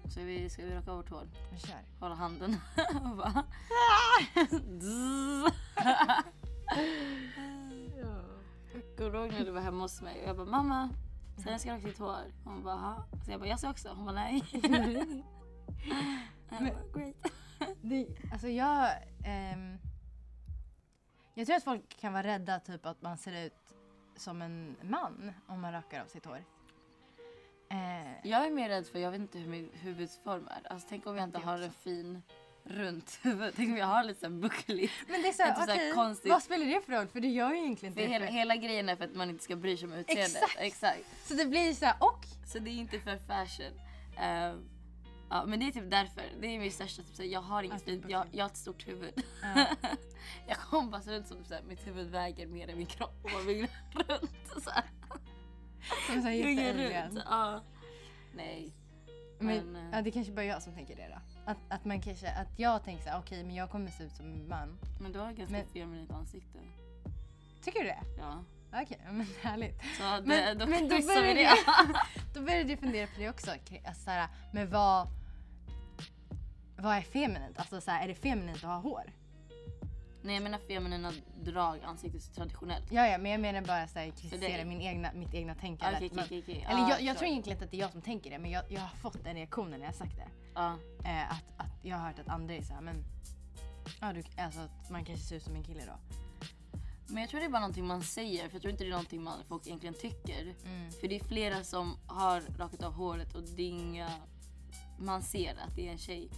Så 0.09 0.21
vi, 0.21 0.51
ska 0.51 0.65
vi 0.65 0.75
raka 0.75 0.95
vårt 0.95 1.11
hår? 1.11 1.29
Men 1.51 1.59
kör. 1.59 1.79
Hålla 2.01 2.15
handen 2.15 2.57
och 3.11 3.17
bara... 3.17 3.45
Kommer 8.97 9.11
du 9.11 9.19
ihåg 9.19 9.33
när 9.33 9.45
du 9.45 9.51
var 9.51 9.61
hemma 9.61 9.83
hos 9.85 10.03
mig 10.03 10.23
och 10.23 10.29
jag 10.29 10.37
bara 10.37 10.47
mamma, 10.47 10.89
sen 11.37 11.53
jag 11.53 11.61
ska 11.61 11.75
raka 11.75 11.87
ditt 11.87 11.99
hår. 11.99 12.33
Hon 12.45 12.63
bara 12.63 12.75
ha. 12.77 13.05
Så 13.25 13.31
jag 13.31 13.41
bara 13.41 13.49
jag 13.49 13.59
ska 13.59 13.71
också. 13.71 13.89
Hon 13.89 14.05
bara 14.05 14.15
nej. 14.15 14.43
Men- 14.63 15.23
bara, 16.51 17.01
great. 17.01 17.17
Det, 17.83 18.07
alltså 18.33 18.49
jag... 18.49 18.91
ehm, 19.25 19.79
jag 21.35 21.47
tror 21.47 21.57
att 21.57 21.65
folk 21.65 21.97
kan 22.01 22.13
vara 22.13 22.23
rädda 22.23 22.61
typ 22.61 22.87
att 22.87 23.03
man 23.03 23.19
ser 23.19 23.47
ut 23.47 23.55
som 24.17 24.43
en 24.43 24.77
man 24.83 25.33
om 25.47 25.61
man 25.61 25.73
rakar 25.73 26.01
av 26.03 26.07
sitt 26.07 26.25
hår. 26.25 26.45
Eh, 27.71 28.13
Jag 28.31 28.47
är 28.47 28.51
mer 28.51 28.69
rädd 28.69 28.87
för, 28.87 28.99
jag 28.99 29.11
vet 29.11 29.21
inte 29.21 29.39
hur 29.39 29.49
min 29.49 29.71
huvudsform 29.75 30.49
är. 30.49 30.73
Alltså 30.73 30.87
tänk 30.91 31.07
om 31.07 31.17
jag 31.17 31.25
inte 31.25 31.39
Det 31.39 31.45
har 31.45 31.55
också. 31.55 31.65
en 31.67 31.73
fin 31.73 32.23
runt 32.65 33.19
huvud. 33.23 33.53
Tänk 33.57 33.71
om 33.71 33.77
jag 33.77 33.87
har 33.87 34.05
lite 34.05 34.21
så 34.21 34.27
här 34.27 34.33
buckligt. 34.33 34.93
men 35.09 35.23
det 35.23 35.29
är 35.29 35.33
så 35.33 35.43
här, 35.43 35.51
Inte 35.51 35.63
så 35.63 35.71
här 35.71 35.77
okej, 35.77 35.93
konstigt. 35.95 36.31
vad 36.33 36.43
spelar 36.43 36.67
det 36.67 36.81
för 36.87 36.93
roll? 36.93 37.07
För 37.07 37.21
det 37.21 37.29
gör 37.29 37.51
ju 37.51 37.59
egentligen 37.59 37.95
För 37.95 38.01
inte 38.03 38.13
hela, 38.13 38.27
det. 38.27 38.33
hela 38.33 38.57
grejen 38.57 38.89
är 38.89 38.97
för 38.97 39.05
att 39.05 39.15
man 39.15 39.31
inte 39.31 39.45
ska 39.45 39.57
bry 39.57 39.77
sig 39.77 39.87
om 39.89 39.93
utseendet. 39.95 40.43
Exakt. 40.59 41.29
Så 41.29 41.35
det 41.35 41.47
blir 41.47 41.73
så 41.75 41.85
här, 41.85 41.95
och 42.01 42.25
Så 42.47 42.59
det 42.59 42.71
är 42.71 42.75
inte 42.75 43.01
för 43.01 43.17
fashion. 43.17 43.73
Eh, 44.19 44.55
ja, 45.31 45.45
men 45.47 45.61
det 45.61 45.67
är 45.67 45.73
typ 45.73 45.91
därför. 45.91 46.23
Det 46.41 46.47
är 46.47 46.59
min 46.59 46.73
största 46.73 47.03
typ, 47.03 47.15
så 47.17 47.23
här, 47.23 47.29
jag 47.31 47.41
har 47.43 47.63
inget 47.63 47.77
Att 47.77 47.85
det 47.85 47.91
är 47.93 47.95
fint, 47.95 48.11
jag, 48.11 48.27
jag 48.33 48.45
har 48.45 48.51
ett 48.51 48.57
stort 48.57 48.89
huvud. 48.89 49.23
Ja. 49.43 49.67
jag 50.47 50.57
kommer 50.57 50.91
bara 50.91 51.15
ut 51.17 51.27
som 51.27 51.45
här, 51.51 51.63
mitt 51.63 51.87
huvud 51.87 52.11
väger 52.11 52.47
mer 52.47 52.69
än 52.69 52.79
min 52.79 52.87
kropp 52.87 53.25
och 53.25 53.31
man 53.33 53.47
vill 53.47 53.57
runt. 53.95 54.63
Så 54.65 54.71
här. 54.71 54.85
som 56.07 56.35
jättealien. 56.35 57.09
runt. 57.11 57.25
Ja. 57.31 57.63
Nej. 58.35 58.73
Men, 59.39 59.73
Men, 59.73 59.77
eh, 59.77 59.91
ja, 59.93 60.03
det 60.03 60.11
är 60.11 60.13
kanske 60.13 60.33
bara 60.33 60.45
jag 60.45 60.63
som 60.63 60.75
tänker 60.75 60.97
det 60.97 61.09
då. 61.09 61.19
Att, 61.51 61.59
att 61.69 61.85
man 61.85 62.01
kanske, 62.01 62.31
att 62.31 62.59
jag 62.59 62.85
tänker 62.85 63.03
så 63.05 63.11
här, 63.11 63.19
okej 63.19 63.45
men 63.45 63.55
jag 63.55 63.71
kommer 63.71 63.91
se 63.91 64.05
ut 64.05 64.13
som 64.17 64.27
en 64.27 64.49
man. 64.49 64.79
Men 65.01 65.13
du 65.13 65.19
har 65.19 65.33
ganska 65.33 65.57
Men- 65.57 65.67
feminint 65.67 66.11
ansikte. 66.11 66.59
Tycker 67.65 67.81
du 67.81 67.87
det? 67.87 68.03
Ja. 68.19 68.45
Okej, 68.83 69.01
men 69.11 69.27
härligt. 69.43 69.81
Så 69.99 70.03
det, 70.03 70.23
Men, 70.27 70.59
då 70.59 70.67
men 70.67 70.89
då, 70.89 70.89
började 71.07 71.35
det. 71.35 71.51
då 72.35 72.41
började 72.41 72.71
jag 72.71 72.79
fundera 72.81 73.07
på 73.07 73.13
det 73.21 73.29
också. 73.29 73.51
Alltså, 73.51 74.03
så 74.05 74.11
här, 74.11 74.29
men 74.53 74.71
vad, 74.71 75.09
vad 76.83 76.97
är 76.97 77.01
feminint? 77.03 77.59
Alltså 77.59 77.81
så 77.81 77.91
här, 77.91 78.05
är 78.05 78.09
det 78.09 78.15
feminint 78.15 78.57
att 78.57 78.63
ha 78.63 78.77
hår? 78.79 79.13
Nej 80.23 80.35
jag 80.35 80.43
menar 80.43 80.59
feminina 80.59 81.13
drag, 81.43 81.79
ansiktet 81.85 82.35
traditionellt. 82.35 82.93
Ja, 82.93 83.07
ja, 83.07 83.19
men 83.19 83.33
jag 83.33 83.41
menar 83.41 83.61
bara 83.63 83.89
så 83.89 83.99
här, 83.99 84.11
kritisera 84.11 84.65
min 84.65 84.81
egna, 84.81 85.13
mitt 85.13 85.35
egna 85.35 85.55
tänkande. 85.55 85.97
Okej 85.97 86.07
att 86.07 86.15
man- 86.15 86.25
okej 86.25 86.39
okej. 86.43 86.67
Eller 86.69 86.81
Ja, 86.81 86.89
jag, 86.91 86.91
jag 86.91 86.99
förstår. 86.99 87.15
tror 87.15 87.31
egentligen 87.31 87.57
inte 87.57 87.65
att 87.65 87.71
det 87.71 87.77
är 87.77 87.81
jag 87.81 87.93
som 87.93 88.03
tänker 88.03 88.31
det, 88.31 88.39
men 88.39 88.51
jag, 88.51 88.65
jag 88.73 88.81
har 88.81 88.89
fått 88.97 89.25
den 89.25 89.35
reaktionen 89.37 89.81
när 89.81 89.87
jag 89.87 89.95
sagt 89.95 90.17
det. 90.17 90.29
Ja. 90.55 90.77
Eh, 91.05 91.31
att, 91.33 91.45
att 91.57 91.73
jag 91.85 91.97
har 91.97 92.07
hört 92.09 92.19
att 92.19 92.29
andra 92.29 92.55
är 92.55 92.63
så 92.63 92.73
här, 92.75 92.81
men 92.81 93.05
ja, 94.01 94.13
du, 94.13 94.43
alltså, 94.43 94.61
att 94.61 94.91
man 94.91 95.05
kanske 95.05 95.25
ser 95.27 95.37
ut 95.37 95.43
som 95.43 95.55
en 95.55 95.63
kille 95.65 95.83
då. 95.87 96.19
Men 97.07 97.21
jag 97.21 97.31
tror 97.31 97.41
det 97.41 97.47
är 97.47 97.51
bara 97.51 97.61
någonting 97.61 97.87
man 97.87 98.03
säger 98.03 98.49
för 98.49 98.55
jag 98.55 98.63
tror 98.63 98.71
inte 98.73 98.85
det 98.85 98.89
är 98.89 98.91
någonting 98.91 99.23
man, 99.23 99.45
folk 99.49 99.67
egentligen 99.67 99.95
tycker. 99.95 100.55
Mm. 100.65 100.91
För 100.93 101.09
det 101.09 101.17
är 101.17 101.25
flera 101.25 101.65
som 101.65 101.97
har 102.07 102.41
rakat 102.59 102.83
av 102.83 102.93
håret 102.93 103.35
och 103.35 103.43
det 103.43 103.63
är 103.63 103.69
inga... 103.69 104.11
Man 104.99 105.23
ser 105.23 105.51
att 105.67 105.77
det 105.77 105.87
är 105.89 105.93
en 105.93 105.99
tjej. 105.99 106.31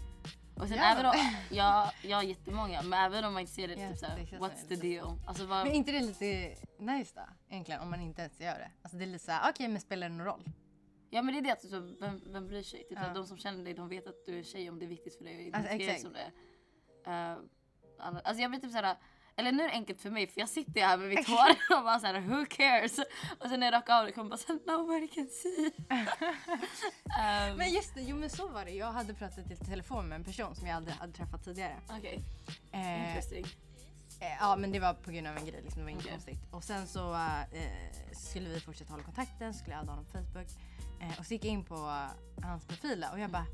Och 0.54 0.68
sen 0.68 0.76
Ja. 0.78 0.92
även 0.92 1.06
om... 1.06 1.12
Ja, 1.50 1.92
jag 2.02 2.16
har 2.16 2.22
jättemånga 2.24 2.82
men 2.82 2.92
även 3.04 3.24
om 3.24 3.32
man 3.32 3.40
inte 3.40 3.52
ser 3.52 3.68
det, 3.68 3.74
Ja, 3.74 3.88
typ 3.88 3.98
såhär, 3.98 4.16
det 4.16 4.38
what's 4.38 4.68
the 4.68 4.76
deal? 4.76 5.18
Alltså 5.26 5.46
vad... 5.46 5.66
Men 5.66 5.74
inte 5.74 5.92
det 5.92 6.00
lite 6.00 6.56
nice 6.78 7.12
då? 7.14 7.22
Egentligen 7.48 7.80
om 7.80 7.90
man 7.90 8.00
inte 8.00 8.22
ens 8.22 8.40
gör 8.40 8.58
det. 8.58 8.70
Alltså 8.82 8.98
det 8.98 9.04
är 9.04 9.06
lite 9.06 9.24
såhär, 9.24 9.50
okej 9.50 9.68
men 9.68 9.80
spelar 9.80 10.08
det 10.08 10.14
någon 10.14 10.26
roll? 10.26 10.44
Ja 11.10 11.22
men 11.22 11.34
det 11.34 11.40
är 11.40 11.42
det, 11.42 11.52
att 11.52 11.60
så, 11.62 11.80
vem, 12.00 12.20
vem 12.32 12.46
bryr 12.46 12.62
sig? 12.62 12.84
Typ, 12.88 12.98
Ja. 13.02 13.14
de 13.14 13.26
som 13.26 13.38
känner 13.38 13.64
dig 13.64 13.74
de 13.74 13.88
vet 13.88 14.06
att 14.06 14.24
du 14.26 14.38
är 14.38 14.42
tjej 14.42 14.68
om 14.70 14.78
det 14.78 14.84
är 14.84 14.88
viktigt 14.88 15.16
för 15.18 15.24
dig 15.24 15.48
att 15.48 15.54
Alltså, 15.54 15.72
dig 15.76 15.82
exakt. 15.88 16.02
som 16.02 16.12
det. 16.12 16.30
Uh, 17.10 17.38
alltså 17.98 18.42
jag 18.42 18.50
blir 18.50 18.60
typ 18.60 18.70
såhär, 18.70 18.96
eller 19.36 19.52
nu 19.52 19.62
är 19.62 19.66
det 19.68 19.72
enkelt 19.74 20.00
för 20.00 20.10
mig 20.10 20.26
för 20.26 20.40
jag 20.40 20.48
sitter 20.48 20.80
här 20.80 20.96
med 20.96 21.08
mitt 21.08 21.28
hår 21.28 21.50
och 21.78 21.84
bara 21.84 22.00
såhär 22.00 22.20
who 22.20 22.46
cares? 22.50 22.98
Och 23.40 23.48
sen 23.48 23.60
när 23.60 23.66
jag 23.66 23.74
rakar 23.74 23.98
av 24.00 24.06
det 24.06 24.12
kommer 24.12 24.30
bara 24.30 24.36
såhär 24.36 24.60
nobody 24.66 25.08
can 25.08 25.26
see. 25.28 25.70
um, 27.50 27.56
Men 27.56 27.72
just 27.72 27.94
det, 27.94 28.02
jo 28.02 28.16
men 28.16 28.30
så 28.30 28.48
var 28.48 28.64
det. 28.64 28.70
Jag 28.70 28.92
hade 28.92 29.14
pratat 29.14 29.50
i 29.50 29.56
telefon 29.56 30.08
med 30.08 30.16
en 30.16 30.24
person 30.24 30.54
som 30.54 30.66
jag 30.66 30.76
aldrig 30.76 30.94
hade 30.96 31.12
träffat 31.12 31.44
tidigare. 31.44 31.76
Okej, 31.90 32.24
Eh, 32.72 33.06
interesting. 33.08 33.44
eh, 34.20 34.36
ja 34.40 34.56
men 34.56 34.72
det 34.72 34.80
var 34.80 34.94
på 34.94 35.10
grund 35.10 35.26
av 35.26 35.36
en 35.36 35.46
grej, 35.46 35.60
liksom, 35.62 35.78
det 35.78 35.84
var 35.84 35.90
inget 35.90 36.02
Okej. 36.04 36.12
konstigt. 36.12 36.38
Och 36.50 36.64
sen 36.64 36.86
så 36.86 37.14
eh, 37.14 38.12
skulle 38.12 38.48
vi 38.48 38.60
fortsätta 38.60 38.92
hålla 38.92 39.04
kontakten, 39.04 39.54
skulle 39.54 39.72
jag 39.72 39.80
adda 39.80 39.90
honom 39.92 40.04
på 40.04 40.10
Facebook. 40.10 40.48
Eh, 41.00 41.18
och 41.18 41.26
så 41.26 41.34
gick 41.34 41.44
jag 41.44 41.52
in 41.52 41.64
på 41.64 41.76
hans 42.42 42.64
profil 42.66 43.06
och 43.12 43.18
jag 43.20 43.30
bara 43.30 43.46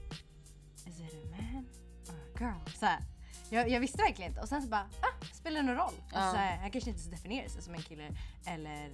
Is 0.86 1.00
it 1.00 1.14
a 1.14 1.16
man 1.30 1.68
or 2.08 2.14
a 2.14 2.38
girl? 2.40 2.70
Så 2.78 2.86
här. 2.86 3.00
Jag, 3.50 3.70
jag 3.70 3.80
visste 3.80 4.02
verkligen 4.02 4.30
inte. 4.30 4.40
Och 4.40 4.48
sen 4.48 4.62
så 4.62 4.68
bara, 4.68 4.80
ah, 5.00 5.24
spelar 5.32 5.60
det 5.60 5.66
någon 5.66 5.76
roll? 5.76 5.92
Ja. 6.12 6.18
Alltså, 6.18 6.32
så 6.32 6.36
här, 6.36 6.56
han 6.56 6.70
kanske 6.70 6.90
inte 6.90 7.02
så 7.02 7.10
definierar 7.10 7.48
sig 7.48 7.62
som 7.62 7.74
en 7.74 7.82
kille 7.82 8.08
eller, 8.46 8.84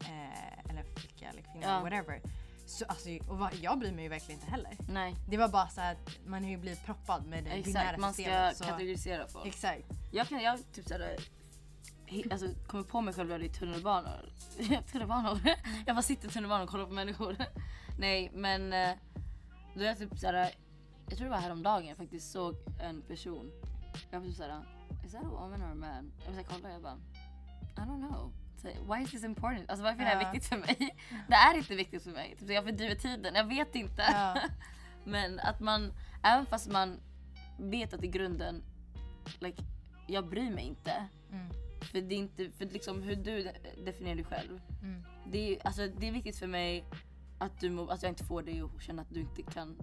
eh, 0.00 0.70
eller 0.70 0.84
flicka 0.96 1.28
eller 1.30 1.42
kvinna 1.42 1.66
Ja. 1.66 1.80
whatever. 1.80 2.20
Så, 2.66 2.84
alltså, 2.84 3.08
och 3.28 3.48
jag 3.60 3.78
bryr 3.78 3.92
mig 3.92 4.02
ju 4.04 4.08
verkligen 4.08 4.40
inte 4.40 4.50
heller. 4.50 4.76
Nej, 4.88 5.14
Det 5.28 5.36
var 5.36 5.48
bara 5.48 5.68
så 5.68 5.80
att 5.80 6.18
man 6.26 6.42
har 6.44 6.50
ju 6.50 6.56
blivit 6.56 6.84
proppad 6.84 7.26
med 7.26 7.44
det 7.44 7.50
exakt. 7.50 7.64
binära 7.66 7.98
Man 7.98 8.12
ska 8.12 8.22
systemet. 8.22 8.56
Så, 8.56 8.64
kategorisera 8.64 9.28
folk. 9.28 9.46
exakt. 9.46 9.84
Jag 10.12 10.28
kan, 10.28 10.40
jag 10.42 10.58
typ 10.72 10.86
he- 12.06 12.32
alltså 12.32 12.46
kommer 12.66 12.84
på 12.84 13.00
mig 13.00 13.14
själv 13.14 13.28
när 13.28 13.34
jag 13.34 13.44
är 13.44 13.48
i 13.48 13.52
tunnelbanor. 13.52 14.32
tunnelbanor? 14.92 15.40
Jag 15.86 15.96
bara 15.96 16.02
sitter 16.02 16.28
i 16.28 16.30
tunnelbanan 16.30 16.62
och 16.64 16.70
kollar 16.70 16.86
på 16.86 16.92
människor. 16.92 17.36
Nej 17.98 18.30
men 18.34 18.72
eh, 18.72 18.90
då 19.74 19.80
är 19.80 19.84
jag 19.86 19.98
typ 19.98 20.18
såhär, 20.18 20.50
jag 21.08 21.16
tror 21.18 21.24
det 21.24 21.30
var 21.30 21.40
häromdagen 21.40 21.86
jag 21.86 21.96
faktiskt 21.96 22.32
såg 22.32 22.54
en 22.82 23.02
person. 23.02 23.50
Jag 24.10 24.20
var 24.20 24.26
typ 24.26 24.36
såhär, 24.36 24.62
is 25.04 25.12
that 25.12 25.24
a 25.24 25.28
woman 25.28 25.62
or 25.62 25.70
a 25.70 25.74
man? 25.74 26.12
Jag 26.18 26.26
var 26.26 26.32
såhär, 26.32 26.44
kolla 26.44 26.72
jag 26.72 26.82
bara, 26.82 26.96
I 27.76 27.80
don't 27.80 28.08
know. 28.08 28.32
Why 28.62 29.02
is 29.04 29.10
this 29.10 29.24
important? 29.24 29.70
Alltså 29.70 29.84
varför 29.84 30.00
är 30.02 30.04
det 30.04 30.10
här 30.24 30.32
viktigt 30.32 30.48
för 30.48 30.56
mig? 30.56 30.96
Det 31.28 31.34
är 31.34 31.56
inte 31.56 31.74
viktigt 31.74 32.02
för 32.02 32.10
mig. 32.10 32.36
Typ, 32.38 32.50
jag 32.50 32.64
fördriver 32.64 32.94
tiden, 32.94 33.34
jag 33.34 33.44
vet 33.44 33.74
inte. 33.74 34.02
Men 35.04 35.40
att 35.40 35.60
man, 35.60 35.92
även 36.22 36.46
fast 36.46 36.70
man 36.70 37.00
vet 37.58 37.94
att 37.94 38.04
i 38.04 38.06
grunden, 38.08 38.62
like, 39.40 39.62
jag 40.06 40.28
bryr 40.28 40.50
mig 40.50 40.64
inte. 40.64 41.08
Mm. 41.32 41.46
För 41.82 42.00
det 42.00 42.14
är 42.14 42.18
inte, 42.18 42.50
för 42.50 42.64
liksom 42.64 43.02
hur 43.02 43.16
du 43.16 43.42
de- 43.42 43.84
definierar 43.84 44.16
dig 44.16 44.24
själv. 44.24 44.60
Mm. 44.82 45.02
Det 45.26 45.38
är, 45.38 45.66
alltså, 45.66 45.88
det 45.98 46.08
är 46.08 46.12
viktigt 46.12 46.38
för 46.38 46.46
mig 46.46 46.84
att, 47.38 47.60
du, 47.60 47.80
att 47.80 48.02
jag 48.02 48.10
inte 48.10 48.24
får 48.24 48.42
dig 48.42 48.60
att 48.60 48.82
känna 48.82 49.02
att 49.02 49.10
du 49.10 49.20
inte 49.20 49.42
kan 49.42 49.76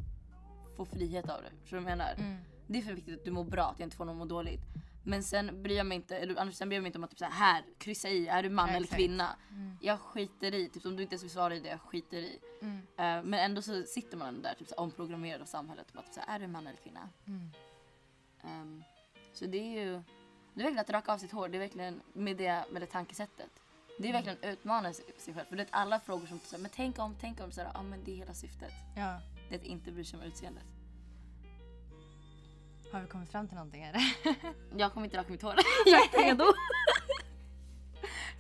få 0.78 0.86
frihet 0.86 1.30
av 1.30 1.42
det. 1.42 1.50
Förstår 1.62 1.78
du 1.78 1.84
vad 1.84 1.92
jag 1.92 1.98
menar? 1.98 2.14
Mm. 2.18 2.38
Det 2.70 2.78
är 2.78 2.82
för 2.82 2.94
viktigt 2.94 3.20
att 3.20 3.26
du 3.26 3.32
mår 3.32 3.44
bra, 3.44 3.64
att 3.64 3.80
jag 3.80 3.86
inte 3.86 3.98
får 3.98 4.06
någon 4.06 4.22
att 4.22 4.28
må 4.28 4.36
dåligt. 4.36 4.62
Men 5.04 5.24
sen 5.24 5.64
bryr 5.64 5.78
jag 5.78 5.86
mig 5.86 5.96
inte, 5.96 6.18
eller 6.18 6.40
annars 6.40 6.56
sen 6.56 6.70
bryr 6.70 6.78
jag 6.78 6.82
mig 6.82 6.88
inte 6.88 6.98
om 6.98 7.04
att 7.04 7.10
typ 7.10 7.20
så 7.20 7.26
här, 7.26 7.32
här, 7.32 7.64
kryssa 7.78 8.10
i, 8.10 8.28
är 8.28 8.44
du 8.44 8.50
man 8.50 8.70
eller 8.70 8.80
exakt. 8.80 8.96
kvinna? 8.96 9.36
Mm. 9.52 9.78
Jag 9.82 10.00
skiter 10.00 10.54
i, 10.54 10.70
typ 10.70 10.86
om 10.86 10.96
du 10.96 11.04
inte 11.04 11.14
ens 11.14 11.24
vill 11.24 11.32
svara 11.32 11.56
i 11.56 11.60
det, 11.60 11.70
jag 11.70 11.82
skiter 11.82 12.18
i. 12.18 12.40
Mm. 12.62 12.78
Eh, 12.78 13.30
men 13.30 13.34
ändå 13.34 13.62
så 13.62 13.84
sitter 13.84 14.18
man 14.18 14.42
där 14.42 14.54
typ 14.54 14.68
så 14.68 14.76
här, 14.76 14.84
omprogrammerad 14.84 15.42
av 15.42 15.46
samhället. 15.46 15.88
och 15.88 15.94
Bara, 15.94 16.02
typ 16.02 16.14
så 16.14 16.20
här, 16.20 16.36
är 16.36 16.40
du 16.40 16.48
man 16.48 16.68
eller 16.68 16.78
kvinna? 16.78 17.10
Mm. 17.28 17.52
Ehm, 18.44 18.84
så 19.34 19.46
det 19.46 19.58
är 19.58 19.86
ju 19.86 20.02
det 20.54 20.62
är 20.62 20.64
verkligen 20.64 20.80
att 20.80 20.90
raka 20.90 21.14
av 21.14 21.18
sitt 21.18 21.32
hår, 21.32 21.50
det 21.50 21.58
är 21.58 21.60
verkligen 21.60 22.02
med 22.14 22.38
det, 22.38 22.66
med 22.72 22.82
det 22.82 22.86
tankesättet. 22.86 23.52
Det 23.98 24.10
är 24.10 24.14
verkligen 24.14 24.38
att 24.38 24.46
utmana 24.46 24.94
sig 24.94 25.34
själv. 25.34 25.46
För 25.46 25.56
det 25.56 25.64
är 25.64 25.68
alla 25.72 26.00
frågor 26.00 26.28
som 26.28 26.40
säger 26.40 26.62
men 26.62 26.72
tänk 26.76 27.00
om, 27.00 27.16
tänk 27.22 27.42
om. 27.42 27.52
Så 27.52 27.62
här, 27.62 27.72
ja 27.74 27.84
men 27.84 28.04
det 28.04 28.12
är 28.12 28.16
hela 28.16 28.34
syftet. 28.34 28.74
Ja. 28.96 29.22
Det 29.50 29.56
är 29.56 29.60
att 29.60 29.66
inte 29.66 29.92
bry 29.92 30.04
sig 30.04 30.20
om 30.20 30.26
utseendet. 30.26 30.64
Har 32.92 33.02
vi 33.02 33.08
kommit 33.08 33.30
fram 33.30 33.48
till 33.48 33.56
någonting 33.56 33.84
eller? 33.84 34.02
Jag 34.78 34.94
kommer 34.94 35.06
inte 35.08 35.18
raka 35.18 35.32
mitt 35.32 35.42
hår. 35.42 35.56
jag 35.86 36.00
är 36.00 36.04
inte 36.04 36.18
redo. 36.18 36.44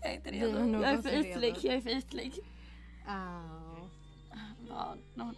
jag 0.02 0.12
är 0.12 0.16
inte 0.16 0.30
är 0.30 0.34
redo. 0.34 0.60
någon 0.60 0.82
Jag 0.82 0.92
är 0.92 1.02
för 1.02 1.10
är 1.10 1.20
ytlig. 1.20 1.58
Jag 1.62 1.76
är 1.76 1.82
för 1.82 1.90
ytlig. 1.90 2.34
Oh. 3.08 3.60
No, 5.16 5.34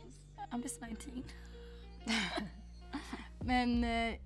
I'm 0.52 0.63
just 0.63 0.82
19. 0.82 1.24
Men 3.39 3.84
eh, 3.84 4.19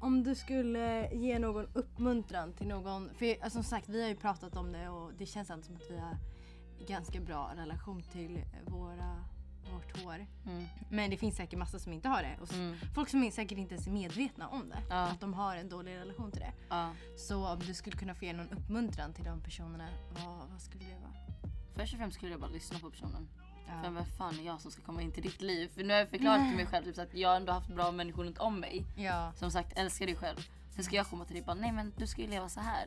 om 0.00 0.22
du 0.22 0.34
skulle 0.34 1.14
ge 1.14 1.38
någon 1.38 1.68
uppmuntran 1.72 2.52
till 2.52 2.66
någon, 2.66 3.10
för 3.14 3.50
som 3.50 3.62
sagt 3.62 3.88
vi 3.88 4.02
har 4.02 4.08
ju 4.08 4.16
pratat 4.16 4.56
om 4.56 4.72
det 4.72 4.88
och 4.88 5.12
det 5.18 5.26
känns 5.26 5.50
ändå 5.50 5.64
som 5.64 5.76
att 5.76 5.90
vi 5.90 5.98
har 5.98 6.16
ganska 6.88 7.20
bra 7.20 7.52
relation 7.56 8.02
till 8.02 8.44
våra, 8.66 9.24
vårt 9.74 10.02
hår. 10.04 10.26
Mm. 10.46 10.64
Men 10.90 11.10
det 11.10 11.16
finns 11.16 11.36
säkert 11.36 11.58
massa 11.58 11.78
som 11.78 11.92
inte 11.92 12.08
har 12.08 12.22
det. 12.22 12.38
Och 12.40 12.52
Mm. 12.52 12.76
Folk 12.94 13.08
som 13.08 13.22
är 13.24 13.30
säkert 13.30 13.58
inte 13.58 13.74
ens 13.74 13.86
är 13.86 13.90
medvetna 13.90 14.48
om 14.48 14.68
det. 14.68 14.78
Ja. 14.90 14.96
Att 14.96 15.20
de 15.20 15.34
har 15.34 15.56
en 15.56 15.68
dålig 15.68 15.94
relation 15.96 16.30
till 16.32 16.40
det. 16.40 16.52
Ja. 16.68 16.92
Så 17.16 17.46
om 17.48 17.58
du 17.58 17.74
skulle 17.74 17.96
kunna 17.96 18.14
få 18.14 18.24
ge 18.24 18.32
någon 18.32 18.48
uppmuntran 18.52 19.12
till 19.14 19.24
de 19.24 19.40
personerna, 19.42 19.88
vad, 20.10 20.48
vad 20.50 20.60
skulle 20.62 20.84
det 20.84 20.98
vara? 21.00 21.12
Först 21.76 21.92
och 21.92 21.98
främst 21.98 22.16
skulle 22.16 22.30
jag 22.32 22.40
bara 22.40 22.50
lyssna 22.50 22.78
på 22.78 22.90
personen. 22.90 23.28
För 23.66 23.72
Ja. 23.84 23.90
vem 23.90 24.04
fan 24.06 24.38
är 24.38 24.42
jag 24.46 24.60
som 24.60 24.70
ska 24.70 24.82
komma 24.82 25.02
in 25.02 25.12
till 25.12 25.22
ditt 25.22 25.42
liv? 25.42 25.68
För 25.68 25.84
nu 25.84 25.92
har 25.92 25.98
jag 25.98 26.08
förklarat 26.08 26.48
till 26.48 26.56
mig 26.56 26.66
själv 26.66 26.84
typ, 26.84 26.98
att 26.98 27.14
jag 27.14 27.28
har 27.28 27.36
ändå 27.36 27.52
haft 27.52 27.68
bra 27.68 27.92
människor 27.92 28.24
runt 28.24 28.38
om 28.38 28.60
mig. 28.60 28.84
ja. 28.96 29.32
Som 29.36 29.50
sagt, 29.50 29.78
älskar 29.78 30.06
dig 30.06 30.16
själv. 30.16 30.36
Sen 30.74 30.84
ska 30.84 30.96
jag 30.96 31.06
komma 31.06 31.24
till 31.24 31.34
dig 31.34 31.40
och 31.40 31.46
bara, 31.46 31.54
nej 31.54 31.72
men 31.72 31.92
du 31.96 32.06
ska 32.06 32.22
ju 32.22 32.28
leva 32.28 32.48
så 32.48 32.60
här. 32.60 32.86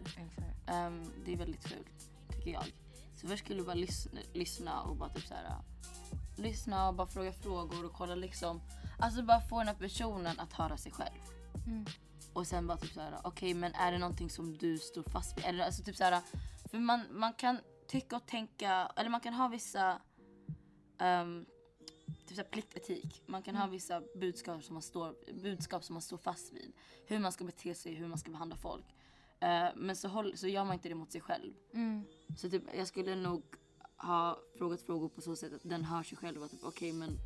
Ehm, 0.68 1.12
det 1.26 1.34
är 1.34 1.38
väldigt 1.38 1.64
fult, 1.68 2.10
tycker 2.30 2.52
jag. 2.52 2.64
Så 3.16 3.28
först 3.28 3.44
skulle 3.46 3.60
du 3.60 3.66
bara 3.66 3.74
lyssna, 3.76 4.20
lyssna 4.34 4.82
och 4.82 4.96
bara 4.96 5.10
typ 5.10 5.26
så 5.26 5.34
här. 5.34 5.56
Lyssna 6.42 6.88
och 6.88 6.96
bara 6.96 7.08
fråga 7.08 7.34
frågor 7.34 7.86
och 7.86 7.94
kolla 7.94 8.16
liksom. 8.16 8.62
Alltså 9.00 9.24
bara 9.24 9.42
få 9.42 9.58
den 9.58 9.68
här 9.68 9.76
personen 9.76 10.40
att 10.40 10.54
höra 10.54 10.78
sig 10.78 10.92
själv. 10.92 11.20
Mm. 11.68 11.86
Och 12.34 12.48
sen 12.48 12.68
bara 12.68 12.78
typ 12.78 12.92
så 12.92 13.02
här, 13.02 13.20
okej 13.24 13.54
men 13.54 13.74
är 13.74 13.92
det 13.92 13.98
någonting 13.98 14.30
som 14.30 14.58
du 14.58 14.78
står 14.78 15.04
fast 15.04 15.38
vid? 15.38 15.46
Eller 15.46 15.66
alltså 15.66 15.84
typ 15.84 15.96
så 15.96 16.04
här, 16.04 16.22
för 16.72 16.80
man, 16.80 17.06
man 17.12 17.34
kan 17.34 17.60
tycka 17.88 18.16
och 18.16 18.26
tänka, 18.26 18.92
eller 18.96 19.10
man 19.10 19.22
kan 19.22 19.34
ha 19.34 19.48
vissa 19.48 20.02
um, 21.00 21.46
typ 22.26 22.36
så 22.36 22.42
här 22.42 22.50
pliktetik. 22.50 23.24
Man 23.26 23.44
kan 23.44 23.56
ha 23.56 23.68
vissa 23.68 24.02
budskap 24.16 24.64
som, 24.64 24.74
man 24.74 24.82
står, 24.84 25.16
budskap 25.42 25.84
som 25.84 25.94
man 25.94 26.02
står 26.02 26.18
fast 26.18 26.54
vid. 26.54 26.74
Hur 27.08 27.20
man 27.20 27.32
ska 27.32 27.44
bete 27.44 27.76
sig, 27.76 27.94
hur 27.94 28.08
man 28.08 28.18
ska 28.18 28.32
behandla 28.32 28.56
folk. 28.56 28.86
Eh, 29.40 29.68
men 29.76 29.96
så, 29.96 30.08
håll, 30.08 30.38
så 30.38 30.48
gör 30.48 30.64
man 30.64 30.74
inte 30.74 30.90
det 30.90 30.96
mot 30.96 31.12
sig 31.12 31.22
själv. 31.22 31.54
Mm. 31.74 32.04
Så 32.38 32.50
typ, 32.50 32.64
jag 32.76 32.88
skulle 32.88 33.16
nog 33.16 33.44
ha 34.00 34.40
frågat 34.58 34.82
frågor 34.82 35.10
på 35.10 35.22
så 35.22 35.36
sätt 35.36 35.54
att 35.54 35.70
den 35.70 35.84
hör 35.84 36.04
sig 36.04 36.18
själv. 36.18 36.44
att 36.44 36.52
Typ, 36.52 36.64
Okej 36.64 36.94
men 36.94 37.18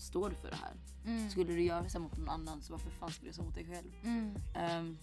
står 0.00 0.30
du 0.30 0.36
för 0.36 0.50
det 0.50 0.56
här? 0.56 0.74
Mm. 1.04 1.30
Skulle 1.30 1.52
du 1.52 1.62
göra 1.62 1.88
så 1.88 1.98
mot 2.00 2.16
någon 2.18 2.28
annan 2.28 2.62
så 2.62 2.72
varför 2.72 2.90
fan 2.90 3.10
skulle 3.10 3.24
du 3.24 3.26
göra 3.26 3.36
så 3.36 3.42
mot 3.42 3.54
dig 3.54 3.66
själv? 3.66 3.92
Mm. 4.02 4.34
Ehm, 4.54 4.98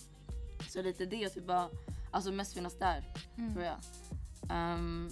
så 0.70 0.82
lite 0.82 1.06
det 1.06 1.30
typ 1.30 1.48
bara, 1.48 1.70
alltså 2.12 2.32
mest 2.32 2.54
finnas 2.54 2.80
där 2.80 3.14
Mm. 3.38 3.54
tror 3.54 3.66
jag. 3.66 3.78
Ehm, 4.50 5.10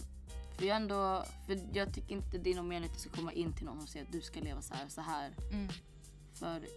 för 0.57 0.65
jag 0.65 0.77
ändå, 0.77 1.23
för 1.47 1.59
jag 1.73 1.93
tycker 1.93 2.15
inte 2.15 2.37
det 2.37 2.51
är 2.51 2.55
någon 2.55 2.67
mening 2.67 2.89
att 2.89 2.95
du 2.95 2.99
ska 3.01 3.09
komma 3.09 3.31
in 3.33 3.53
till 3.53 3.65
någon 3.65 3.77
och 3.77 3.89
säga 3.89 4.03
att 4.03 4.11
du 4.11 4.21
ska 4.21 4.39
leva 4.39 4.61
så 4.61 4.73
här 4.73 4.87
så 4.87 5.01
här. 5.01 5.35
Mm. 5.51 5.67
För 6.33 6.67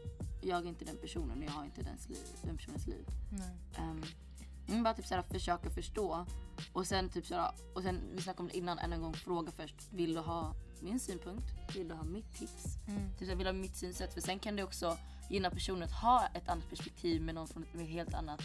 jag 0.42 0.64
är 0.64 0.68
inte 0.68 0.84
den 0.84 0.96
personen 0.96 1.38
och 1.38 1.44
jag 1.44 1.50
har 1.50 1.64
inte 1.64 1.82
dens 1.82 2.08
liv, 2.08 2.26
den 2.42 2.56
personens 2.56 2.86
liv. 2.86 3.06
Nej. 3.30 3.90
Um, 4.68 4.82
bara 4.82 4.94
typ 4.94 5.06
såhär, 5.06 5.22
försöka 5.22 5.70
förstå. 5.70 6.26
Och 6.74 6.86
sen 6.86 7.10
typ 7.10 7.26
såhär, 7.26 7.50
och 7.74 7.82
sen 7.82 8.00
vi 8.12 8.22
snackade 8.22 8.42
om 8.42 8.48
det 8.48 8.56
innan, 8.56 8.78
än 8.78 8.92
en 8.92 9.02
gång 9.02 9.14
fråga 9.14 9.52
först. 9.52 9.74
Vill 9.92 10.14
du 10.14 10.20
ha 10.20 10.54
min 10.80 11.00
synpunkt? 11.00 11.76
Vill 11.76 11.88
du 11.88 11.94
ha 11.94 12.04
mitt 12.04 12.34
tips? 12.34 12.64
Mm. 12.88 13.10
Typ 13.10 13.18
såhär, 13.18 13.36
vill 13.36 13.44
du 13.44 13.52
ha 13.52 13.58
mitt 13.58 13.76
synsätt? 13.76 14.14
För 14.14 14.20
sen 14.20 14.38
kan 14.38 14.56
det 14.56 14.64
också 14.64 14.96
gynna 15.30 15.50
personen 15.50 15.82
att 15.82 15.92
ha 15.92 16.26
ett 16.34 16.48
annat 16.48 16.68
perspektiv 16.68 17.22
med 17.22 17.34
någon 17.34 17.48
från 17.48 17.62
ett 17.62 17.74
med 17.74 17.86
helt 17.86 18.14
annat 18.14 18.40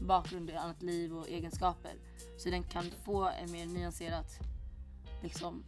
bakgrund, 0.00 0.50
ett 0.50 0.56
annat 0.56 0.82
liv 0.82 1.16
och 1.16 1.28
egenskaper. 1.28 1.94
Så 2.38 2.50
den 2.50 2.62
kan 2.62 2.84
få 3.04 3.28
en 3.28 3.52
mer 3.52 3.66
nyanserat 3.66 4.38
liksom, 5.22 5.64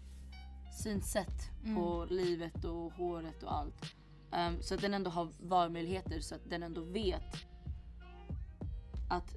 synsätt 0.82 1.50
på 1.74 2.06
livet 2.10 2.64
och 2.64 2.92
håret 2.92 3.42
och 3.42 3.54
allt. 3.54 3.94
Ehm, 4.32 4.62
så 4.62 4.74
att 4.74 4.80
den 4.80 4.94
ändå 4.94 5.10
har 5.10 5.28
valmöjligheter 5.40 6.20
så 6.20 6.34
att 6.34 6.50
den 6.50 6.62
ändå 6.62 6.80
vet 6.80 7.36
att 9.08 9.36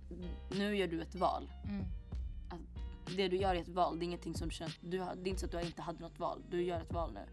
nu 0.51 0.77
gör 0.77 0.87
du 0.87 1.01
ett 1.01 1.15
val. 1.15 1.51
Mm. 1.63 1.85
Det 3.17 3.27
du 3.27 3.37
gör 3.37 3.55
är 3.55 3.59
ett 3.59 3.67
val. 3.69 3.99
Det 3.99 4.03
är 4.03 4.07
ingenting 4.07 4.33
som 4.33 4.47
att 4.61 4.77
du 4.81 4.97
Det 4.97 5.03
är 5.03 5.27
inte 5.27 5.39
så 5.39 5.45
att 5.45 5.51
du 5.51 5.61
inte 5.61 5.81
hade 5.81 5.99
något 5.99 6.19
val. 6.19 6.43
Du 6.49 6.63
gör 6.63 6.81
ett 6.81 6.93
val 6.93 7.13
nu. 7.13 7.25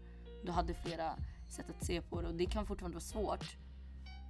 Du 0.45 0.51
hade 0.51 0.73
flera 0.73 1.15
sätt 1.49 1.69
att 1.69 1.85
se 1.85 2.01
på 2.01 2.21
det 2.21 2.27
och 2.27 2.35
det 2.35 2.45
kan 2.45 2.65
fortfarande 2.65 2.95
vara 2.95 3.01
svårt. 3.03 3.57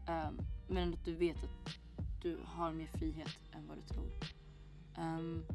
Ehm, 0.08 0.40
men 0.68 0.94
att 0.94 1.06
du 1.06 1.16
vet 1.16 1.38
att 1.44 1.74
du 2.22 2.40
har 2.46 2.72
mer 2.72 2.88
frihet 2.88 3.38
än 3.52 3.68
vad 3.68 3.78
du 3.78 3.82
tror. 3.82 4.12
Ehm, 4.98 5.46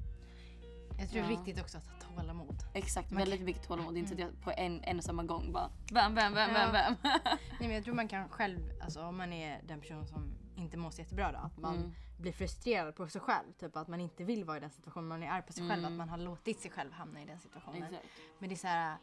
Jag 0.98 1.10
tror 1.10 1.20
det 1.22 1.26
är 1.28 1.30
Ja. 1.32 1.38
viktigt 1.38 1.60
också 1.64 1.78
att 1.78 1.86
ha 1.86 2.16
tålamod. 2.16 2.56
exakt, 2.74 3.10
Man 3.10 3.18
väldigt 3.18 3.40
mycket 3.40 3.62
tålamod. 3.62 3.94
Det 3.94 3.98
är 3.98 4.00
inte 4.00 4.08
så 4.08 4.14
att 4.14 4.20
jag 4.20 4.40
på 4.44 4.52
en, 4.56 4.84
en 4.84 4.98
och 4.98 5.04
samma 5.04 5.22
gång 5.22 5.52
bara 5.52 5.70
bam, 5.92 6.14
bam, 6.14 6.34
bam, 6.34 6.52
bam, 6.54 6.54
Ja. 6.54 6.72
bam. 6.72 6.96
Nej, 7.02 7.68
men 7.68 7.70
jag 7.70 7.84
tror 7.84 7.94
man 7.94 8.08
kan 8.08 8.28
själv, 8.28 8.58
alltså 8.82 9.02
om 9.02 9.16
man 9.16 9.32
är 9.32 9.60
den 9.68 9.80
person 9.80 10.06
som 10.06 10.34
inte 10.62 10.76
mår 10.76 10.90
så 10.90 11.00
jättebra 11.00 11.32
då, 11.32 11.38
att 11.38 11.56
man 11.58 11.76
Mm. 11.76 11.92
blir 12.18 12.32
frustrerad 12.32 12.94
på 12.96 13.08
sig 13.08 13.20
själv. 13.20 13.52
Typ 13.52 13.76
att 13.76 13.88
man 13.88 14.00
inte 14.00 14.24
vill 14.24 14.44
vara 14.44 14.56
i 14.56 14.60
den 14.60 14.70
situationen, 14.70 15.08
man 15.08 15.22
är 15.22 15.30
arg 15.30 15.42
på 15.42 15.52
sig 15.52 15.68
själv, 15.68 15.78
Mm. 15.84 15.92
att 15.92 15.98
man 15.98 16.08
har 16.08 16.18
låtit 16.18 16.60
sig 16.60 16.70
själv 16.70 16.92
hamna 16.92 17.22
i 17.22 17.24
den 17.24 17.38
situationen. 17.40 17.82
Exakt. 17.82 18.06
Men 18.38 18.48
det 18.48 18.54
är 18.54 18.56
så 18.56 18.66
här, 18.66 18.96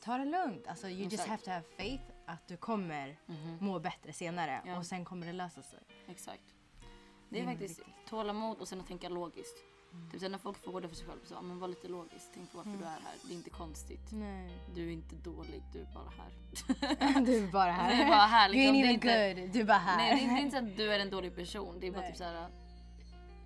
ta 0.00 0.18
det 0.18 0.24
lugnt. 0.24 0.66
Alltså 0.66 0.88
you 0.88 1.08
just 1.08 1.26
have 1.26 1.42
to 1.42 1.50
have 1.50 1.64
faith 1.76 2.04
att 2.26 2.48
du 2.48 2.56
kommer 2.56 3.18
Mhm. 3.26 3.56
må 3.60 3.78
bättre 3.78 4.12
senare 4.12 4.62
Ja. 4.66 4.78
och 4.78 4.86
sen 4.86 5.04
kommer 5.04 5.26
det 5.26 5.32
lösa 5.32 5.62
sig. 5.62 5.78
Exakt. 6.06 6.42
Det 6.78 6.86
Det 7.28 7.38
är 7.40 7.44
nog 7.44 7.52
faktiskt 7.52 7.78
viktigt. 7.78 7.94
tålamod 8.08 8.58
och 8.58 8.68
sen 8.68 8.80
att 8.80 8.86
tänka 8.86 9.08
logiskt. 9.08 9.56
Mm. 9.92 10.10
Typ 10.10 10.20
sen 10.20 10.30
när 10.32 10.38
folk 10.38 10.58
frågar 10.58 10.88
för 10.88 10.96
sig 10.96 11.06
själv 11.06 11.18
så, 11.24 11.42
men 11.42 11.58
var 11.58 11.68
lite 11.68 11.88
logisk. 11.88 12.26
Tänk 12.34 12.50
på 12.52 12.56
varför 12.56 12.70
Mm. 12.70 12.80
du 12.80 12.86
är 12.86 12.90
här. 12.90 13.14
Det 13.24 13.32
är 13.32 13.36
inte 13.36 13.50
konstigt. 13.50 14.08
Nej. 14.12 14.50
Du 14.74 14.88
är 14.88 14.92
inte 14.92 15.16
dålig, 15.16 15.62
du 15.72 15.80
är 15.80 15.86
bara 15.94 16.12
här. 16.18 17.20
du 17.26 17.44
är 17.44 17.52
bara 17.52 17.72
här. 17.72 17.96
Du 17.96 18.02
är 18.02 18.08
bara 18.08 18.16
här, 18.26 18.48
You 18.48 18.72
liksom. 18.72 18.74
ain't 18.74 19.02
Det 19.02 19.08
är 19.08 19.30
even 19.30 19.34
inte- 19.34 19.42
good, 19.42 19.52
du 19.52 19.60
är 19.60 19.64
bara 19.64 19.78
här. 19.78 19.96
Nej, 19.96 20.14
det 20.16 20.24
är, 20.24 20.28
det 20.34 20.40
är 20.40 20.44
inte 20.44 20.58
så 20.58 20.64
att 20.64 20.76
du 20.76 20.92
är 20.92 20.98
en 20.98 21.10
dålig 21.10 21.34
person. 21.36 21.80
Det 21.80 21.86
är 21.86 21.90
bara 21.92 22.00
Nej. 22.00 22.10
typ 22.10 22.16
såhär. 22.18 22.48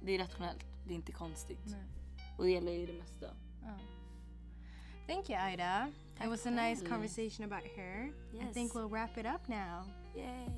Det 0.03 0.13
är 0.13 0.19
rationellt. 0.19 0.65
Det 0.87 0.93
är 0.93 0.95
inte 0.97 1.13
konstigt. 1.13 1.65
Nej. 1.65 1.85
Och 2.39 2.45
det 2.45 2.51
gäller 2.51 2.73
ju 2.73 2.87
det 2.87 2.93
mesta. 2.93 3.27
Ja. 3.63 3.79
Thank 5.07 5.31
you 5.31 5.53
Ida. 5.53 5.93
It 6.23 6.29
was 6.29 6.47
a 6.47 6.51
nice 6.51 6.87
conversation 6.87 7.53
about 7.53 7.65
her. 7.77 8.05
I 8.33 8.37
Yes. 8.37 8.53
think 8.55 8.73
we'll 8.73 8.89
wrap 8.91 9.19
it 9.19 9.27
up 9.27 9.49
now. 9.49 9.85
Yay! 10.17 10.49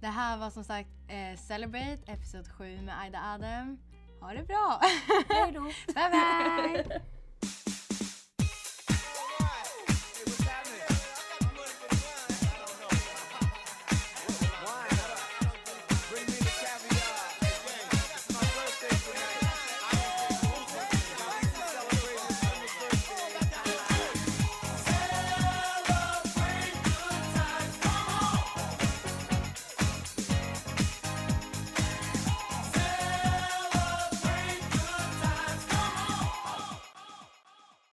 Det 0.00 0.06
här 0.06 0.38
var 0.38 0.50
som 0.50 0.64
sagt 0.64 0.88
eh, 1.08 1.38
Celebrate, 1.38 1.98
episod 2.06 2.48
7 2.48 2.80
med 2.82 3.00
Aida 3.00 3.20
Adam. 3.34 3.78
Ha 4.20 4.34
det 4.34 4.42
bra! 4.46 4.80
Hej 5.28 5.52
då! 5.52 5.60
bye 5.94 6.10
bye! 6.10 7.00